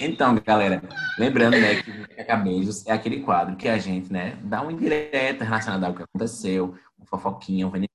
Então, 0.00 0.34
galera, 0.44 0.82
lembrando, 1.18 1.56
né, 1.58 1.82
que 1.82 1.90
o 1.90 2.90
é 2.90 2.92
aquele 2.92 3.20
quadro 3.20 3.56
que 3.56 3.68
a 3.68 3.78
gente, 3.78 4.12
né, 4.12 4.38
dá 4.42 4.62
uma 4.62 4.72
indireta 4.72 5.44
relacionada 5.44 5.86
ao 5.86 5.94
que 5.94 6.02
aconteceu, 6.02 6.76
uma 6.98 7.06
fofoquinha, 7.06 7.66
um 7.66 7.70
veneno 7.70 7.88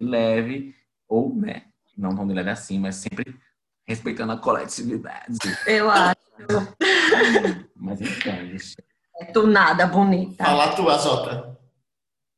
leve, 0.00 0.74
ou, 1.08 1.34
né, 1.34 1.64
não 1.96 2.14
tão 2.14 2.26
de 2.26 2.34
leve 2.34 2.50
assim, 2.50 2.78
mas 2.78 2.96
sempre 2.96 3.34
respeitando 3.86 4.32
a 4.32 4.38
coletividade. 4.38 5.38
Eu 5.66 5.90
acho. 5.90 6.16
Mas 7.76 8.00
então, 8.00 8.34
gente, 8.46 8.76
Tu 9.32 9.46
nada 9.46 9.86
bonita. 9.86 10.44
Fala 10.44 10.74
tu, 10.74 10.82
Jota. 10.82 11.58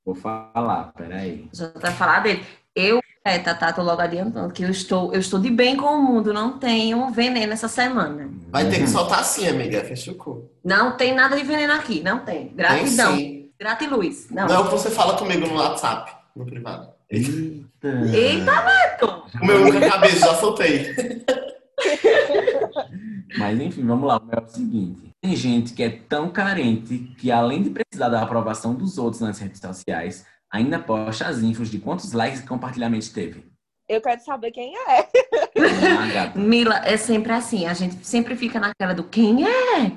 vou 0.04 0.14
falar, 0.14 0.92
peraí. 0.92 1.48
Já 1.52 1.70
vai 1.76 1.92
falar 1.92 2.20
dele. 2.20 2.44
Eu, 2.74 3.00
é, 3.24 3.38
Tatá, 3.38 3.72
tô 3.72 3.82
logo 3.82 4.02
adiantando 4.02 4.52
que 4.52 4.62
eu 4.62 4.70
estou, 4.70 5.12
eu 5.12 5.20
estou 5.20 5.38
de 5.38 5.50
bem 5.50 5.76
com 5.76 5.86
o 5.86 6.02
mundo, 6.02 6.32
não 6.32 6.58
tenho 6.58 7.08
veneno 7.10 7.52
essa 7.52 7.68
semana. 7.68 8.28
Vai 8.50 8.68
ter 8.68 8.80
que 8.80 8.88
soltar 8.88 9.20
assim, 9.20 9.46
amiga. 9.46 9.82
Fecha 9.84 10.10
o 10.10 10.14
cu. 10.14 10.50
Não 10.64 10.96
tem 10.96 11.14
nada 11.14 11.36
de 11.36 11.44
veneno 11.44 11.72
aqui, 11.72 12.02
não 12.02 12.20
tem. 12.20 12.48
Tem 12.48 12.56
Gratidão. 12.56 13.16
sim. 13.16 13.50
Gratiluz. 13.58 14.28
Não. 14.30 14.48
Não 14.48 14.54
é 14.56 14.58
o 14.58 14.64
que 14.64 14.72
você 14.72 14.90
fala 14.90 15.16
comigo 15.16 15.46
no 15.46 15.54
WhatsApp, 15.54 16.10
no 16.34 16.44
privado. 16.44 16.88
Eita! 17.08 17.88
Eita, 18.12 18.62
Neto! 18.64 19.22
O 19.40 19.46
meu 19.46 19.60
nunca 19.60 19.88
cabeça, 19.88 20.26
já 20.26 20.34
soltei. 20.34 20.92
Mas 23.38 23.60
enfim, 23.60 23.86
vamos 23.86 24.08
lá. 24.08 24.20
É 24.30 24.40
o 24.40 24.48
seguinte: 24.48 25.12
tem 25.20 25.36
gente 25.36 25.74
que 25.74 25.82
é 25.82 25.90
tão 25.90 26.28
carente 26.28 26.98
que, 27.18 27.30
além 27.30 27.62
de 27.62 27.70
precisar 27.70 28.08
da 28.08 28.22
aprovação 28.22 28.74
dos 28.74 28.98
outros 28.98 29.20
nas 29.20 29.38
redes 29.38 29.60
sociais, 29.60 30.24
ainda 30.52 30.78
posta 30.78 31.26
as 31.26 31.42
infos 31.42 31.70
de 31.70 31.78
quantos 31.78 32.12
likes 32.12 32.40
e 32.40 32.46
compartilhamentos 32.46 33.08
teve. 33.08 33.50
Eu 33.88 34.00
quero 34.00 34.22
saber 34.22 34.52
quem 34.52 34.74
é. 34.76 35.00
Ah. 35.00 36.32
Mila, 36.38 36.82
é 36.84 36.96
sempre 36.96 37.32
assim. 37.32 37.66
A 37.66 37.74
gente 37.74 38.06
sempre 38.06 38.36
fica 38.36 38.60
naquela 38.60 38.94
do 38.94 39.04
quem 39.04 39.44
é? 39.46 39.92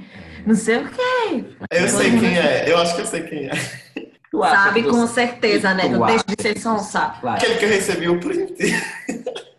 Não 0.45 0.56
sei 0.56 0.78
o 0.78 0.89
quê. 0.89 1.45
Eu 1.72 1.88
sei 1.88 2.20
quem 2.20 2.38
é. 2.38 2.72
Eu 2.72 2.78
acho 2.78 2.95
que 2.95 3.01
eu 3.01 3.06
sei 3.06 3.24
quem 3.24 3.45
é. 3.45 3.51
Tu 4.32 4.41
Sabe 4.41 4.84
com 4.84 5.08
certeza, 5.08 5.74
né? 5.74 5.84
deixa 5.88 6.26
de 6.26 6.41
ser 6.41 6.60
sonsa. 6.60 7.16
Claro. 7.22 7.38
Aquele 7.38 7.56
que 7.56 7.66
eu 7.66 7.70
recebi 7.70 8.10
o 8.10 8.20
print. 8.20 8.56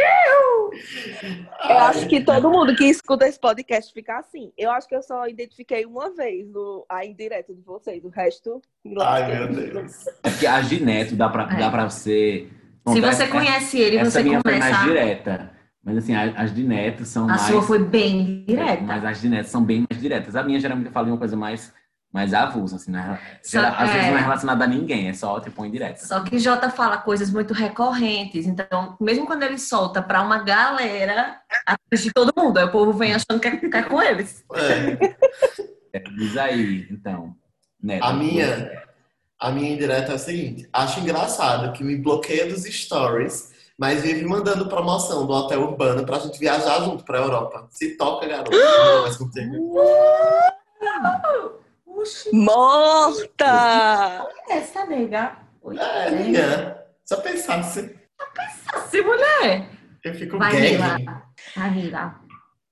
É. 0.00 1.72
Eu 1.72 1.78
acho 1.78 2.06
que 2.08 2.20
todo 2.20 2.50
mundo 2.50 2.74
que 2.76 2.84
escuta 2.84 3.26
esse 3.26 3.38
podcast 3.38 3.92
fica 3.92 4.18
assim. 4.18 4.52
Eu 4.56 4.70
acho 4.70 4.88
que 4.88 4.94
eu 4.94 5.02
só 5.02 5.26
identifiquei 5.26 5.84
uma 5.84 6.14
vez 6.14 6.48
no, 6.50 6.84
a 6.88 7.04
indireta 7.04 7.52
de 7.54 7.60
vocês. 7.62 8.04
O 8.04 8.08
resto. 8.08 8.60
Ai, 9.00 9.34
meu 9.34 9.48
Deus. 9.52 10.06
É 10.22 10.30
porque 10.30 10.46
a 10.46 10.60
Gineto 10.62 11.16
dá 11.16 11.28
pra, 11.28 11.48
É. 11.52 11.56
dá 11.58 11.70
pra 11.70 11.88
você. 11.88 12.48
Se 12.88 13.00
você 13.00 13.22
essa- 13.24 13.28
conhece 13.28 13.78
ele, 13.78 13.96
essa 13.98 14.10
você 14.10 14.22
minha 14.22 14.40
foi 14.40 14.58
mais 14.58 14.82
direta. 14.84 15.50
Mas 15.84 15.98
assim, 15.98 16.14
a- 16.14 16.34
as 16.36 16.54
de 16.54 16.64
Neto 16.64 17.04
são 17.04 17.24
A 17.24 17.28
mais. 17.28 17.42
sua 17.42 17.62
foi 17.62 17.78
bem 17.78 18.44
direta. 18.46 18.82
Mas 18.82 19.04
as 19.04 19.20
de 19.20 19.28
Neto 19.28 19.46
são 19.46 19.62
bem 19.64 19.86
mais 19.90 20.00
diretas. 20.02 20.36
A 20.36 20.42
minha 20.42 20.58
geralmente 20.60 20.86
eu 20.86 20.92
falo 20.92 21.06
de 21.06 21.12
uma 21.12 21.18
coisa 21.18 21.36
mais, 21.36 21.72
mais 22.12 22.32
avulsa, 22.32 22.76
assim, 22.76 22.90
né? 22.90 23.18
Só- 23.42 23.60
Gera- 23.60 23.76
Às 23.76 23.90
vezes 23.90 24.06
é. 24.06 24.10
não 24.10 24.18
é 24.18 24.22
relacionada 24.22 24.64
a 24.64 24.66
ninguém, 24.66 25.08
é 25.08 25.12
só 25.12 25.38
tipo 25.40 25.64
indireta. 25.64 26.04
Só 26.06 26.20
que 26.20 26.38
Jota 26.38 26.70
fala 26.70 26.96
coisas 26.98 27.30
muito 27.30 27.52
recorrentes, 27.52 28.46
então, 28.46 28.96
mesmo 29.00 29.26
quando 29.26 29.42
ele 29.42 29.58
solta 29.58 30.00
pra 30.02 30.22
uma 30.22 30.38
galera, 30.42 31.38
atinge 31.66 32.10
todo 32.12 32.32
mundo. 32.36 32.58
Aí 32.58 32.64
o 32.64 32.70
povo 32.72 32.92
vem 32.92 33.14
achando 33.14 33.38
que 33.40 33.48
é, 33.48 33.56
que 33.56 33.76
é 33.76 33.82
com 33.82 34.00
eles. 34.02 34.44
É. 34.54 35.18
É, 35.92 36.00
Diz 36.00 36.36
aí, 36.36 36.86
então. 36.90 37.34
Neto. 37.82 38.04
A 38.04 38.12
minha, 38.12 38.82
a 39.38 39.50
minha 39.50 39.70
indireta 39.72 40.12
é 40.12 40.14
o 40.14 40.18
seguinte: 40.18 40.68
acho 40.72 41.00
engraçado 41.00 41.72
que 41.72 41.84
me 41.84 41.96
bloqueia 41.96 42.46
dos 42.46 42.64
stories, 42.64 43.52
mas 43.78 44.02
vive 44.02 44.24
mandando 44.24 44.68
promoção 44.68 45.26
do 45.26 45.32
hotel 45.32 45.62
urbano 45.62 46.04
pra 46.04 46.18
gente 46.18 46.38
viajar 46.38 46.80
junto 46.80 47.04
pra 47.04 47.18
Europa. 47.18 47.68
Se 47.70 47.96
toca, 47.96 48.26
garoto. 48.26 48.50
Não, 48.56 49.02
mas 49.02 49.16
contigo. 49.16 49.74
Oxi, 51.98 52.30
Morta! 52.32 54.28
essa 54.48 54.86
nega. 54.86 55.36
Oi, 55.62 55.76
É, 55.78 56.10
minha. 56.10 56.86
Se 57.04 57.14
eu 57.14 57.20
pensasse, 57.22 57.98
Se 58.88 59.02
mulher. 59.02 59.68
eu 60.04 60.14
fico 60.14 60.38
Vai, 60.38 60.52
gay. 60.52 60.76
Vai, 60.76 61.70
Mila. 61.72 62.20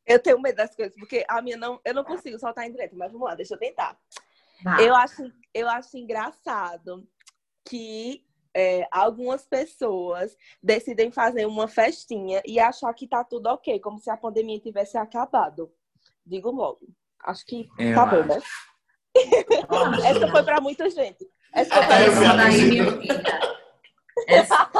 Eu 0.07 0.23
tenho 0.23 0.41
medo 0.41 0.57
das 0.57 0.75
coisas, 0.77 0.95
porque 0.97 1.25
a 1.29 1.43
minha 1.43 1.57
não. 1.57 1.81
Eu 1.85 1.93
não 1.95 2.05
consigo 2.05 2.39
soltar 2.39 2.67
indireta, 2.69 2.95
mas 2.95 3.11
vamos 3.11 3.27
lá, 3.29 3.35
deixa 3.35 3.55
eu 3.55 3.59
tentar. 3.59 3.99
Vai. 4.63 4.89
Eu 4.89 4.95
acho, 4.95 5.23
eu 5.53 5.69
acho 5.69 5.97
engraçado 5.99 7.05
que 7.65 8.25
é, 8.55 8.87
algumas 8.93 9.45
pessoas 9.45 10.37
decidem 10.63 11.11
fazer 11.11 11.47
uma 11.47 11.67
festinha 11.67 12.41
e 12.47 12.61
achar 12.61 12.95
que 12.95 13.09
tá 13.09 13.25
tudo 13.25 13.49
ok, 13.49 13.81
como 13.81 13.99
se 13.99 14.09
a 14.09 14.17
pandemia 14.17 14.61
tivesse 14.61 14.97
acabado. 14.97 15.73
Digo 16.25 16.51
logo. 16.53 16.87
Acho 17.25 17.45
que 17.45 17.69
Eu 17.77 17.95
tá 17.97 18.07
bom, 18.07 18.21
acho. 18.21 18.29
né? 18.29 18.39
Essa 20.07 20.29
foi 20.29 20.43
pra 20.43 20.61
muita 20.61 20.89
gente. 20.91 21.27
Essa 21.55 21.75
foi 21.75 21.83
Ah, 21.85 21.87
pra 21.87 22.01
Essa 22.01 22.21
muita 22.21 22.35
minha 22.35 22.53
filha. 22.53 23.57
Essa, 24.29 24.71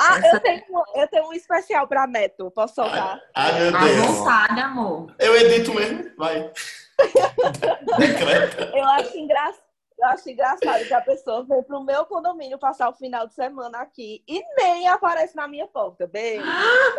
Ah, 0.00 0.18
Essa- 0.18 0.36
eu 0.36 0.40
tenho, 0.40 0.62
eu 0.96 1.08
tenho 1.08 1.28
um 1.28 1.32
especial 1.32 1.86
pra 1.88 2.06
Neto. 2.06 2.50
Posso 2.50 2.74
soltar? 2.76 3.20
Ai, 3.34 3.52
meu 3.60 3.76
à 3.76 3.80
Deus. 3.84 4.06
vontade, 4.06 4.60
amor. 4.60 5.14
Eu 5.18 5.36
edito 5.36 5.74
mesmo? 5.74 6.04
Vai. 6.16 6.50
Eu 8.74 8.84
acho, 8.84 9.16
engra... 9.16 9.52
eu 9.98 10.06
acho 10.08 10.28
engraçado 10.30 10.84
que 10.86 10.94
a 10.94 11.00
pessoa 11.00 11.44
vem 11.44 11.62
pro 11.62 11.82
meu 11.84 12.04
condomínio 12.06 12.58
passar 12.58 12.88
o 12.88 12.94
final 12.94 13.26
de 13.26 13.34
semana 13.34 13.78
aqui 13.78 14.22
e 14.28 14.42
nem 14.56 14.88
aparece 14.88 15.36
na 15.36 15.46
minha 15.48 15.66
porta. 15.68 16.06
Beijo. 16.08 16.42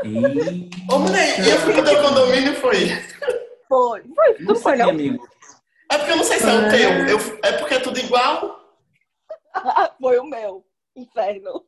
E... 0.04 0.70
Ô, 0.92 1.00
mulher, 1.00 1.40
e 1.40 1.50
eu 1.50 1.58
fui 1.60 1.74
pro 1.74 1.84
teu 1.84 2.02
condomínio, 2.02 2.56
foi? 2.56 2.88
Foi. 3.68 4.04
Foi. 4.16 4.38
Não 4.40 4.54
Não 4.54 4.56
foi, 4.56 4.76
não? 4.78 4.90
amigo. 4.90 5.28
É 5.92 5.98
porque 5.98 6.12
eu 6.12 6.18
não 6.18 6.24
sei 6.24 6.40
se 6.40 6.48
é 6.50 6.54
o 6.54 6.70
teu. 6.70 6.90
Eu- 7.08 7.40
é 7.44 7.52
porque 7.54 7.74
é 7.76 7.80
tudo 7.80 8.00
igual. 8.00 8.60
Foi 10.00 10.20
o 10.20 10.26
meu. 10.26 10.64
Inferno. 10.96 11.64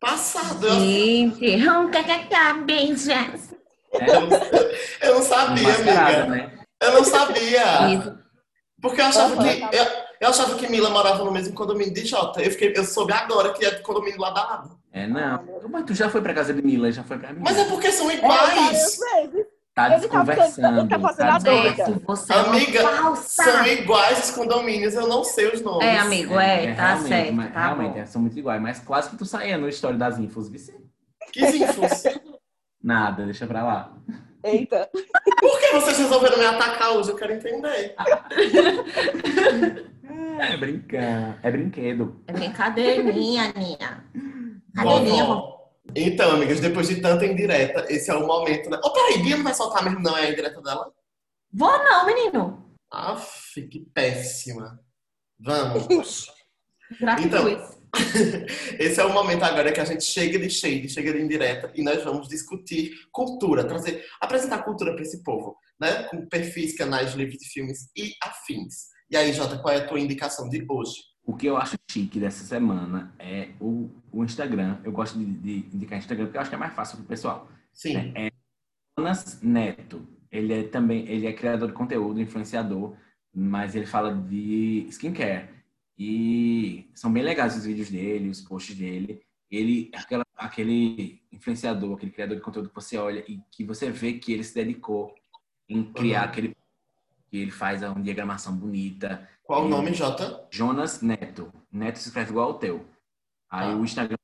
Passado. 0.00 0.66
Eu, 0.66 0.80
Gente, 0.80 1.68
um 1.68 1.90
kkk, 1.90 2.64
beijos. 2.64 3.08
É, 3.08 5.08
eu 5.08 5.14
não 5.16 5.22
sabia, 5.22 5.68
mascarada, 5.68 6.22
amiga. 6.22 6.46
né? 6.46 6.58
Eu 6.80 6.92
não 6.92 7.04
sabia. 7.04 7.88
Isso. 7.94 8.18
Porque 8.80 9.00
eu 9.00 9.04
achava 9.06 9.34
Aham, 9.34 9.48
que. 9.48 9.60
tá. 9.60 9.70
Eu, 9.72 9.84
eu 10.20 10.28
achava 10.28 10.54
que 10.54 10.68
Mila 10.70 10.90
morava 10.90 11.22
no 11.24 11.32
mesmo 11.32 11.54
condomínio 11.54 11.92
de 11.92 12.06
Jota. 12.06 12.40
Eu, 12.42 12.50
fiquei, 12.50 12.72
eu 12.74 12.84
soube 12.84 13.12
agora 13.12 13.52
que 13.52 13.64
é 13.64 13.70
do 13.72 13.82
condomínio 13.82 14.20
lá 14.20 14.30
da 14.30 14.44
lado. 14.44 14.80
É, 14.92 15.06
não. 15.06 15.44
Mas 15.68 15.84
tu 15.84 15.94
já 15.94 16.08
foi 16.08 16.22
pra 16.22 16.34
casa 16.34 16.54
de 16.54 16.62
Mila, 16.62 16.90
já 16.90 17.04
foi 17.04 17.18
pra 17.18 17.32
mim. 17.32 17.40
Mas 17.42 17.58
é 17.58 17.64
porque 17.64 17.92
são 17.92 18.10
É, 18.10 18.16
várias 18.16 18.52
iguais. 18.52 18.98
vezes. 19.32 19.46
Tá 19.88 19.94
tá 19.94 19.96
desconversando. 19.98 20.88
tá 20.88 20.98
fazendo 21.00 21.26
tá 21.26 21.34
a 21.34 21.38
doida. 21.38 22.00
você 22.06 22.32
é 22.32 22.36
Amiga, 22.36 22.80
falsa. 22.88 23.42
São 23.44 23.66
iguais 23.66 24.18
os 24.24 24.30
condomínios, 24.32 24.94
eu 24.94 25.06
não 25.06 25.24
sei 25.24 25.48
os 25.48 25.60
nomes. 25.62 25.86
É, 25.86 25.98
amigo, 25.98 26.38
é, 26.38 26.74
tá 26.74 26.82
realmente, 26.94 27.08
certo. 27.08 27.32
mas- 27.34 27.52
Tá 27.52 27.60
realmente, 27.60 27.92
bom. 27.94 27.98
é, 28.00 28.06
são 28.06 28.20
muito 28.22 28.38
iguais. 28.38 28.60
Mas 28.62 28.78
quase 28.80 29.10
que 29.10 29.16
tu 29.16 29.24
saía 29.24 29.56
no 29.58 29.68
história 29.68 29.96
das 29.98 30.18
infos, 30.18 30.48
vice. 30.48 30.74
Que 31.32 31.44
infos. 31.46 32.02
Nada, 32.82 33.24
deixa 33.24 33.46
pra 33.46 33.62
lá. 33.62 33.92
Eita. 34.42 34.88
Por 35.38 35.60
que 35.60 35.72
vocês 35.74 35.98
resolveram 35.98 36.38
me 36.38 36.46
atacar 36.46 36.92
hoje? 36.92 37.10
Eu 37.10 37.16
quero 37.16 37.32
entender. 37.34 37.94
É 40.40 40.56
brincar. 40.56 41.38
É 41.42 41.50
brinquedo. 41.50 42.20
É 42.26 42.32
brincadeirinha, 42.32 43.52
Aninha. 43.54 44.04
Cadeirinha, 44.74 45.24
Vovó. 45.24 45.59
Então, 45.94 46.30
amigas, 46.32 46.60
depois 46.60 46.88
de 46.88 47.00
tanta 47.00 47.26
indireta, 47.26 47.86
esse 47.92 48.10
é 48.10 48.14
o 48.14 48.26
momento, 48.26 48.70
né? 48.70 48.78
Ô, 48.82 48.92
peraí, 48.92 49.22
Bia 49.22 49.36
não 49.36 49.44
vai 49.44 49.54
soltar 49.54 49.84
mesmo, 49.84 50.00
não? 50.00 50.16
É 50.16 50.26
a 50.26 50.30
indireta 50.30 50.60
dela? 50.62 50.92
Vou 51.52 51.78
não, 51.78 52.06
menino. 52.06 52.76
Aff, 52.90 53.60
que 53.68 53.80
péssima. 53.92 54.80
Vamos. 55.38 56.30
Gratidões. 57.00 57.80
Esse 58.78 59.00
é 59.00 59.04
o 59.04 59.12
momento 59.12 59.42
agora 59.42 59.72
que 59.72 59.80
a 59.80 59.84
gente 59.84 60.04
chega 60.04 60.38
de 60.38 60.48
shade, 60.48 60.88
chega 60.88 61.12
de 61.12 61.20
indireta 61.20 61.72
e 61.74 61.82
nós 61.82 62.04
vamos 62.04 62.28
discutir 62.28 62.92
cultura, 63.10 63.64
trazer, 63.64 64.04
apresentar 64.20 64.62
cultura 64.62 64.92
para 64.92 65.02
esse 65.02 65.24
povo, 65.24 65.56
né? 65.80 66.04
Com 66.04 66.26
perfis, 66.28 66.76
canais, 66.76 67.14
livros 67.14 67.38
de 67.38 67.48
filmes 67.48 67.90
e 67.96 68.14
afins. 68.22 68.90
E 69.10 69.16
aí, 69.16 69.32
Jota, 69.32 69.58
qual 69.58 69.74
é 69.74 69.78
a 69.78 69.86
tua 69.86 69.98
indicação 69.98 70.48
de 70.48 70.64
hoje? 70.68 71.09
O 71.30 71.36
que 71.36 71.46
eu 71.46 71.56
acho 71.56 71.76
chique 71.88 72.18
dessa 72.18 72.42
semana 72.42 73.14
é 73.16 73.50
o, 73.60 73.88
o 74.10 74.24
Instagram. 74.24 74.78
Eu 74.82 74.90
gosto 74.90 75.16
de, 75.16 75.24
de 75.24 75.76
indicar 75.76 75.96
Instagram 75.96 76.24
porque 76.24 76.36
eu 76.36 76.40
acho 76.40 76.50
que 76.50 76.56
é 76.56 76.58
mais 76.58 76.74
fácil 76.74 76.96
pro 76.96 77.06
pessoal. 77.06 77.48
Sim. 77.72 78.12
É 78.16 78.32
Jonas 78.98 79.40
Neto. 79.40 80.04
Ele 80.28 80.52
é 80.52 80.62
também, 80.64 81.06
ele 81.06 81.28
é 81.28 81.32
criador 81.32 81.68
de 81.68 81.74
conteúdo, 81.74 82.20
influenciador, 82.20 82.96
mas 83.32 83.76
ele 83.76 83.86
fala 83.86 84.12
de 84.12 84.86
skincare. 84.88 85.48
E 85.96 86.90
são 86.96 87.12
bem 87.12 87.22
legais 87.22 87.56
os 87.56 87.64
vídeos 87.64 87.90
dele, 87.90 88.28
os 88.28 88.40
posts 88.40 88.76
dele. 88.76 89.22
Ele, 89.48 89.88
aquela, 89.94 90.26
aquele 90.36 91.22
influenciador, 91.30 91.94
aquele 91.94 92.10
criador 92.10 92.38
de 92.38 92.42
conteúdo 92.42 92.70
que 92.70 92.74
você 92.74 92.96
olha 92.98 93.24
e 93.28 93.40
que 93.52 93.62
você 93.62 93.88
vê 93.88 94.14
que 94.14 94.32
ele 94.32 94.42
se 94.42 94.56
dedicou 94.56 95.14
em 95.68 95.84
criar 95.92 96.22
Uhum. 96.22 96.28
aquele 96.28 96.56
que 97.30 97.36
ele 97.36 97.52
faz 97.52 97.84
uma 97.84 98.02
diagramação 98.02 98.56
bonita. 98.56 99.28
Qual 99.50 99.62
o 99.62 99.64
Sim. 99.64 99.70
nome, 99.70 99.92
Jota? 99.92 100.46
Jonas 100.48 101.02
Neto. 101.02 101.52
Neto 101.72 101.98
se 101.98 102.06
escreve 102.06 102.30
igual 102.30 102.52
ao 102.52 102.58
teu. 102.60 102.86
Aí 103.50 103.72
Ah. 103.72 103.76
o 103.76 103.82
Instagram 103.84 104.16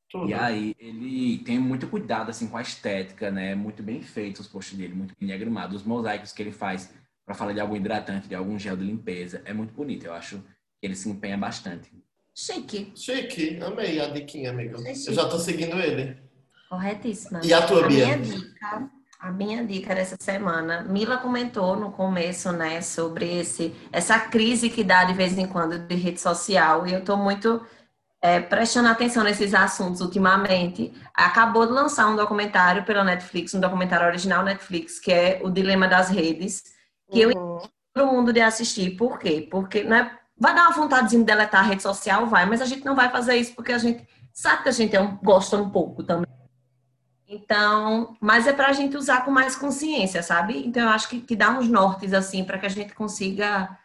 Tudo. 0.09 0.31
E 0.31 0.35
aí 0.35 0.75
ele 0.79 1.41
tem 1.45 1.59
muito 1.59 1.87
cuidado 1.89 2.31
assim 2.31 2.49
com 2.49 2.57
a 2.57 2.63
estética, 2.63 3.31
né? 3.31 3.55
Muito 3.55 3.83
bem 3.83 4.01
feitos 4.01 4.47
os 4.47 4.49
posts 4.49 4.79
dele, 4.79 4.95
muito 4.95 5.15
bem 5.19 5.27
diagramados. 5.27 5.77
Os 5.77 5.83
mosaicos 5.87 6.33
que 6.33 6.41
ele 6.41 6.53
faz 6.53 6.91
para 7.27 7.35
falar 7.35 7.53
de 7.53 7.61
algum 7.61 7.77
hidratante, 7.77 8.29
de 8.29 8.35
algum 8.35 8.59
gel 8.59 8.79
de 8.79 8.85
limpeza, 8.85 9.43
é 9.45 9.53
muito 9.53 9.75
bonito. 9.75 10.07
Eu 10.07 10.15
acho 10.15 10.39
que 10.39 10.87
ele 10.87 10.97
se 10.97 11.11
empenha 11.11 11.37
bastante. 11.37 11.93
Chique. 12.39 12.93
Chique, 12.95 13.59
amei 13.63 13.99
a 13.99 14.09
diquinha, 14.09 14.51
amigo. 14.51 14.77
É 14.87 14.95
chique. 14.95 15.09
Eu 15.09 15.15
já 15.15 15.27
tô 15.29 15.39
seguindo 15.39 15.79
ele. 15.79 16.19
Corretíssima. 16.69 17.41
E 17.43 17.55
a 17.55 17.63
tua, 17.63 17.85
A 17.85 17.89
Bia? 17.89 18.05
minha 18.05 18.19
dica, 18.19 18.91
a 19.21 19.33
minha 19.33 19.65
dica 19.65 19.95
dessa 19.95 20.17
semana, 20.21 20.83
Mila 20.83 21.17
comentou 21.17 21.77
no 21.77 21.91
começo, 21.93 22.53
né, 22.53 22.83
sobre 22.83 23.39
esse, 23.41 23.75
essa 23.91 24.19
crise 24.19 24.69
que 24.69 24.85
dá 24.85 25.05
de 25.05 25.15
vez 25.15 25.39
em 25.39 25.47
quando 25.47 25.79
de 25.79 25.95
rede 25.95 26.21
social, 26.21 26.87
e 26.87 26.93
eu 26.93 27.03
tô 27.03 27.17
muito 27.17 27.65
é, 28.21 28.41
prestando 28.41 28.89
atenção 28.89 29.25
nesses 29.25 29.55
assuntos 29.55 30.03
ultimamente. 30.03 30.93
Acabou 31.15 31.67
de 31.67 31.73
lançar 31.73 32.07
um 32.09 32.17
documentário 32.17 32.85
pela 32.85 33.03
Netflix, 33.05 33.55
um 33.55 33.61
documentário 33.61 34.07
original 34.07 34.45
Netflix, 34.45 34.99
que 34.99 35.11
é 35.11 35.41
O 35.43 35.49
Dilema 35.51 35.89
das 35.89 36.11
Redes, 36.11 36.65
que 37.11 37.21
eu 37.21 37.31
Uhum. 37.31 37.61
todo 37.95 38.13
mundo 38.13 38.31
de 38.33 38.41
assistir. 38.41 38.91
Por 38.97 39.19
quê? 39.19 39.47
Porque 39.51 39.85
né, 39.85 40.19
vai 40.39 40.55
dar 40.55 40.63
uma 40.69 40.73
vontadezinha 40.77 41.21
de 41.21 41.27
deletar 41.27 41.61
a 41.61 41.67
rede 41.69 41.83
social, 41.83 42.27
vai, 42.27 42.47
mas 42.47 42.61
a 42.61 42.67
gente 42.67 42.85
não 42.85 42.95
vai 42.95 43.11
fazer 43.11 43.37
isso 43.37 43.55
porque 43.55 43.73
a 43.73 43.79
gente 43.79 44.07
sabe 44.33 44.63
que 44.63 44.69
a 44.69 44.73
gente 44.73 44.95
é 44.95 45.01
um- 45.01 45.17
gosta 45.17 45.57
um 45.57 45.71
pouco 45.71 46.03
também. 46.03 46.27
Então, 47.29 48.17
mas 48.21 48.47
é 48.47 48.53
pra 48.53 48.73
gente 48.73 48.97
usar 48.97 49.25
com 49.25 49.31
mais 49.31 49.57
consciência, 49.57 50.23
sabe? 50.23 50.65
Então 50.67 50.83
eu 50.85 50.89
acho 50.91 51.09
que, 51.09 51.21
que 51.21 51.35
dá 51.35 51.51
uns 51.51 51.69
nortes 51.69 52.13
assim 52.13 52.45
para 52.45 52.59
que 52.59 52.67
a 52.67 52.69
gente 52.69 52.95
consiga 52.95 53.77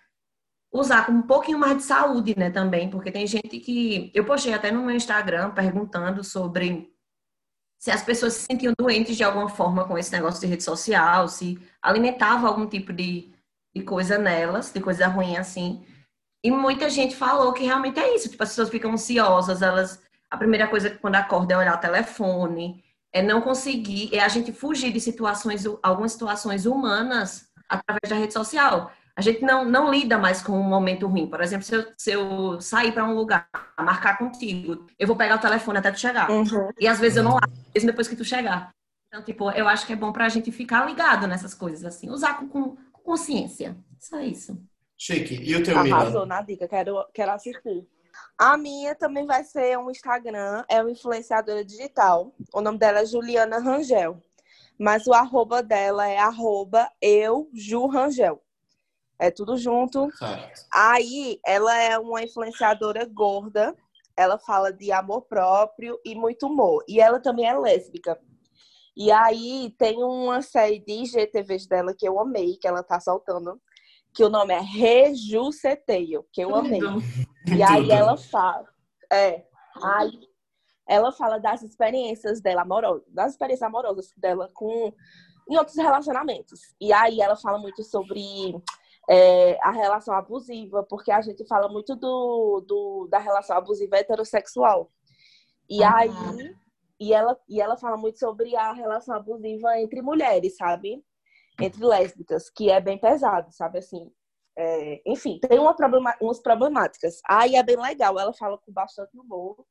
usar 0.71 1.05
com 1.05 1.11
um 1.11 1.21
pouquinho 1.23 1.57
mais 1.57 1.77
de 1.77 1.83
saúde, 1.83 2.37
né, 2.37 2.49
também, 2.49 2.89
porque 2.89 3.11
tem 3.11 3.27
gente 3.27 3.59
que 3.59 4.09
eu 4.13 4.23
postei 4.23 4.53
até 4.53 4.71
no 4.71 4.83
meu 4.83 4.95
Instagram 4.95 5.51
perguntando 5.51 6.23
sobre 6.23 6.89
se 7.77 7.91
as 7.91 8.03
pessoas 8.03 8.33
se 8.33 8.45
sentiam 8.45 8.73
doentes 8.77 9.17
de 9.17 9.23
alguma 9.23 9.49
forma 9.49 9.85
com 9.85 9.97
esse 9.97 10.11
negócio 10.11 10.39
de 10.39 10.47
rede 10.47 10.63
social, 10.63 11.27
se 11.27 11.59
alimentava 11.81 12.47
algum 12.47 12.67
tipo 12.67 12.93
de, 12.93 13.33
de 13.75 13.81
coisa 13.83 14.17
nelas, 14.19 14.71
de 14.71 14.79
coisa 14.79 15.07
ruim 15.07 15.35
assim. 15.35 15.83
E 16.43 16.49
muita 16.49 16.89
gente 16.89 17.15
falou 17.15 17.53
que 17.53 17.63
realmente 17.63 17.99
é 17.99 18.15
isso, 18.15 18.29
tipo, 18.29 18.41
as 18.41 18.49
pessoas 18.49 18.69
ficam 18.69 18.91
ansiosas, 18.91 19.61
elas 19.61 20.01
a 20.29 20.37
primeira 20.37 20.67
coisa 20.67 20.89
que 20.89 20.97
quando 20.97 21.15
acorda 21.15 21.53
é 21.53 21.57
olhar 21.57 21.75
o 21.75 21.79
telefone, 21.79 22.81
é 23.11 23.21
não 23.21 23.41
conseguir, 23.41 24.09
é 24.15 24.21
a 24.21 24.29
gente 24.29 24.53
fugir 24.53 24.91
de 24.93 24.99
situações, 24.99 25.65
algumas 25.83 26.13
situações 26.13 26.65
humanas 26.65 27.49
através 27.67 28.09
da 28.09 28.15
rede 28.15 28.31
social. 28.33 28.91
A 29.13 29.21
gente 29.21 29.41
não, 29.41 29.65
não 29.65 29.91
lida 29.91 30.17
mais 30.17 30.41
com 30.41 30.57
um 30.57 30.63
momento 30.63 31.05
ruim. 31.05 31.27
Por 31.27 31.41
exemplo, 31.41 31.65
se 31.65 31.75
eu, 31.75 31.85
se 31.97 32.11
eu 32.11 32.61
sair 32.61 32.93
para 32.93 33.03
um 33.03 33.13
lugar, 33.13 33.45
marcar 33.77 34.17
contigo, 34.17 34.87
eu 34.97 35.05
vou 35.05 35.17
pegar 35.17 35.35
o 35.35 35.39
telefone 35.39 35.79
até 35.79 35.91
tu 35.91 35.99
chegar. 35.99 36.31
Uhum. 36.31 36.69
E 36.79 36.87
às 36.87 36.97
vezes 36.97 37.17
eu 37.17 37.23
não 37.23 37.35
abro, 37.35 37.51
mesmo 37.75 37.89
depois 37.89 38.07
que 38.07 38.15
tu 38.15 38.23
chegar. 38.23 38.69
Então, 39.07 39.21
tipo, 39.21 39.51
eu 39.51 39.67
acho 39.67 39.85
que 39.85 39.91
é 39.91 39.97
bom 39.97 40.13
pra 40.13 40.29
gente 40.29 40.49
ficar 40.49 40.85
ligado 40.85 41.27
nessas 41.27 41.53
coisas, 41.53 41.83
assim. 41.83 42.09
Usar 42.09 42.35
com, 42.39 42.47
com 42.47 42.77
com 43.01 43.11
consciência. 43.11 43.75
Só 43.99 44.19
isso. 44.21 44.57
Chique. 45.03 45.33
E 45.33 45.55
o 45.55 45.63
teu, 45.63 45.75
Arrasou 45.79 46.11
Mila? 46.11 46.25
na 46.27 46.41
dica, 46.43 46.67
quero, 46.67 47.03
quero 47.11 47.31
assistir. 47.31 47.87
A 48.37 48.55
minha 48.55 48.93
também 48.93 49.25
vai 49.25 49.43
ser 49.43 49.75
um 49.79 49.89
Instagram, 49.89 50.63
é 50.69 50.79
uma 50.79 50.91
influenciadora 50.91 51.65
digital. 51.65 52.31
O 52.53 52.61
nome 52.61 52.77
dela 52.77 52.99
é 52.99 53.05
Juliana 53.07 53.57
Rangel. 53.57 54.21
Mas 54.77 55.07
o 55.07 55.13
arroba 55.13 55.63
dela 55.63 56.07
é 56.07 56.19
arroba 56.19 56.87
eu, 57.01 57.49
Ju 57.51 57.87
Rangel. 57.87 58.43
É 59.17 59.31
tudo 59.31 59.57
junto. 59.57 60.07
Certo. 60.15 60.61
Aí, 60.71 61.39
ela 61.43 61.75
é 61.81 61.97
uma 61.97 62.21
influenciadora 62.21 63.03
gorda. 63.05 63.75
Ela 64.15 64.37
fala 64.37 64.71
de 64.71 64.91
amor 64.91 65.23
próprio 65.23 65.99
e 66.05 66.13
muito 66.13 66.45
humor. 66.45 66.83
E 66.87 67.01
ela 67.01 67.19
também 67.19 67.47
é 67.47 67.57
lésbica. 67.57 68.19
E 68.95 69.11
aí, 69.11 69.73
tem 69.79 70.03
uma 70.03 70.43
série 70.43 70.77
de 70.77 70.91
IGTVs 70.91 71.65
dela 71.65 71.91
que 71.91 72.07
eu 72.07 72.19
amei, 72.19 72.55
que 72.57 72.67
ela 72.67 72.83
tá 72.83 72.99
soltando, 72.99 73.59
que 74.13 74.23
o 74.23 74.29
nome 74.29 74.53
é 74.53 74.59
Rejuceteio, 74.59 76.25
que 76.31 76.41
eu 76.41 76.55
amei. 76.55 76.81
E 77.55 77.63
aí 77.63 77.81
Tudo. 77.83 77.93
ela 77.93 78.17
fala. 78.17 78.67
É. 79.11 79.45
Aí 79.83 80.11
ela 80.87 81.11
fala 81.11 81.37
das 81.39 81.63
experiências 81.63 82.41
dela 82.41 82.63
amorosas, 82.63 83.03
das 83.13 83.31
experiências 83.31 83.67
amorosas 83.67 84.11
dela 84.17 84.49
com 84.53 84.93
em 85.49 85.57
outros 85.57 85.77
relacionamentos. 85.77 86.59
E 86.79 86.93
aí 86.93 87.19
ela 87.21 87.35
fala 87.35 87.57
muito 87.57 87.83
sobre 87.83 88.21
é, 89.09 89.57
a 89.61 89.71
relação 89.71 90.13
abusiva, 90.13 90.83
porque 90.83 91.11
a 91.11 91.21
gente 91.21 91.45
fala 91.47 91.67
muito 91.69 91.95
do, 91.95 92.63
do 92.67 93.07
da 93.09 93.17
relação 93.19 93.57
abusiva 93.57 93.97
heterossexual. 93.97 94.91
E 95.69 95.83
Ah. 95.83 95.95
aí 95.97 96.55
e 96.99 97.13
ela, 97.13 97.35
e 97.49 97.59
ela 97.59 97.75
fala 97.75 97.97
muito 97.97 98.19
sobre 98.19 98.55
a 98.55 98.73
relação 98.73 99.15
abusiva 99.15 99.79
entre 99.79 100.03
mulheres, 100.03 100.55
sabe? 100.55 101.03
Entre 101.59 101.83
lésbicas, 101.83 102.49
que 102.49 102.69
é 102.69 102.79
bem 102.79 102.97
pesado, 102.97 103.51
sabe? 103.51 103.79
Assim, 103.79 104.11
é, 104.57 105.01
enfim, 105.05 105.39
tem 105.39 105.59
uma 105.59 105.75
problema, 105.75 106.15
umas 106.21 106.39
problemáticas. 106.39 107.19
Aí 107.27 107.55
é 107.55 107.63
bem 107.63 107.77
legal, 107.77 108.19
ela 108.19 108.33
fala 108.33 108.57
com 108.57 108.71
bastante 108.71 109.17
humor, 109.17 109.65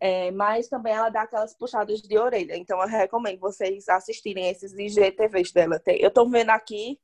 é, 0.00 0.30
mas 0.30 0.68
também 0.68 0.92
ela 0.94 1.10
dá 1.10 1.22
aquelas 1.22 1.54
puxadas 1.56 2.00
de 2.00 2.18
orelha. 2.18 2.56
Então 2.56 2.80
eu 2.80 2.88
recomendo 2.88 3.38
vocês 3.38 3.88
assistirem 3.88 4.48
esses 4.48 4.72
IGTVs 4.72 5.52
dela. 5.52 5.78
Tem- 5.78 6.00
eu 6.00 6.10
tô 6.10 6.28
vendo 6.28 6.50
aqui, 6.50 6.98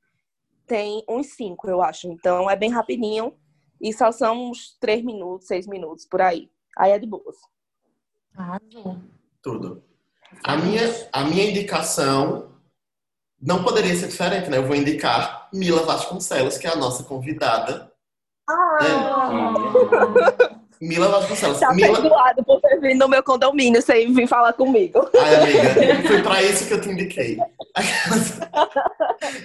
tem 0.67 1.05
uns 1.09 1.35
cinco, 1.35 1.69
eu 1.69 1.83
acho. 1.83 2.09
Então 2.09 2.51
é 2.51 2.57
bem 2.57 2.71
rapidinho 2.71 3.37
e 3.81 3.93
só 3.93 4.11
são 4.11 4.51
uns 4.51 4.77
três 4.81 5.05
minutos, 5.05 5.47
seis 5.47 5.67
minutos 5.67 6.07
por 6.07 6.21
aí. 6.21 6.51
Aí 6.77 6.91
é 6.93 6.99
de 6.99 7.07
boas. 7.07 7.37
Arrasou. 8.35 8.99
Tudo. 9.43 9.85
A 10.45 10.57
minha, 10.57 10.83
a 11.12 11.25
minha 11.25 11.51
indicação 11.51 12.55
não 13.47 13.62
poderia 13.62 13.94
ser 13.94 14.09
diferente, 14.09 14.51
né? 14.51 14.59
Eu 14.59 14.66
vou 14.66 14.74
indicar 14.74 15.49
Mila 15.53 15.82
Vasconcelos, 15.82 16.59
que 16.59 16.66
é 16.66 16.70
a 16.70 16.76
nossa 16.76 17.05
convidada. 17.05 17.92
Mila 20.80 21.09
Vasconcelos. 21.09 21.61
Tá 21.61 21.72
Mila... 21.72 22.01
perdoado 22.01 22.44
por 22.44 22.61
ter 22.61 22.80
vindo 22.80 22.99
no 22.99 23.09
meu 23.09 23.22
condomínio 23.22 23.80
sem 23.80 24.12
vir 24.12 24.26
falar 24.26 24.53
comigo. 24.53 25.09
Ai, 25.16 25.36
amiga, 25.36 26.09
foi 26.09 26.22
pra 26.22 26.42
isso 26.42 26.66
que 26.66 26.74
eu 26.74 26.80
te 26.80 26.90
indiquei. 26.90 27.36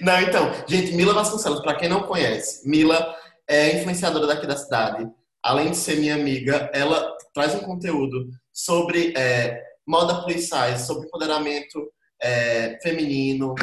Não, 0.02 0.20
então, 0.22 0.52
gente, 0.68 0.93
Mila 0.93 1.14
Vasconcelos, 1.14 1.62
pra 1.62 1.76
quem 1.76 1.88
não 1.88 2.04
conhece, 2.04 2.68
Mila 2.68 3.16
é 3.47 3.78
influenciadora 3.78 4.26
daqui 4.26 4.47
da 4.47 4.58
cidade. 4.58 5.08
Além 5.43 5.72
de 5.72 5.78
ser 5.78 5.97
minha 5.97 6.16
amiga, 6.16 6.72
ela 6.74 7.16
traz 7.34 7.54
um 7.54 7.60
conteúdo 7.60 8.30
sobre 8.52 9.14
é, 9.16 9.62
moda 9.88 10.24
plus 10.24 10.49
size, 10.49 10.86
sobre 10.86 11.08
empoderamento 11.08 11.88
é, 12.22 12.78
feminino. 12.82 13.56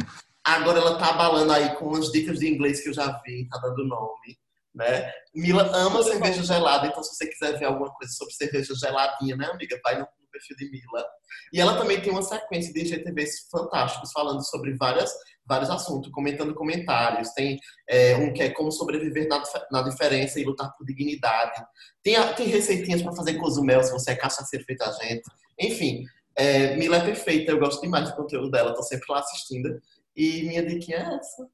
Agora 0.49 0.79
ela 0.79 0.97
tá 0.97 1.11
abalando 1.11 1.53
aí 1.53 1.77
com 1.77 1.89
umas 1.89 2.11
dicas 2.11 2.39
de 2.39 2.49
inglês 2.49 2.81
que 2.81 2.89
eu 2.89 2.95
já 2.95 3.21
vi, 3.23 3.47
tá 3.51 3.59
dando 3.59 3.85
nome. 3.85 4.39
Né? 4.75 5.13
Mila 5.35 5.65
ama 5.75 5.99
Tudo 5.99 6.05
cerveja 6.05 6.41
bom. 6.41 6.47
gelada, 6.47 6.87
então 6.87 7.03
se 7.03 7.15
você 7.15 7.27
quiser 7.27 7.59
ver 7.59 7.67
alguma 7.67 7.93
coisa 7.93 8.11
sobre 8.15 8.33
cerveja 8.33 8.75
geladinha, 8.75 9.37
né, 9.37 9.47
amiga? 9.47 9.79
Vai 9.85 9.97
no, 9.97 10.03
no 10.03 10.31
perfil 10.33 10.57
de 10.57 10.71
Mila. 10.71 11.05
E 11.53 11.61
ela 11.61 11.77
também 11.77 12.01
tem 12.01 12.11
uma 12.11 12.23
sequência 12.23 12.73
de 12.73 12.81
IGTVs 12.81 13.49
fantásticos, 13.51 14.11
falando 14.11 14.43
sobre 14.43 14.75
várias, 14.75 15.13
vários 15.45 15.69
assuntos, 15.69 16.11
comentando 16.13 16.55
comentários. 16.55 17.31
Tem 17.35 17.59
é, 17.87 18.17
um 18.17 18.33
que 18.33 18.43
é 18.43 18.49
como 18.49 18.73
sobreviver 18.73 19.29
na, 19.29 19.43
na 19.71 19.83
diferença 19.83 20.41
e 20.41 20.45
lutar 20.45 20.73
por 20.79 20.87
dignidade. 20.87 21.63
Tem, 22.03 22.15
tem 22.37 22.47
receitinhas 22.47 23.03
para 23.03 23.13
fazer 23.13 23.35
cozumel, 23.35 23.83
se 23.83 23.93
você 23.93 24.13
é 24.13 24.17
cachaceiro 24.17 24.65
feito 24.65 24.83
a 24.83 24.93
gente. 24.93 25.25
Enfim, 25.61 26.05
é, 26.39 26.77
Mila 26.77 26.99
é 26.99 27.05
perfeita, 27.05 27.51
eu 27.51 27.59
gosto 27.59 27.83
demais 27.83 28.09
do 28.09 28.17
conteúdo 28.17 28.49
dela, 28.49 28.73
tô 28.73 28.83
sempre 28.83 29.07
lá 29.11 29.19
assistindo. 29.19 29.77
E 30.19 30.43
minha 30.43 30.67
dica 30.67 30.95
é 30.95 31.15
essa. 31.15 31.49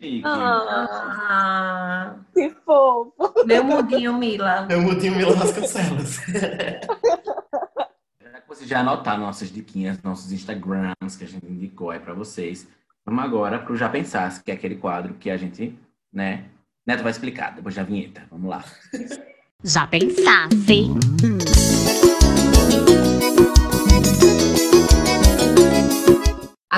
Chique. 0.00 0.22
Ah, 0.24 2.14
Que 2.32 2.50
fofo. 2.64 3.12
meu 3.44 3.64
mudinho, 3.64 4.16
Mila. 4.16 4.68
Eu 4.70 4.80
mudei 4.80 5.10
o 5.10 5.16
Mila 5.16 5.34
Vasconcelos. 5.34 6.18
Já 8.22 8.38
que 8.40 8.46
vocês 8.48 8.68
já 8.70 8.78
anotaram 8.78 9.22
nossas 9.22 9.50
diquinhas, 9.50 10.00
nossos 10.04 10.30
Instagrams 10.30 11.16
que 11.18 11.24
a 11.24 11.26
gente 11.26 11.44
indicou 11.46 11.90
aí 11.90 11.98
pra 11.98 12.14
vocês, 12.14 12.68
vamos 13.04 13.24
agora 13.24 13.58
pro 13.58 13.76
Já 13.76 13.88
Pensasse, 13.88 14.40
que 14.40 14.52
é 14.52 14.54
aquele 14.54 14.76
quadro 14.76 15.14
que 15.14 15.28
a 15.28 15.36
gente, 15.36 15.76
né? 16.12 16.44
Neto 16.86 17.02
vai 17.02 17.10
explicar 17.10 17.56
depois 17.56 17.74
da 17.74 17.82
vinheta. 17.82 18.22
Vamos 18.30 18.48
lá. 18.48 18.64
Já 19.64 19.84
pensasse? 19.88 20.86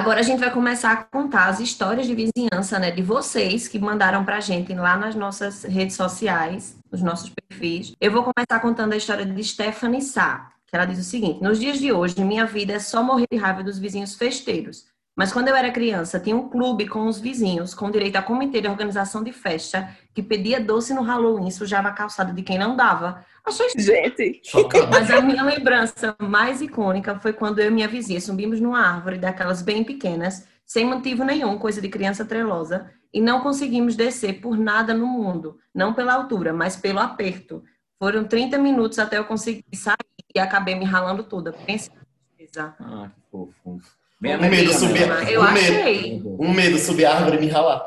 Agora 0.01 0.21
a 0.21 0.23
gente 0.23 0.41
vai 0.41 0.51
começar 0.51 0.93
a 0.93 0.97
contar 0.97 1.49
as 1.49 1.61
histórias 1.61 2.07
de 2.07 2.15
vizinhança, 2.15 2.79
né, 2.79 2.91
de 2.91 3.03
vocês 3.03 3.69
que 3.69 3.79
mandaram 3.79 4.25
pra 4.25 4.41
gente 4.41 4.73
lá 4.73 4.97
nas 4.97 5.15
nossas 5.15 5.63
redes 5.65 5.95
sociais, 5.95 6.75
nos 6.91 7.03
nossos 7.03 7.29
perfis. 7.29 7.95
Eu 8.01 8.11
vou 8.11 8.23
começar 8.23 8.61
contando 8.63 8.95
a 8.95 8.97
história 8.97 9.27
de 9.27 9.45
Stephanie 9.45 10.01
Sá, 10.01 10.53
que 10.67 10.75
ela 10.75 10.87
diz 10.87 10.99
o 10.99 11.05
seguinte: 11.05 11.43
Nos 11.43 11.61
dias 11.61 11.79
de 11.79 11.93
hoje, 11.93 12.19
minha 12.25 12.47
vida 12.47 12.73
é 12.73 12.79
só 12.79 13.03
morrer 13.03 13.27
de 13.31 13.37
raiva 13.37 13.63
dos 13.63 13.79
vizinhos 13.79 14.15
festeiros. 14.15 14.87
Mas 15.17 15.33
quando 15.33 15.49
eu 15.49 15.57
era 15.57 15.71
criança, 15.71 16.21
tinha 16.21 16.37
um 16.37 16.49
clube 16.49 16.89
com 16.89 17.07
os 17.07 17.21
vizinhos, 17.21 17.75
com 17.75 17.91
direito 17.91 18.17
a 18.17 18.23
comitê 18.23 18.61
de 18.61 18.69
organização 18.69 19.23
de 19.23 19.33
festa, 19.33 19.89
que 20.15 20.23
pedia 20.23 20.61
doce 20.61 20.95
no 20.95 21.03
Halloween 21.03 21.49
e 21.49 21.53
sujava 21.53 21.89
a 21.89 21.93
calçada 21.93 22.33
de 22.33 22.43
quem 22.43 22.59
não 22.59 22.77
dava. 22.77 23.25
Achei 23.45 23.69
Gente, 23.77 24.43
mas 24.91 25.11
a 25.11 25.21
minha 25.21 25.43
lembrança 25.43 26.17
mais 26.19 26.61
icônica 26.61 27.19
foi 27.19 27.33
quando 27.33 27.59
eu 27.59 27.69
e 27.69 27.71
minha 27.71 27.89
vizinha 27.89 28.21
subimos 28.21 28.61
numa 28.61 28.81
árvore 28.81 29.19
daquelas 29.19 29.63
bem 29.63 29.83
pequenas, 29.83 30.47
sem 30.65 30.87
motivo 30.87 31.25
nenhum, 31.25 31.59
coisa 31.59 31.81
de 31.81 31.89
criança 31.89 32.25
trelosa, 32.25 32.91
e 33.13 33.21
não 33.21 33.41
conseguimos 33.41 33.97
descer 33.97 34.41
por 34.41 34.57
nada 34.57 34.95
no 34.95 35.07
mundo, 35.07 35.59
não 35.75 35.93
pela 35.93 36.15
altura, 36.15 36.53
mas 36.53 36.77
pelo 36.77 37.01
aperto. 37.01 37.63
Foram 37.99 38.25
30 38.25 38.57
minutos 38.57 38.99
até 38.99 39.19
eu 39.19 39.25
conseguir 39.25 39.65
sair 39.75 39.97
e 40.35 40.39
acabei 40.39 40.75
me 40.75 40.85
ralando 40.85 41.25
toda. 41.25 41.53
Tristeza. 41.53 42.75
Ah, 42.79 43.11
que 43.15 43.21
fofo. 43.31 44.00
Bem 44.21 44.37
Um 44.37 44.51
medo 44.51 44.73
subir. 44.73 45.03
Eu 45.31 45.41
um 45.41 45.53
medo. 45.53 45.59
achei. 45.81 46.23
Um 46.25 46.53
medo 46.55 46.79
subir 46.79 47.07
a 47.07 47.17
árvore 47.17 47.37
e 47.39 47.41
me 47.41 47.49
ralar. 47.49 47.87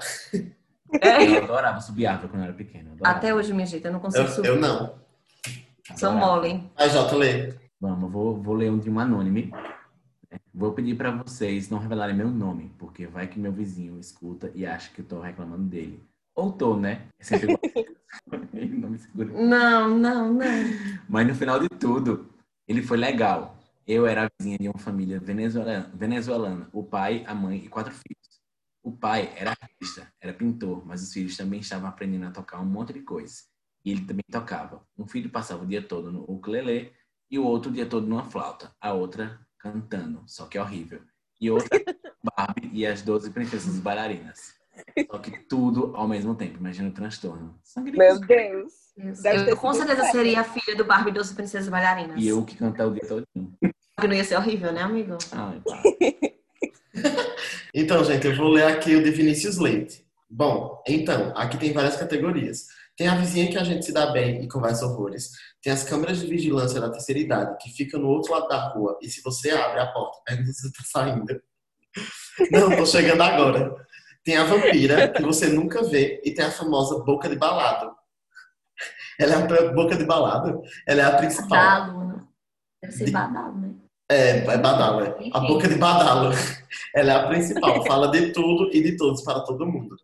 Eu 0.91 1.43
adorava 1.43 1.79
subir 1.81 2.05
árvore 2.07 2.29
quando 2.29 2.43
eu 2.43 2.49
era 2.49 2.55
eu 2.61 2.91
adorava. 2.93 3.17
Até 3.17 3.33
hoje, 3.33 3.53
minha 3.53 3.65
gente, 3.65 3.85
eu 3.85 3.91
não 3.91 3.99
consigo 3.99 4.23
Eu, 4.23 4.27
subir. 4.29 4.47
eu 4.47 4.59
não. 4.59 4.95
Sou 5.95 6.11
mole. 6.11 6.63
Vai, 6.77 6.89
Jota, 6.89 7.15
lê. 7.15 7.53
Vamos, 7.79 8.11
vou, 8.11 8.41
vou 8.41 8.55
ler 8.55 8.71
um 8.71 8.79
de 8.79 8.89
um 8.89 8.99
anônime. 8.99 9.51
né? 10.31 10.39
Vou 10.53 10.71
pedir 10.71 10.95
pra 10.95 11.11
vocês 11.11 11.69
não 11.69 11.77
revelarem 11.79 12.15
meu 12.15 12.29
nome, 12.29 12.71
porque 12.79 13.05
vai 13.05 13.27
que 13.27 13.37
meu 13.39 13.51
vizinho 13.51 13.99
escuta 13.99 14.51
e 14.55 14.65
acha 14.65 14.89
que 14.93 15.01
eu 15.01 15.05
tô 15.05 15.19
reclamando 15.19 15.63
dele. 15.63 16.03
Ou 16.35 16.51
tô, 16.51 16.75
né? 16.77 17.01
É 17.19 17.23
sempre 17.23 17.47
não 18.79 18.89
me 18.89 18.97
segura. 18.97 19.29
Não, 19.33 19.89
não, 19.97 20.33
não. 20.33 20.45
Mas 21.09 21.27
no 21.27 21.35
final 21.35 21.59
de 21.59 21.69
tudo, 21.69 22.29
ele 22.67 22.81
foi 22.81 22.97
legal. 22.97 23.57
Eu 23.85 24.07
era 24.07 24.25
a 24.25 24.29
vizinha 24.39 24.57
de 24.57 24.69
uma 24.69 24.79
família 24.79 25.19
venezuelana, 25.19 25.91
venezuelana, 25.93 26.69
o 26.71 26.83
pai, 26.83 27.23
a 27.27 27.35
mãe 27.35 27.57
e 27.57 27.67
quatro 27.67 27.93
filhos. 27.93 28.41
O 28.81 28.91
pai 28.91 29.33
era 29.35 29.51
artista, 29.51 30.11
era 30.21 30.33
pintor, 30.33 30.85
mas 30.85 31.03
os 31.03 31.11
filhos 31.11 31.35
também 31.35 31.59
estavam 31.59 31.89
aprendendo 31.89 32.25
a 32.25 32.31
tocar 32.31 32.61
um 32.61 32.65
monte 32.65 32.93
de 32.93 33.01
coisa. 33.01 33.43
E 33.83 33.91
ele 33.91 34.05
também 34.05 34.23
tocava. 34.31 34.85
Um 34.97 35.05
filho 35.05 35.29
passava 35.29 35.63
o 35.63 35.67
dia 35.67 35.81
todo 35.81 36.11
no 36.11 36.23
ukulele 36.23 36.93
e 37.29 37.37
o 37.37 37.43
outro 37.43 37.71
o 37.71 37.73
dia 37.73 37.85
todo 37.85 38.07
numa 38.07 38.23
flauta. 38.23 38.73
A 38.79 38.93
outra 38.93 39.39
cantando, 39.57 40.23
só 40.27 40.45
que 40.45 40.57
é 40.57 40.61
horrível. 40.61 41.01
E 41.39 41.51
outra 41.51 41.69
Barbie 42.23 42.69
e 42.71 42.85
as 42.85 43.01
12 43.01 43.31
princesas 43.31 43.79
bailarinas. 43.79 44.62
Só 45.09 45.17
que 45.19 45.31
tudo 45.47 45.95
ao 45.95 46.07
mesmo 46.07 46.35
tempo. 46.35 46.57
Imagina 46.59 46.89
o 46.89 46.93
transtorno. 46.93 47.59
Sangue 47.63 47.91
meu 47.91 48.19
Deus. 48.19 48.73
Eu 49.47 49.57
com 49.57 49.73
certeza 49.73 50.05
seria 50.05 50.41
a 50.41 50.43
filha 50.43 50.75
do 50.75 50.85
Barbie 50.85 51.11
Doce 51.11 51.33
Princesas 51.33 51.69
Bailarinas. 51.69 52.21
E 52.21 52.27
eu 52.27 52.43
que 52.45 52.55
cantar 52.55 52.87
o 52.87 52.93
dia 52.93 53.07
todo. 53.07 53.27
Que 53.99 54.07
não 54.07 54.13
ia 54.13 54.23
ser 54.23 54.37
horrível, 54.37 54.71
né, 54.71 54.81
amigo? 54.81 55.17
Ai, 55.31 55.61
pá. 55.65 55.81
Então, 57.75 58.03
gente, 58.03 58.27
eu 58.27 58.35
vou 58.35 58.49
ler 58.49 58.65
aqui 58.65 58.95
o 58.95 59.03
de 59.03 59.09
Vinícius 59.09 59.57
Leite. 59.57 60.05
Bom, 60.29 60.79
então, 60.87 61.33
aqui 61.35 61.57
tem 61.57 61.73
várias 61.73 61.95
categorias. 61.95 62.67
Tem 62.95 63.07
a 63.07 63.15
vizinha 63.15 63.49
que 63.49 63.57
a 63.57 63.63
gente 63.63 63.83
se 63.83 63.91
dá 63.91 64.11
bem 64.11 64.43
e 64.43 64.47
conversa 64.47 64.85
horrores. 64.85 65.31
Tem 65.59 65.73
as 65.73 65.83
câmeras 65.83 66.19
de 66.19 66.27
vigilância 66.27 66.79
da 66.79 66.91
terceira 66.91 67.19
idade, 67.19 67.57
que 67.59 67.71
ficam 67.71 67.99
no 67.99 68.09
outro 68.09 68.31
lado 68.31 68.47
da 68.47 68.69
rua. 68.69 68.99
E 69.01 69.09
se 69.09 69.23
você 69.23 69.49
abre 69.49 69.79
a 69.79 69.87
porta, 69.87 70.19
pergunta 70.23 70.53
se 70.53 70.61
você 70.61 70.71
tá 70.71 70.83
saindo. 70.85 71.41
Não, 72.51 72.75
tô 72.75 72.85
chegando 72.85 73.21
agora. 73.23 73.75
Tem 74.23 74.37
a 74.37 74.43
vampira, 74.45 75.09
que 75.11 75.21
você 75.21 75.47
nunca 75.49 75.83
vê. 75.83 76.21
E 76.23 76.33
tem 76.33 76.45
a 76.45 76.51
famosa 76.51 77.03
boca 77.03 77.27
de 77.27 77.35
balado. 77.35 77.93
Ela 79.19 79.33
é 79.35 79.67
a 79.67 79.71
boca 79.73 79.95
de 79.95 80.05
balado. 80.05 80.61
Ela 80.87 81.01
é 81.01 81.05
a 81.05 81.17
principal. 81.17 81.49
Badalo, 81.49 82.07
né? 82.07 82.23
Deve 82.81 82.93
ser 82.93 83.05
De- 83.05 83.11
badalo, 83.11 83.57
né? 83.57 83.73
É, 84.09 84.29
é 84.39 84.57
badalo, 84.57 85.01
é. 85.01 85.15
A 85.33 85.39
boca 85.41 85.67
de 85.67 85.75
badalo. 85.75 86.31
Ela 86.95 87.13
é 87.13 87.15
a 87.15 87.27
principal, 87.27 87.85
fala 87.85 88.07
de 88.09 88.31
tudo 88.31 88.69
e 88.73 88.81
de 88.81 88.97
todos 88.97 89.21
para 89.23 89.41
todo 89.41 89.65
mundo. 89.65 89.95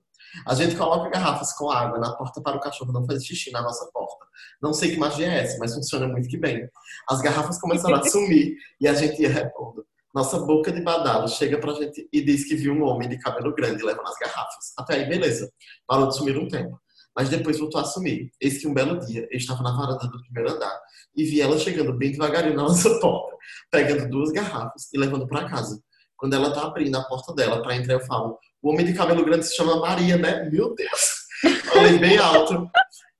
A 0.45 0.53
gente 0.53 0.75
coloca 0.75 1.09
garrafas 1.09 1.53
com 1.53 1.69
água 1.71 1.97
na 1.97 2.15
porta 2.15 2.41
para 2.41 2.55
o 2.57 2.59
cachorro 2.59 2.91
não 2.93 3.05
fazer 3.05 3.19
xixi 3.25 3.51
na 3.51 3.61
nossa 3.61 3.89
porta. 3.91 4.25
Não 4.61 4.73
sei 4.73 4.91
que 4.91 4.97
magia 4.97 5.27
é 5.27 5.39
essa, 5.39 5.57
mas 5.59 5.73
funciona 5.73 6.07
muito 6.07 6.29
que 6.29 6.37
bem. 6.37 6.69
As 7.09 7.19
garrafas 7.21 7.59
começaram 7.59 7.95
a 7.95 8.03
sumir 8.03 8.55
e 8.79 8.87
a 8.87 8.93
gente 8.93 9.21
ia 9.21 9.29
repondo. 9.29 9.85
Nossa 10.13 10.39
boca 10.39 10.71
de 10.71 10.81
badalo 10.81 11.27
chega 11.27 11.59
pra 11.59 11.73
gente 11.73 12.07
e 12.11 12.21
diz 12.21 12.47
que 12.47 12.55
viu 12.55 12.73
um 12.73 12.83
homem 12.83 13.07
de 13.07 13.19
cabelo 13.19 13.53
grande 13.53 13.83
levando 13.83 14.07
as 14.07 14.17
garrafas. 14.17 14.73
Até 14.77 14.95
aí, 14.95 15.07
beleza. 15.07 15.51
Parou 15.85 16.07
de 16.07 16.15
sumir 16.15 16.37
um 16.37 16.47
tempo. 16.47 16.79
mas 17.15 17.29
depois 17.29 17.59
voltou 17.59 17.81
a 17.81 17.85
sumir. 17.85 18.31
Eis 18.41 18.59
que 18.59 18.67
um 18.67 18.73
belo 18.73 18.99
dia, 19.05 19.27
eu 19.29 19.37
estava 19.37 19.61
na 19.61 19.71
varanda 19.75 20.07
do 20.07 20.21
primeiro 20.23 20.51
andar 20.55 20.79
e 21.15 21.23
vi 21.23 21.41
ela 21.41 21.57
chegando 21.57 21.93
bem 21.93 22.11
devagarinho 22.11 22.55
na 22.55 22.63
nossa 22.69 22.99
porta, 22.99 23.35
pegando 23.71 24.09
duas 24.09 24.31
garrafas 24.31 24.91
e 24.93 24.97
levando 24.97 25.27
para 25.27 25.49
casa. 25.49 25.81
Quando 26.15 26.33
ela 26.33 26.53
tá 26.53 26.63
abrindo 26.63 26.95
a 26.97 27.03
porta 27.03 27.33
dela 27.33 27.61
para 27.61 27.75
entrar, 27.75 27.93
eu 27.93 28.01
falo: 28.01 28.37
o 28.61 28.69
homem 28.69 28.85
de 28.85 28.93
cabelo 28.93 29.23
grande 29.23 29.45
se 29.45 29.55
chama 29.55 29.79
Maria, 29.79 30.17
né? 30.17 30.49
Meu 30.49 30.73
Deus! 30.75 31.19
Falei 31.73 31.97
bem 31.97 32.17
alto. 32.17 32.69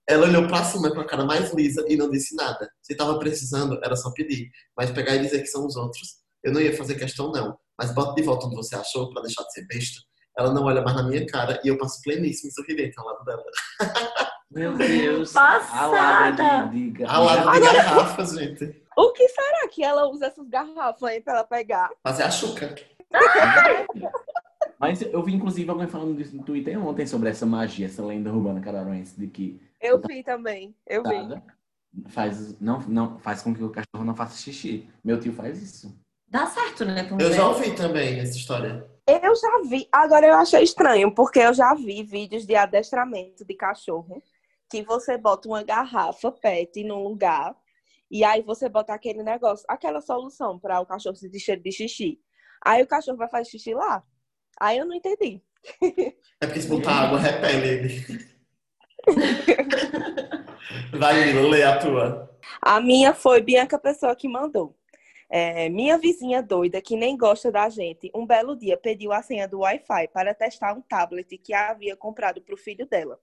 Ela 0.06 0.26
olhou 0.26 0.46
pra 0.48 0.64
cima 0.64 0.92
com 0.92 1.00
a 1.00 1.06
cara 1.06 1.24
mais 1.24 1.52
lisa 1.54 1.84
e 1.88 1.96
não 1.96 2.10
disse 2.10 2.34
nada. 2.34 2.68
Se 2.82 2.96
tava 2.96 3.18
precisando, 3.18 3.78
era 3.82 3.94
só 3.94 4.10
pedir. 4.10 4.50
Mas 4.76 4.90
pegar 4.90 5.14
e 5.14 5.20
dizer 5.20 5.40
que 5.40 5.46
são 5.46 5.64
os 5.64 5.76
outros, 5.76 6.16
eu 6.42 6.52
não 6.52 6.60
ia 6.60 6.76
fazer 6.76 6.94
questão, 6.96 7.30
não. 7.30 7.58
Mas 7.78 7.94
bota 7.94 8.14
de 8.14 8.22
volta 8.22 8.46
onde 8.46 8.56
você 8.56 8.74
achou 8.76 9.10
pra 9.10 9.22
deixar 9.22 9.42
de 9.44 9.52
ser 9.52 9.66
besta. 9.66 10.00
Ela 10.38 10.52
não 10.52 10.64
olha 10.64 10.82
mais 10.82 10.96
na 10.96 11.02
minha 11.02 11.26
cara 11.26 11.60
e 11.64 11.68
eu 11.68 11.78
passo 11.78 12.00
pleníssimo 12.02 12.52
sorridente 12.52 12.98
ao 12.98 13.06
lado 13.06 13.24
dela. 13.24 13.44
Meu 14.50 14.76
Deus. 14.76 15.32
Passada. 15.32 15.78
A 15.78 15.86
lada 15.86 16.66
de, 16.70 16.90
de, 16.90 17.04
Ao 17.04 17.24
lado 17.24 17.52
de 17.52 17.60
garrafas, 17.60 18.32
gente. 18.32 18.84
O 18.96 19.12
que 19.12 19.28
será 19.28 19.68
que 19.68 19.84
ela 19.84 20.08
usa 20.08 20.26
essas 20.26 20.48
garrafas 20.48 21.02
aí 21.04 21.20
pra 21.20 21.34
ela 21.34 21.44
pegar? 21.44 21.90
Fazer 22.02 22.24
a 22.24 22.30
chuca. 22.30 22.74
Mas 24.78 25.02
eu 25.02 25.22
vi, 25.22 25.34
inclusive, 25.34 25.70
alguém 25.70 25.86
falando 25.86 26.16
disso 26.16 26.34
no 26.34 26.42
Twitter 26.42 26.82
ontem 26.84 27.06
sobre 27.06 27.28
essa 27.28 27.44
magia, 27.44 27.86
essa 27.86 28.04
lenda 28.04 28.32
urbana 28.32 28.60
cararuense 28.60 29.18
de 29.18 29.26
que 29.26 29.60
Eu 29.80 30.00
vi 30.00 30.22
também, 30.22 30.74
eu 30.86 31.02
vi. 31.02 31.42
faz, 32.08 32.58
não, 32.58 32.80
não, 32.80 33.18
faz 33.18 33.42
com 33.42 33.54
que 33.54 33.62
o 33.62 33.70
cachorro 33.70 34.04
não 34.04 34.14
faça 34.14 34.38
xixi. 34.38 34.88
Meu 35.04 35.20
tio 35.20 35.32
faz 35.32 35.62
isso. 35.62 35.94
Dá 36.30 36.46
certo, 36.46 36.84
né? 36.84 37.08
Eu 37.10 37.16
velho. 37.16 37.34
já 37.34 37.48
ouvi 37.48 37.74
também 37.74 38.20
essa 38.20 38.36
história. 38.36 38.88
Eu 39.06 39.34
já 39.34 39.62
vi, 39.68 39.88
agora 39.90 40.26
eu 40.26 40.34
achei 40.34 40.62
estranho, 40.62 41.12
porque 41.12 41.40
eu 41.40 41.52
já 41.52 41.74
vi 41.74 42.04
vídeos 42.04 42.46
de 42.46 42.54
adestramento 42.54 43.44
de 43.44 43.54
cachorro, 43.54 44.22
que 44.70 44.84
você 44.84 45.18
bota 45.18 45.48
uma 45.48 45.64
garrafa 45.64 46.30
PET 46.30 46.84
num 46.84 47.02
lugar, 47.02 47.56
e 48.08 48.22
aí 48.22 48.42
você 48.42 48.68
bota 48.68 48.94
aquele 48.94 49.24
negócio, 49.24 49.66
aquela 49.68 50.00
solução 50.00 50.58
para 50.58 50.80
o 50.80 50.86
cachorro 50.86 51.16
sentir 51.16 51.40
cheiro 51.40 51.60
de 51.60 51.72
xixi. 51.72 52.20
Aí 52.64 52.80
o 52.82 52.86
cachorro 52.86 53.18
vai 53.18 53.28
fazer 53.28 53.50
xixi 53.50 53.74
lá. 53.74 54.04
Aí 54.60 54.78
eu 54.78 54.86
não 54.86 54.94
entendi. 54.94 55.42
É 56.40 56.46
porque 56.46 56.60
se 56.60 56.68
botar 56.68 56.92
água, 56.92 57.18
repele 57.18 57.68
ele. 57.68 58.30
Vai, 60.96 61.32
Mila, 61.32 61.48
lê 61.48 61.62
a 61.62 61.78
tua. 61.78 62.38
A 62.62 62.80
minha 62.80 63.14
foi 63.14 63.40
Bianca 63.40 63.78
Pessoa 63.78 64.14
que 64.14 64.28
mandou. 64.28 64.76
É, 65.32 65.68
minha 65.68 65.96
vizinha 65.96 66.42
doida, 66.42 66.82
que 66.82 66.96
nem 66.96 67.16
gosta 67.16 67.52
da 67.52 67.68
gente, 67.68 68.10
um 68.12 68.26
belo 68.26 68.56
dia 68.56 68.76
pediu 68.76 69.12
a 69.12 69.22
senha 69.22 69.46
do 69.46 69.60
Wi-Fi 69.60 70.08
para 70.08 70.34
testar 70.34 70.72
um 70.76 70.80
tablet 70.82 71.38
que 71.38 71.54
havia 71.54 71.96
comprado 71.96 72.42
para 72.42 72.54
o 72.54 72.58
filho 72.58 72.84
dela. 72.86 73.18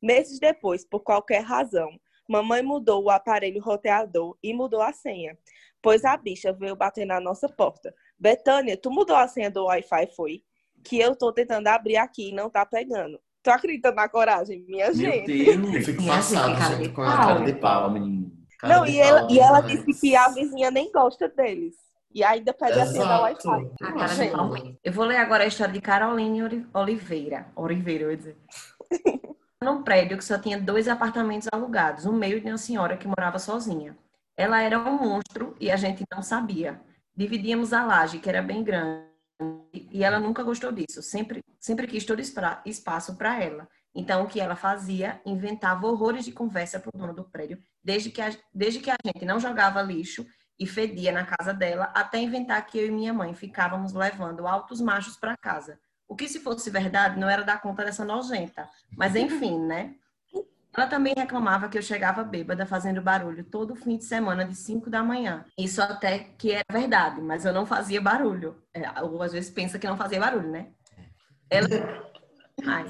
Meses 0.00 0.38
depois, 0.38 0.82
por 0.84 1.00
qualquer 1.00 1.42
razão, 1.42 1.90
mamãe 2.26 2.62
mudou 2.62 3.04
o 3.04 3.10
aparelho 3.10 3.60
roteador 3.60 4.36
e 4.42 4.54
mudou 4.54 4.80
a 4.80 4.92
senha, 4.92 5.36
pois 5.82 6.04
a 6.04 6.16
bicha 6.16 6.52
veio 6.52 6.74
bater 6.74 7.04
na 7.04 7.20
nossa 7.20 7.48
porta. 7.48 7.94
Betânia, 8.18 8.76
tu 8.76 8.90
mudou 8.90 9.16
a 9.16 9.28
senha 9.28 9.50
do 9.50 9.64
Wi-Fi, 9.66 10.06
foi? 10.16 10.42
Que 10.82 10.98
eu 11.00 11.14
tô 11.14 11.32
tentando 11.32 11.68
abrir 11.68 11.96
aqui 11.96 12.30
e 12.30 12.34
não 12.34 12.48
tá 12.48 12.64
pegando. 12.64 13.20
Tu 13.42 13.50
acredita 13.50 13.92
na 13.92 14.08
coragem, 14.08 14.64
minha 14.68 14.92
Meu 14.94 14.94
gente? 14.94 15.30
Eu 15.32 15.60
Deus. 15.60 15.84
fico 15.84 16.02
Minha 16.02 16.20
gente, 16.22 16.32
passado, 16.32 16.56
cara 16.56 16.76
gente, 16.76 16.88
de 16.88 16.94
com 16.94 17.02
a 17.02 17.16
pau. 17.16 17.26
cara 17.26 17.40
de 17.44 17.52
Pau, 17.54 17.82
pau. 17.82 17.90
menino. 17.90 18.21
Cara 18.62 18.76
Não, 18.76 18.86
e 18.86 19.00
ela, 19.00 19.26
e 19.28 19.40
ela 19.40 19.60
disse 19.60 19.92
que 20.00 20.14
a 20.14 20.28
vizinha 20.28 20.70
nem 20.70 20.92
gosta 20.92 21.28
deles. 21.28 21.74
E 22.14 22.22
ainda 22.22 22.52
pede 22.54 22.78
a 22.78 22.86
senha 22.86 23.04
da. 23.04 23.20
Wi-Fi. 23.22 23.70
A 23.82 23.92
cara. 23.92 24.76
Eu 24.84 24.92
vou 24.92 25.04
ler 25.04 25.16
agora 25.16 25.42
a 25.42 25.46
história 25.48 25.72
de 25.72 25.80
Caroline 25.80 26.44
Oli- 26.44 26.66
Oliveira. 26.72 27.48
Oliveira, 27.56 28.04
eu 28.04 28.10
ia 28.12 28.16
dizer. 28.16 28.36
Num 29.60 29.82
prédio 29.82 30.16
que 30.16 30.24
só 30.24 30.38
tinha 30.38 30.60
dois 30.60 30.86
apartamentos 30.86 31.48
alugados, 31.52 32.06
um 32.06 32.12
meio 32.12 32.40
de 32.40 32.48
uma 32.48 32.58
senhora 32.58 32.96
que 32.96 33.08
morava 33.08 33.38
sozinha. 33.38 33.96
Ela 34.36 34.62
era 34.62 34.78
um 34.78 34.96
monstro 34.96 35.56
e 35.58 35.68
a 35.70 35.76
gente 35.76 36.04
não 36.12 36.22
sabia. 36.22 36.80
Dividíamos 37.16 37.72
a 37.72 37.84
laje, 37.84 38.18
que 38.18 38.28
era 38.28 38.42
bem 38.42 38.62
grande, 38.62 39.04
e 39.90 40.04
ela 40.04 40.18
nunca 40.20 40.42
gostou 40.42 40.70
disso. 40.70 41.02
Sempre, 41.02 41.42
sempre 41.60 41.86
quis 41.86 42.04
todo 42.04 42.20
espaço 42.64 43.16
para 43.16 43.42
ela. 43.42 43.68
Então, 43.94 44.24
o 44.24 44.26
que 44.26 44.40
ela 44.40 44.56
fazia? 44.56 45.20
Inventava 45.26 45.86
horrores 45.86 46.24
de 46.24 46.32
conversa 46.32 46.80
para 46.80 46.90
o 46.94 46.98
dono 46.98 47.14
do 47.14 47.24
prédio, 47.24 47.58
desde 47.84 48.10
que, 48.10 48.20
a, 48.20 48.30
desde 48.54 48.80
que 48.80 48.90
a 48.90 48.96
gente 49.04 49.24
não 49.24 49.40
jogava 49.40 49.82
lixo 49.82 50.26
e 50.58 50.66
fedia 50.66 51.10
na 51.10 51.24
casa 51.24 51.52
dela, 51.52 51.90
até 51.94 52.18
inventar 52.18 52.64
que 52.66 52.78
eu 52.78 52.86
e 52.86 52.90
minha 52.90 53.12
mãe 53.12 53.34
ficávamos 53.34 53.92
levando 53.92 54.46
altos 54.46 54.80
machos 54.80 55.16
para 55.16 55.36
casa. 55.36 55.78
O 56.08 56.14
que, 56.14 56.28
se 56.28 56.40
fosse 56.40 56.70
verdade, 56.70 57.18
não 57.18 57.28
era 57.28 57.42
dar 57.42 57.60
conta 57.60 57.84
dessa 57.84 58.04
nojenta. 58.04 58.68
Mas, 58.96 59.16
enfim, 59.16 59.58
né? 59.58 59.94
Ela 60.74 60.86
também 60.86 61.12
reclamava 61.16 61.68
que 61.68 61.76
eu 61.76 61.82
chegava 61.82 62.24
bêbada 62.24 62.64
fazendo 62.64 63.02
barulho 63.02 63.44
todo 63.44 63.74
fim 63.74 63.98
de 63.98 64.04
semana 64.04 64.44
de 64.44 64.54
5 64.54 64.88
da 64.88 65.02
manhã. 65.02 65.44
Isso 65.56 65.82
até 65.82 66.18
que 66.18 66.52
era 66.52 66.64
verdade, 66.70 67.20
mas 67.20 67.44
eu 67.44 67.52
não 67.52 67.66
fazia 67.66 68.00
barulho. 68.00 68.62
É, 68.72 69.02
ou 69.02 69.22
às 69.22 69.32
vezes 69.32 69.50
pensa 69.50 69.78
que 69.78 69.86
não 69.86 69.96
fazia 69.96 70.20
barulho, 70.20 70.48
né? 70.48 70.68
Ela... 71.50 71.68
Ai. 72.64 72.86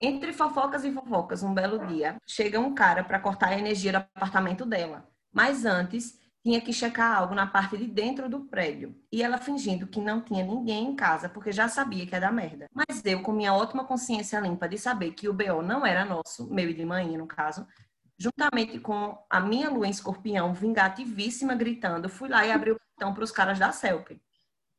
Entre 0.00 0.32
fofocas 0.32 0.84
e 0.84 0.92
fofocas, 0.92 1.42
um 1.42 1.54
belo 1.54 1.86
dia, 1.86 2.16
chega 2.26 2.60
um 2.60 2.74
cara 2.74 3.02
para 3.02 3.18
cortar 3.18 3.48
a 3.48 3.58
energia 3.58 3.92
do 3.92 3.96
apartamento 3.96 4.66
dela. 4.66 5.08
Mas 5.32 5.64
antes, 5.64 6.18
tinha 6.46 6.60
que 6.60 6.72
checar 6.72 7.16
algo 7.16 7.34
na 7.34 7.46
parte 7.46 7.76
de 7.76 7.86
dentro 7.86 8.28
do 8.28 8.44
prédio. 8.44 8.94
E 9.10 9.22
ela 9.22 9.36
fingindo 9.36 9.86
que 9.86 10.00
não 10.00 10.20
tinha 10.20 10.44
ninguém 10.44 10.90
em 10.90 10.94
casa, 10.94 11.28
porque 11.28 11.50
já 11.50 11.68
sabia 11.68 12.06
que 12.06 12.20
dar 12.20 12.32
merda. 12.32 12.66
Mas 12.72 13.02
eu, 13.04 13.20
com 13.22 13.32
minha 13.32 13.52
ótima 13.52 13.84
consciência 13.84 14.38
limpa 14.38 14.68
de 14.68 14.78
saber 14.78 15.12
que 15.12 15.28
o 15.28 15.32
BO 15.32 15.60
não 15.60 15.84
era 15.84 16.04
nosso, 16.04 16.48
meu 16.52 16.70
e 16.70 16.74
de 16.74 16.84
manhã, 16.84 17.18
no 17.18 17.26
caso, 17.26 17.66
juntamente 18.16 18.78
com 18.78 19.18
a 19.28 19.40
minha 19.40 19.68
lua 19.70 19.88
em 19.88 19.90
escorpião, 19.90 20.54
vingativíssima, 20.54 21.54
gritando, 21.54 22.08
fui 22.08 22.28
lá 22.28 22.46
e 22.46 22.52
abri 22.52 22.70
o 22.70 22.78
portão 22.78 23.12
para 23.12 23.24
os 23.24 23.32
caras 23.32 23.58
da 23.58 23.72
Selfie. 23.72 24.22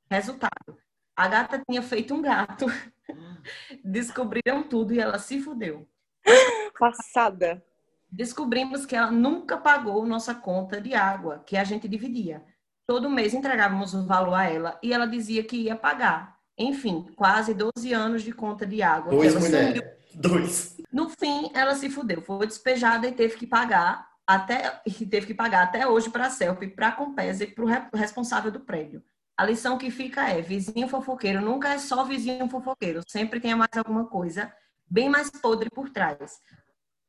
Resultado, 0.09 0.77
a 1.17 1.27
gata 1.27 1.63
tinha 1.67 1.81
feito 1.81 2.13
um 2.13 2.21
gato. 2.21 2.67
Descobriram 3.83 4.61
tudo 4.61 4.93
e 4.93 4.99
ela 4.99 5.17
se 5.17 5.41
fudeu. 5.41 5.87
Passada. 6.79 7.63
Descobrimos 8.09 8.85
que 8.85 8.95
ela 8.95 9.09
nunca 9.09 9.57
pagou 9.57 10.05
nossa 10.05 10.35
conta 10.35 10.79
de 10.79 10.93
água, 10.93 11.43
que 11.43 11.57
a 11.57 11.63
gente 11.63 11.87
dividia. 11.87 12.43
Todo 12.85 13.09
mês 13.09 13.33
entregávamos 13.33 13.95
o 13.95 14.05
valor 14.05 14.35
a 14.35 14.45
ela 14.45 14.79
e 14.83 14.93
ela 14.93 15.07
dizia 15.07 15.43
que 15.43 15.57
ia 15.57 15.75
pagar. 15.75 16.37
Enfim, 16.55 17.07
quase 17.15 17.53
12 17.53 17.93
anos 17.93 18.21
de 18.21 18.31
conta 18.31 18.65
de 18.65 18.81
água. 18.83 19.11
Dois 19.11 19.31
ela 19.31 19.41
sumiu. 19.41 19.59
mulheres. 19.59 19.97
Dois. 20.13 20.77
No 20.91 21.09
fim, 21.09 21.51
ela 21.53 21.75
se 21.75 21.89
fudeu, 21.89 22.21
foi 22.21 22.47
despejada 22.47 23.07
e 23.07 23.11
teve 23.11 23.35
que 23.35 23.45
pagar 23.45 24.07
até 24.25 24.81
e 24.85 25.05
teve 25.05 25.27
que 25.27 25.33
pagar 25.33 25.63
até 25.63 25.87
hoje 25.87 26.09
para 26.09 26.27
a 26.27 26.29
Selfie, 26.29 26.67
para 26.67 26.89
a 26.89 26.91
Compesa 26.91 27.43
e 27.43 27.47
para 27.47 27.63
o 27.63 27.97
responsável 27.97 28.51
do 28.51 28.59
prédio. 28.59 29.03
A 29.37 29.45
lição 29.45 29.77
que 29.77 29.91
fica 29.91 30.27
é: 30.29 30.41
vizinho 30.41 30.87
fofoqueiro 30.87 31.39
nunca 31.39 31.69
é 31.69 31.77
só 31.77 32.03
vizinho 32.03 32.49
fofoqueiro, 32.49 33.03
sempre 33.07 33.39
tem 33.39 33.53
mais 33.55 33.77
alguma 33.77 34.05
coisa 34.07 34.51
bem 34.89 35.09
mais 35.09 35.29
podre 35.29 35.69
por 35.69 35.89
trás. 35.89 36.39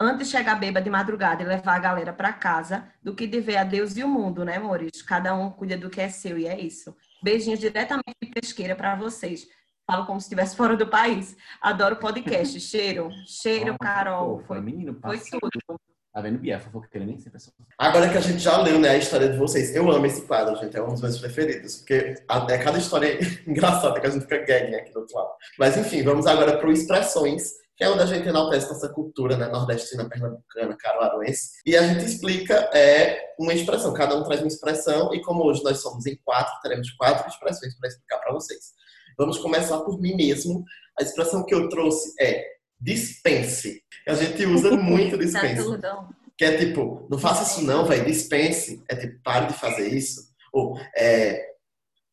Antes 0.00 0.28
chegar 0.28 0.56
bêbada 0.56 0.84
de 0.84 0.90
madrugada 0.90 1.42
e 1.42 1.46
levar 1.46 1.74
a 1.74 1.78
galera 1.80 2.12
para 2.12 2.32
casa 2.32 2.88
do 3.02 3.14
que 3.14 3.26
dever 3.26 3.56
a 3.56 3.64
Deus 3.64 3.96
e 3.96 4.04
o 4.04 4.08
mundo, 4.08 4.44
né, 4.44 4.56
amores? 4.56 5.02
Cada 5.02 5.34
um 5.34 5.50
cuida 5.50 5.76
do 5.76 5.90
que 5.90 6.00
é 6.00 6.08
seu 6.08 6.38
e 6.38 6.46
é 6.46 6.58
isso. 6.58 6.96
Beijinhos 7.22 7.58
diretamente 7.58 8.16
de 8.22 8.30
pesqueira 8.30 8.76
para 8.76 8.94
vocês. 8.94 9.46
Falo 9.84 10.06
como 10.06 10.20
se 10.20 10.26
estivesse 10.26 10.54
fora 10.54 10.76
do 10.76 10.86
país. 10.86 11.36
Adoro 11.60 11.96
podcast. 11.96 12.60
Cheiro, 12.60 13.10
cheiro, 13.26 13.76
Carol. 13.78 14.40
Foi, 14.46 14.60
menino, 14.60 14.96
foi 15.00 15.18
tudo. 15.18 15.80
Tá 16.18 16.22
vendo, 16.22 16.38
Bia? 16.40 16.58
Fofoqueira 16.58 17.06
nem 17.06 17.16
sempre 17.16 17.36
é 17.36 17.38
só. 17.38 17.52
Agora 17.78 18.10
que 18.10 18.18
a 18.18 18.20
gente 18.20 18.40
já 18.40 18.60
leu, 18.60 18.80
né, 18.80 18.88
a 18.88 18.96
história 18.96 19.28
de 19.28 19.38
vocês, 19.38 19.72
eu 19.76 19.88
amo 19.88 20.04
esse 20.04 20.22
quadro, 20.22 20.56
gente, 20.56 20.76
é 20.76 20.82
um 20.82 20.88
dos 20.88 21.00
meus 21.00 21.16
preferidos, 21.20 21.76
porque 21.76 22.16
a- 22.26 22.44
é 22.50 22.58
cada 22.58 22.76
história 22.76 23.16
engraçada 23.46 24.00
que 24.00 24.06
a 24.08 24.10
gente 24.10 24.22
fica 24.22 24.38
gagging 24.44 24.74
aqui 24.74 24.92
do 24.92 24.98
outro 24.98 25.14
lado. 25.16 25.30
Mas 25.56 25.76
enfim, 25.76 26.02
vamos 26.02 26.26
agora 26.26 26.58
para 26.58 26.72
Expressões, 26.72 27.52
que 27.76 27.84
é 27.84 27.88
onde 27.88 28.02
a 28.02 28.06
gente 28.06 28.28
enaltece 28.28 28.68
nossa 28.68 28.88
cultura, 28.88 29.36
né, 29.36 29.46
nordestina, 29.46 30.08
pernambucana, 30.08 30.76
caruaruense, 30.76 31.50
e 31.64 31.76
a 31.76 31.82
gente 31.86 32.04
explica 32.04 32.68
é, 32.74 33.20
uma 33.38 33.54
expressão, 33.54 33.94
cada 33.94 34.16
um 34.16 34.24
traz 34.24 34.40
uma 34.40 34.48
expressão, 34.48 35.14
e 35.14 35.22
como 35.22 35.44
hoje 35.44 35.62
nós 35.62 35.78
somos 35.80 36.04
em 36.04 36.16
quatro, 36.24 36.52
teremos 36.64 36.90
quatro 36.96 37.28
expressões 37.28 37.78
para 37.78 37.88
explicar 37.90 38.18
para 38.18 38.32
vocês. 38.32 38.72
Vamos 39.16 39.38
começar 39.38 39.78
por 39.82 40.00
mim 40.00 40.16
mesmo. 40.16 40.64
A 40.98 41.02
expressão 41.04 41.46
que 41.46 41.54
eu 41.54 41.68
trouxe 41.68 42.12
é 42.20 42.57
dispense. 42.80 43.82
A 44.06 44.14
gente 44.14 44.44
usa 44.46 44.70
muito 44.76 45.16
Tá 45.18 45.24
dispense. 45.24 45.62
tudo. 45.62 46.08
Que 46.36 46.44
é 46.44 46.56
tipo, 46.56 47.06
não 47.10 47.18
faça 47.18 47.42
isso 47.42 47.66
não, 47.66 47.84
velho, 47.84 48.04
dispense. 48.06 48.82
É 48.88 48.94
tipo, 48.94 49.20
pare 49.22 49.46
de 49.46 49.54
fazer 49.54 49.88
isso. 49.88 50.28
Ou, 50.52 50.78
é, 50.96 51.44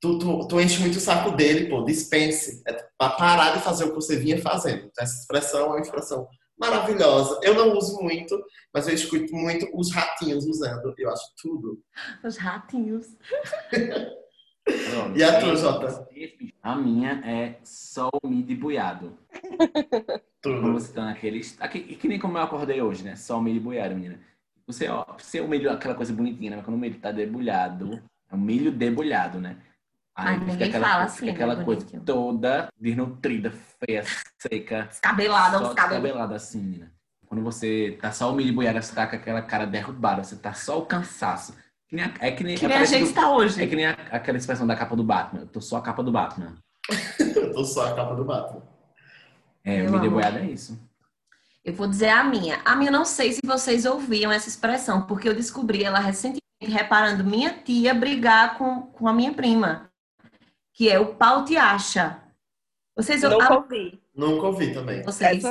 tu, 0.01 0.18
tu, 0.18 0.47
tu 0.47 0.59
enche 0.59 0.80
muito 0.80 0.97
o 0.97 1.01
saco 1.01 1.32
dele, 1.32 1.70
pô, 1.70 1.84
dispense. 1.84 2.61
É 2.68 2.74
pra 2.97 3.09
parar 3.11 3.55
de 3.55 3.63
fazer 3.63 3.84
o 3.86 3.89
que 3.89 3.95
você 3.95 4.16
vinha 4.18 4.41
fazendo. 4.41 4.86
Então, 4.86 5.03
essa 5.03 5.20
expressão 5.22 5.59
é 5.61 5.68
uma 5.68 5.80
expressão 5.80 6.28
maravilhosa. 6.57 7.39
Eu 7.43 7.53
não 7.53 7.78
uso 7.78 8.01
muito, 8.01 8.41
mas 8.74 8.88
eu 8.88 8.95
escuto 8.95 9.34
muito 9.36 9.70
os 9.74 9.91
ratinhos 9.93 10.45
usando. 10.45 10.93
Eu 10.97 11.11
acho 11.11 11.26
tudo. 11.41 11.80
Os 12.24 12.38
ratinhos. 12.38 13.07
E 15.16 15.24
a 15.24 15.39
tua, 15.39 15.55
Jota? 15.55 16.07
A 16.63 16.76
minha 16.76 17.22
é 17.24 17.59
sol 17.63 18.09
me 18.24 18.41
de 18.41 18.55
buiado. 18.55 19.16
Quando 20.46 20.62
Tudo. 20.62 20.74
você 20.74 20.93
tá 20.93 21.06
naquele. 21.06 21.41
Aqui, 21.60 21.80
que 21.82 22.08
nem 22.08 22.20
como 22.20 22.38
eu 22.38 22.43
acordei 22.43 22.82
hoje, 22.82 23.04
né? 23.04 23.16
Só 23.16 23.38
o 23.39 23.41
milho 23.41 23.60
boiado, 23.62 23.96
menina. 23.96 24.20
Você, 24.68 24.88
ó, 24.88 25.06
você 25.18 25.39
o 25.41 25.48
milho, 25.48 25.70
aquela 25.72 25.96
coisa 25.96 26.12
bonitinha, 26.14 26.52
né? 26.52 26.56
Mas 26.58 26.66
quando 26.66 26.76
o 26.76 26.80
milho 26.80 27.00
tá 27.00 27.12
debulhado, 27.12 28.02
é 28.32 28.36
um 28.36 28.38
milho 28.39 28.72
debulhado, 28.72 29.39
né? 29.39 29.58
Aí 30.16 30.26
Mas 30.26 30.39
fica 30.39 30.52
ninguém 30.54 30.68
aquela, 30.70 30.86
fala 30.88 30.98
coisa- 31.00 31.14
assim, 31.14 31.20
fica 31.26 31.32
aquela 31.34 31.56
né, 31.56 31.64
coisa 31.66 31.80
bonitinho. 31.82 32.04
toda 32.04 32.68
desnutrida, 32.80 33.52
feia, 33.86 34.04
seca. 34.39 34.84
Descabelada, 34.84 35.58
só 35.60 35.68
uns 35.70 35.74
cabelos. 35.74 36.04
descabelada 36.04 36.36
assim, 36.36 36.60
menina. 36.62 36.91
Quando 37.28 37.43
você 37.43 37.98
tá 38.02 38.12
só 38.12 38.32
o 38.32 38.36
milho 38.36 38.54
boiado, 38.54 38.82
você 38.82 38.96
tá 38.96 39.08
com 39.08 39.16
aquela 39.16 39.41
cara 39.41 39.66
derrubada, 39.66 40.24
você 40.24 40.36
tá 40.38 40.54
só 40.54 40.80
o 40.80 40.86
cansaço. 40.86 41.54
Que 41.88 41.96
nem 41.96 42.06
a- 42.06 42.14
é 42.20 42.32
que 42.32 42.43
nem, 42.43 42.56
Que 42.56 42.66
é 42.66 42.70
nem 42.70 42.78
a 42.78 42.86
gente 42.86 43.04
está 43.08 43.30
hoje. 43.32 43.62
É 43.62 43.68
que 43.68 43.76
nem 43.76 43.86
a- 43.88 43.98
aquela 44.12 44.38
expressão 44.38 44.66
da 44.66 44.76
capa 44.76 44.96
do 44.96 45.04
Batman. 45.04 45.41
Eu 45.41 45.48
tô 45.48 45.60
só 45.60 45.78
a 45.78 45.82
capa 45.82 46.02
do 46.02 46.12
Batman. 46.12 46.56
Eu 47.36 47.54
tô 47.54 47.64
só 47.66 47.88
a 47.91 47.96
capa 47.96 48.16
do 48.16 48.24
Batman. 48.24 48.62
É, 49.66 49.78
Meu 49.82 49.89
o 49.89 49.91
milho 49.93 49.99
amor. 50.07 50.11
boiado 50.22 50.38
é 50.38 50.45
isso. 50.45 50.80
Eu 51.63 51.74
vou 51.74 51.88
dizer 51.88 52.09
a 52.09 52.24
minha. 52.24 52.61
A 52.63 52.76
minha, 52.76 52.91
não 52.91 53.03
sei 53.03 53.34
se 53.34 53.41
vocês 53.43 53.86
ouviam 53.86 54.32
essa 54.32 54.47
expressão, 54.47 55.01
porque 55.01 55.28
eu 55.28 55.34
descobri 55.36 55.84
ela 55.84 55.97
recentemente, 55.99 56.43
reparando 56.61 57.24
minha 57.24 57.51
tia 57.51 57.93
brigar 57.93 58.57
com, 58.57 58.84
com 58.84 59.07
a 59.07 59.13
minha 59.13 59.34
prima, 59.34 59.89
que 60.74 60.89
é 60.89 60.99
o 60.99 61.16
pau 61.16 61.43
te 61.43 61.57
acha. 61.57 62.20
Vocês 62.95 63.24
Nunca 63.24 63.53
a- 63.53 63.57
ouvi. 63.57 63.99
Nunca 64.16 64.45
ouvi 64.47 64.74
também. 64.74 65.01
vocês. 65.03 65.43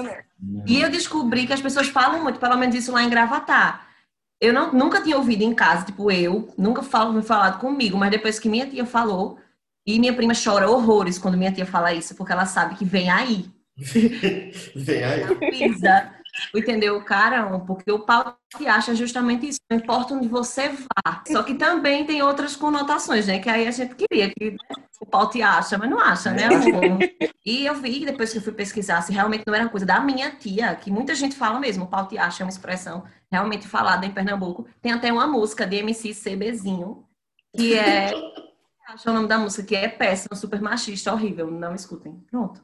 E 0.66 0.80
eu 0.80 0.90
descobri 0.90 1.46
que 1.46 1.52
as 1.52 1.60
pessoas 1.60 1.88
falam 1.88 2.22
muito, 2.22 2.38
pelo 2.38 2.56
menos 2.56 2.74
isso 2.74 2.92
lá 2.92 3.02
em 3.02 3.10
Gravatar. 3.10 3.88
Eu 4.40 4.52
não, 4.54 4.72
nunca 4.72 5.02
tinha 5.02 5.16
ouvido 5.18 5.42
em 5.42 5.54
casa, 5.54 5.84
tipo 5.84 6.10
eu, 6.10 6.52
nunca 6.56 6.82
falo, 6.82 7.12
me 7.12 7.22
falado 7.22 7.58
comigo, 7.60 7.96
mas 7.98 8.10
depois 8.10 8.38
que 8.38 8.48
minha 8.48 8.66
tia 8.66 8.84
falou, 8.86 9.38
e 9.86 9.98
minha 9.98 10.14
prima 10.14 10.32
chora 10.34 10.70
horrores 10.70 11.18
quando 11.18 11.36
minha 11.36 11.52
tia 11.52 11.66
fala 11.66 11.92
isso, 11.92 12.14
porque 12.14 12.32
ela 12.32 12.46
sabe 12.46 12.74
que 12.76 12.84
vem 12.84 13.10
aí. 13.10 13.46
Vem 13.76 15.04
aí. 15.04 15.50
pisa, 15.50 16.12
entendeu? 16.54 17.02
Carão, 17.04 17.64
porque 17.66 17.90
o 17.90 18.00
pau 18.00 18.36
te 18.56 18.66
acha 18.66 18.94
justamente 18.94 19.48
isso. 19.48 19.58
Não 19.70 19.78
importa 19.78 20.14
onde 20.14 20.28
você 20.28 20.68
vá. 20.68 21.22
Só 21.26 21.42
que 21.42 21.54
também 21.54 22.04
tem 22.04 22.22
outras 22.22 22.54
conotações, 22.54 23.26
né? 23.26 23.40
Que 23.40 23.50
aí 23.50 23.66
a 23.66 23.70
gente 23.70 23.94
queria 23.94 24.30
que 24.30 24.52
né, 24.52 24.56
o 25.00 25.06
pau 25.06 25.28
te 25.28 25.42
acha, 25.42 25.76
mas 25.76 25.90
não 25.90 25.98
acha, 25.98 26.30
né? 26.30 26.44
amor? 26.44 26.98
E 27.44 27.66
eu 27.66 27.74
vi, 27.74 28.04
depois 28.04 28.30
que 28.32 28.38
eu 28.38 28.42
fui 28.42 28.52
pesquisar, 28.52 29.02
se 29.02 29.12
realmente 29.12 29.44
não 29.46 29.54
era 29.54 29.64
uma 29.64 29.70
coisa 29.70 29.86
da 29.86 30.00
minha 30.00 30.30
tia, 30.30 30.74
que 30.76 30.90
muita 30.90 31.14
gente 31.14 31.34
fala 31.34 31.58
mesmo, 31.58 31.84
o 31.84 31.88
pau 31.88 32.06
te 32.06 32.16
acha 32.16 32.42
é 32.42 32.46
uma 32.46 32.50
expressão 32.50 33.04
realmente 33.30 33.66
falada 33.66 34.06
em 34.06 34.12
Pernambuco. 34.12 34.68
Tem 34.80 34.92
até 34.92 35.12
uma 35.12 35.26
música 35.26 35.66
de 35.66 35.76
MC 35.76 36.14
CBzinho, 36.14 37.04
que 37.56 37.74
é. 37.74 38.12
Acho 38.86 39.08
o 39.08 39.14
nome 39.14 39.26
da 39.26 39.38
música, 39.38 39.62
que 39.62 39.74
é 39.74 39.88
péssimo, 39.88 40.36
super 40.36 40.60
machista, 40.60 41.10
horrível. 41.10 41.50
Não 41.50 41.74
escutem. 41.74 42.22
Pronto. 42.30 42.62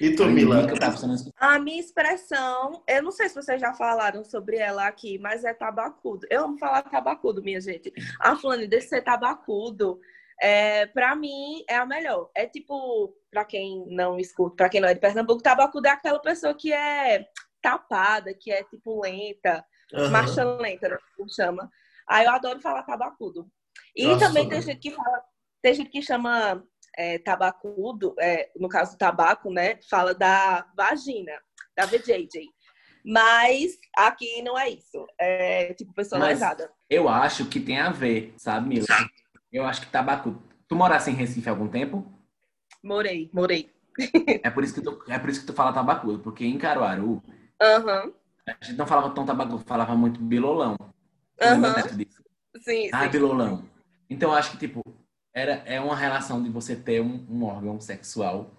E 0.00 0.14
tu, 0.16 0.26
Mila? 0.26 0.66
Escutar. 0.66 0.94
A 1.36 1.58
minha 1.58 1.80
expressão, 1.80 2.82
eu 2.86 3.02
não 3.02 3.10
sei 3.12 3.28
se 3.28 3.34
vocês 3.34 3.60
já 3.60 3.72
falaram 3.72 4.24
sobre 4.24 4.56
ela 4.56 4.86
aqui, 4.86 5.18
mas 5.18 5.44
é 5.44 5.54
tabacudo. 5.54 6.26
Eu 6.28 6.44
amo 6.44 6.58
falar 6.58 6.82
tabacudo, 6.82 7.42
minha 7.42 7.60
gente. 7.60 7.92
A 8.20 8.34
fulana 8.36 8.66
desse 8.66 8.88
ser 8.88 9.02
tabacudo, 9.02 10.00
é, 10.40 10.86
pra 10.86 11.14
mim, 11.14 11.64
é 11.68 11.76
a 11.76 11.86
melhor. 11.86 12.28
É 12.34 12.46
tipo, 12.46 13.16
pra 13.30 13.44
quem 13.44 13.86
não 13.88 14.18
escuta, 14.18 14.56
pra 14.56 14.68
quem 14.68 14.80
não 14.80 14.88
é 14.88 14.94
de 14.94 15.00
Pernambuco, 15.00 15.42
tabacudo 15.42 15.86
é 15.86 15.90
aquela 15.90 16.18
pessoa 16.20 16.54
que 16.54 16.72
é 16.72 17.26
tapada, 17.62 18.34
que 18.34 18.50
é 18.50 18.62
tipo 18.64 19.00
lenta, 19.00 19.64
Aham. 19.94 20.10
marcha 20.10 20.44
lenta, 20.44 20.88
né, 20.88 20.98
como 21.16 21.32
chama. 21.32 21.70
Aí 22.06 22.26
eu 22.26 22.32
adoro 22.32 22.60
falar 22.60 22.82
tabacudo. 22.82 23.48
E 23.96 24.06
Nossa, 24.06 24.26
também 24.26 24.44
também. 24.44 24.60
tem 24.60 24.72
gente 24.72 24.80
que 24.80 24.90
fala, 24.90 25.22
tem 25.62 25.74
gente 25.74 25.90
que 25.90 26.02
chama 26.02 26.62
é, 26.96 27.18
tabacudo, 27.18 28.14
é, 28.18 28.50
no 28.56 28.68
caso 28.68 28.92
do 28.92 28.98
tabaco, 28.98 29.50
né? 29.50 29.78
Fala 29.88 30.14
da 30.14 30.66
vagina, 30.76 31.32
da 31.76 31.86
VJJ. 31.86 32.48
Mas 33.04 33.78
aqui 33.96 34.40
não 34.42 34.58
é 34.58 34.70
isso. 34.70 35.06
É 35.18 35.74
tipo 35.74 35.92
personalizada. 35.92 36.70
Eu 36.88 37.08
acho 37.08 37.46
que 37.46 37.60
tem 37.60 37.78
a 37.78 37.90
ver, 37.90 38.32
sabe, 38.38 38.68
Mila? 38.68 38.86
Eu 39.52 39.64
acho 39.64 39.82
que 39.82 39.88
tabaco. 39.88 40.42
Tu 40.66 40.74
morasse 40.74 41.10
em 41.10 41.14
Recife 41.14 41.48
há 41.48 41.52
algum 41.52 41.68
tempo? 41.68 42.04
Morei, 42.82 43.30
morei. 43.32 43.72
É 44.42 44.50
por 44.50 44.64
isso 44.64 44.74
que 44.74 44.80
tu, 44.82 45.02
é 45.08 45.18
por 45.18 45.30
isso 45.30 45.40
que 45.40 45.46
tu 45.46 45.52
fala 45.52 45.72
tabacudo, 45.72 46.18
porque 46.18 46.44
em 46.44 46.58
Caruaru 46.58 47.22
Aham, 47.62 48.12
a 48.46 48.64
gente 48.64 48.76
não 48.76 48.86
falava 48.86 49.10
tão 49.14 49.24
tabacudo, 49.24 49.62
falava 49.64 49.94
muito 49.94 50.20
bilolão. 50.20 50.76
Disso? 51.96 52.22
Sim, 52.60 52.90
Ah, 52.92 53.04
sim. 53.04 53.10
bilolão. 53.10 53.68
Então 54.10 54.30
eu 54.30 54.36
acho 54.36 54.50
que 54.52 54.58
tipo 54.58 54.82
era 55.34 55.62
é 55.66 55.80
uma 55.80 55.96
relação 55.96 56.42
de 56.42 56.48
você 56.48 56.76
ter 56.76 57.00
um, 57.02 57.26
um 57.28 57.44
órgão 57.44 57.80
sexual 57.80 58.56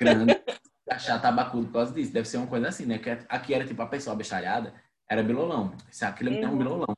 grande, 0.00 0.36
achar 0.90 1.20
tabacudo 1.22 1.66
por 1.66 1.74
causa 1.74 1.92
disso. 1.94 2.12
Deve 2.12 2.26
ser 2.28 2.38
uma 2.38 2.46
coisa 2.48 2.68
assim, 2.68 2.84
né? 2.86 2.98
Que 2.98 3.10
aqui 3.28 3.54
era 3.54 3.64
tipo 3.64 3.80
a 3.82 3.86
pessoa 3.86 4.14
abestalhada, 4.14 4.74
era 5.08 5.22
bilolão. 5.22 5.74
Se 5.90 6.04
aquilo 6.04 6.30
tem 6.30 6.44
um 6.46 6.50
Uhum. 6.52 6.58
bilolão. 6.58 6.96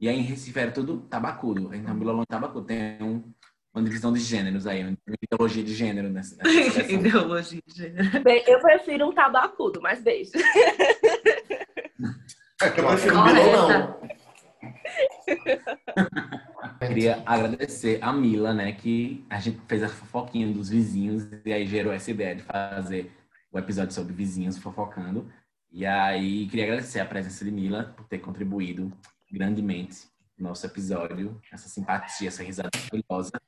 E 0.00 0.08
aí 0.08 0.18
em 0.18 0.22
Recife 0.22 0.58
era 0.58 0.72
tudo 0.72 1.02
tabacudo. 1.02 1.72
Então 1.74 1.96
bilolão 1.98 2.22
e 2.22 2.26
tabacudo 2.26 2.66
tem 2.66 3.00
um, 3.00 3.32
uma 3.74 3.82
divisão 3.84 4.12
de 4.12 4.20
gêneros 4.20 4.66
aí, 4.66 4.82
uma 4.84 4.96
ideologia 5.22 5.62
de 5.64 5.74
gênero 5.74 6.08
nessa, 6.10 6.36
nessa. 6.36 6.82
Ideologia 6.92 7.60
de 7.66 7.74
gênero. 7.74 8.22
Bem, 8.22 8.42
eu 8.46 8.60
prefiro 8.60 9.08
um 9.08 9.12
tabacudo, 9.14 9.80
mas 9.80 10.02
beijo. 10.02 10.32
Eu 12.62 12.72
prefiro 12.72 13.14
Correta. 13.14 13.40
bilolão. 13.50 14.00
Queria 16.78 17.22
agradecer 17.24 17.98
a 18.02 18.12
Mila, 18.12 18.52
né, 18.52 18.72
que 18.72 19.24
a 19.30 19.38
gente 19.38 19.60
fez 19.66 19.82
a 19.82 19.88
fofoquinha 19.88 20.52
dos 20.52 20.68
vizinhos 20.68 21.26
e 21.44 21.52
aí 21.52 21.66
gerou 21.66 21.92
essa 21.92 22.10
ideia 22.10 22.36
de 22.36 22.42
fazer 22.42 23.12
o 23.50 23.58
episódio 23.58 23.94
sobre 23.94 24.12
vizinhos 24.12 24.58
fofocando. 24.58 25.30
E 25.70 25.84
aí 25.84 26.46
queria 26.48 26.64
agradecer 26.64 27.00
a 27.00 27.06
presença 27.06 27.44
de 27.44 27.50
Mila 27.50 27.94
por 27.96 28.06
ter 28.06 28.18
contribuído 28.18 28.92
grandemente 29.30 30.08
no 30.38 30.48
nosso 30.48 30.66
episódio, 30.66 31.40
essa 31.52 31.68
simpatia, 31.68 32.28
essa 32.28 32.42
risada 32.42 32.70
maravilhosa. 32.74 33.40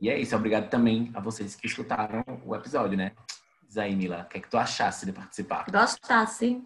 E 0.00 0.08
é 0.08 0.18
isso, 0.18 0.34
obrigado 0.36 0.70
também 0.70 1.10
a 1.14 1.20
vocês 1.20 1.56
que 1.56 1.66
escutaram 1.66 2.24
o 2.44 2.54
episódio, 2.54 2.96
né? 2.96 3.12
Diz 3.66 3.76
aí, 3.76 3.94
Mila, 3.94 4.22
o 4.22 4.28
que 4.28 4.38
é 4.38 4.40
que 4.40 4.48
tu 4.48 4.56
achasse 4.56 5.04
de 5.04 5.12
participar? 5.12 5.66
Gostasse. 5.70 6.62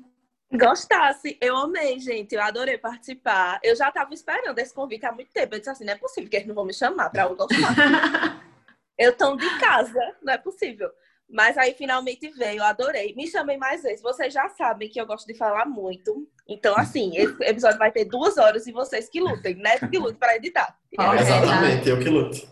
Gostasse, 0.53 1.38
eu 1.40 1.57
amei, 1.57 1.98
gente. 1.98 2.34
Eu 2.34 2.42
adorei 2.42 2.76
participar. 2.76 3.59
Eu 3.62 3.74
já 3.74 3.90
tava 3.90 4.12
esperando 4.12 4.59
esse 4.59 4.74
convite 4.74 5.07
há 5.07 5.12
muito 5.12 5.32
tempo. 5.32 5.55
Eu 5.55 5.59
disse 5.59 5.70
assim: 5.70 5.84
não 5.84 5.94
é 5.94 5.96
possível 5.96 6.28
que 6.28 6.36
eles 6.36 6.48
não 6.48 6.55
vão 6.55 6.66
me 6.66 6.74
chamar 6.74 7.09
pra 7.09 7.22
eu 7.22 7.34
gostar. 7.34 8.44
eu 8.98 9.16
tô 9.16 9.34
de 9.36 9.59
casa, 9.59 9.98
não 10.22 10.32
é 10.32 10.38
possível. 10.38 10.90
Mas 11.30 11.57
aí 11.57 11.72
finalmente 11.72 12.28
veio, 12.28 12.59
eu 12.59 12.64
adorei. 12.64 13.14
Me 13.16 13.26
chamem 13.26 13.57
mais 13.57 13.82
vezes. 13.82 14.03
Vocês 14.03 14.34
já 14.34 14.50
sabem 14.50 14.90
que 14.90 15.00
eu 15.00 15.07
gosto 15.07 15.26
de 15.26 15.34
falar 15.34 15.64
muito. 15.64 16.28
Então, 16.46 16.76
assim, 16.76 17.16
esse 17.16 17.34
episódio 17.44 17.78
vai 17.78 17.90
ter 17.90 18.05
duas 18.05 18.36
horas 18.36 18.66
e 18.66 18.72
vocês 18.72 19.09
que 19.09 19.20
lutem, 19.20 19.55
né? 19.55 19.78
Que 19.78 19.96
lutem 19.96 20.16
pra 20.16 20.36
editar. 20.36 20.76
Correto. 20.94 21.22
Exatamente, 21.22 21.88
eu 21.88 21.98
que 21.98 22.09
luto. 22.11 22.46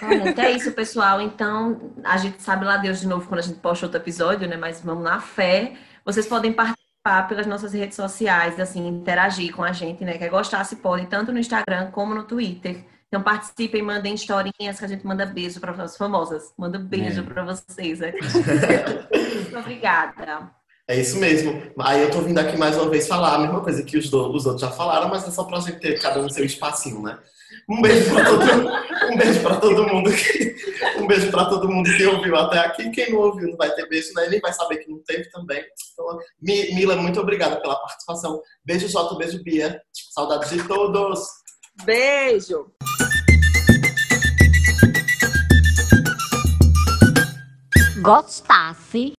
Correto. 0.00 0.40
É 0.40 0.50
isso, 0.50 0.72
pessoal. 0.72 1.20
Então, 1.20 1.94
a 2.02 2.16
gente 2.16 2.42
sabe 2.42 2.64
lá 2.64 2.76
Deus 2.78 3.00
de 3.00 3.06
novo 3.06 3.28
quando 3.28 3.38
a 3.38 3.44
gente 3.44 3.60
posta 3.60 3.86
outro 3.86 4.00
episódio, 4.00 4.48
né? 4.48 4.56
Mas 4.56 4.80
vamos 4.80 5.04
na 5.04 5.20
fé. 5.20 5.76
Vocês 6.04 6.26
podem 6.26 6.52
participar 6.52 6.83
pelas 7.28 7.46
nossas 7.46 7.74
redes 7.74 7.96
sociais, 7.96 8.58
assim, 8.58 8.86
interagir 8.88 9.54
com 9.54 9.62
a 9.62 9.72
gente, 9.72 10.02
né? 10.04 10.16
Quer 10.16 10.30
gostar, 10.30 10.64
se 10.64 10.76
pode, 10.76 11.06
tanto 11.06 11.30
no 11.32 11.38
Instagram 11.38 11.90
como 11.90 12.14
no 12.14 12.24
Twitter. 12.24 12.82
Então 13.08 13.22
participem, 13.22 13.82
mandem 13.82 14.14
historinhas 14.14 14.78
que 14.78 14.84
a 14.84 14.88
gente 14.88 15.06
manda 15.06 15.26
beijo 15.26 15.60
para 15.60 15.72
as 15.84 15.96
famosas. 15.98 16.52
Manda 16.58 16.78
beijo 16.78 17.20
É. 17.20 17.22
para 17.24 17.44
vocês. 17.44 18.00
né? 18.00 18.12
Muito 18.12 19.58
obrigada. 19.60 20.50
É 20.88 20.98
isso 20.98 21.18
mesmo. 21.18 21.62
Aí 21.78 22.00
eu 22.02 22.10
tô 22.10 22.20
vindo 22.22 22.38
aqui 22.38 22.56
mais 22.56 22.74
uma 22.76 22.88
vez 22.90 23.06
falar 23.06 23.34
a 23.34 23.38
mesma 23.38 23.60
coisa 23.60 23.82
que 23.82 23.96
os, 23.98 24.08
do- 24.10 24.32
os 24.34 24.46
outros 24.46 24.62
já 24.62 24.70
falaram, 24.70 25.08
mas 25.08 25.28
é 25.28 25.30
só 25.30 25.44
pra 25.44 25.60
gente 25.60 25.78
ter 25.80 26.00
cada 26.00 26.20
um 26.20 26.28
seu 26.28 26.44
espacinho, 26.44 27.02
né? 27.02 27.18
Um 27.68 27.80
beijo 27.82 28.10
pra 28.14 28.24
todo, 28.24 28.42
um 29.12 29.16
beijo 29.16 29.40
pra 29.42 29.56
todo 29.56 29.86
mundo 29.88 30.10
que, 30.12 30.56
um 30.98 31.06
beijo 31.06 31.30
pra 31.30 31.44
todo 31.46 31.68
mundo 31.68 31.88
que 31.96 32.06
ouviu 32.06 32.36
até 32.36 32.58
aqui. 32.58 32.90
Quem 32.90 33.12
não 33.12 33.20
ouviu 33.20 33.48
não 33.48 33.56
vai 33.56 33.70
ter 33.74 33.88
beijo, 33.88 34.12
né? 34.14 34.28
Nem 34.28 34.40
vai 34.40 34.52
saber 34.52 34.78
que 34.78 34.90
não 34.90 34.98
teve 35.04 35.28
também. 35.30 35.64
Então, 35.92 36.18
Mi- 36.40 36.74
Mila, 36.74 36.96
muito 36.96 37.20
obrigada 37.20 37.60
pela 37.60 37.76
participação. 37.76 38.40
Beijo, 38.64 38.88
Jota, 38.88 39.14
beijo, 39.16 39.42
Bia. 39.42 39.80
Saudades 40.14 40.50
de 40.50 40.62
todos. 40.68 41.20
Beijo! 41.84 42.66
Gostasse. 48.00 49.12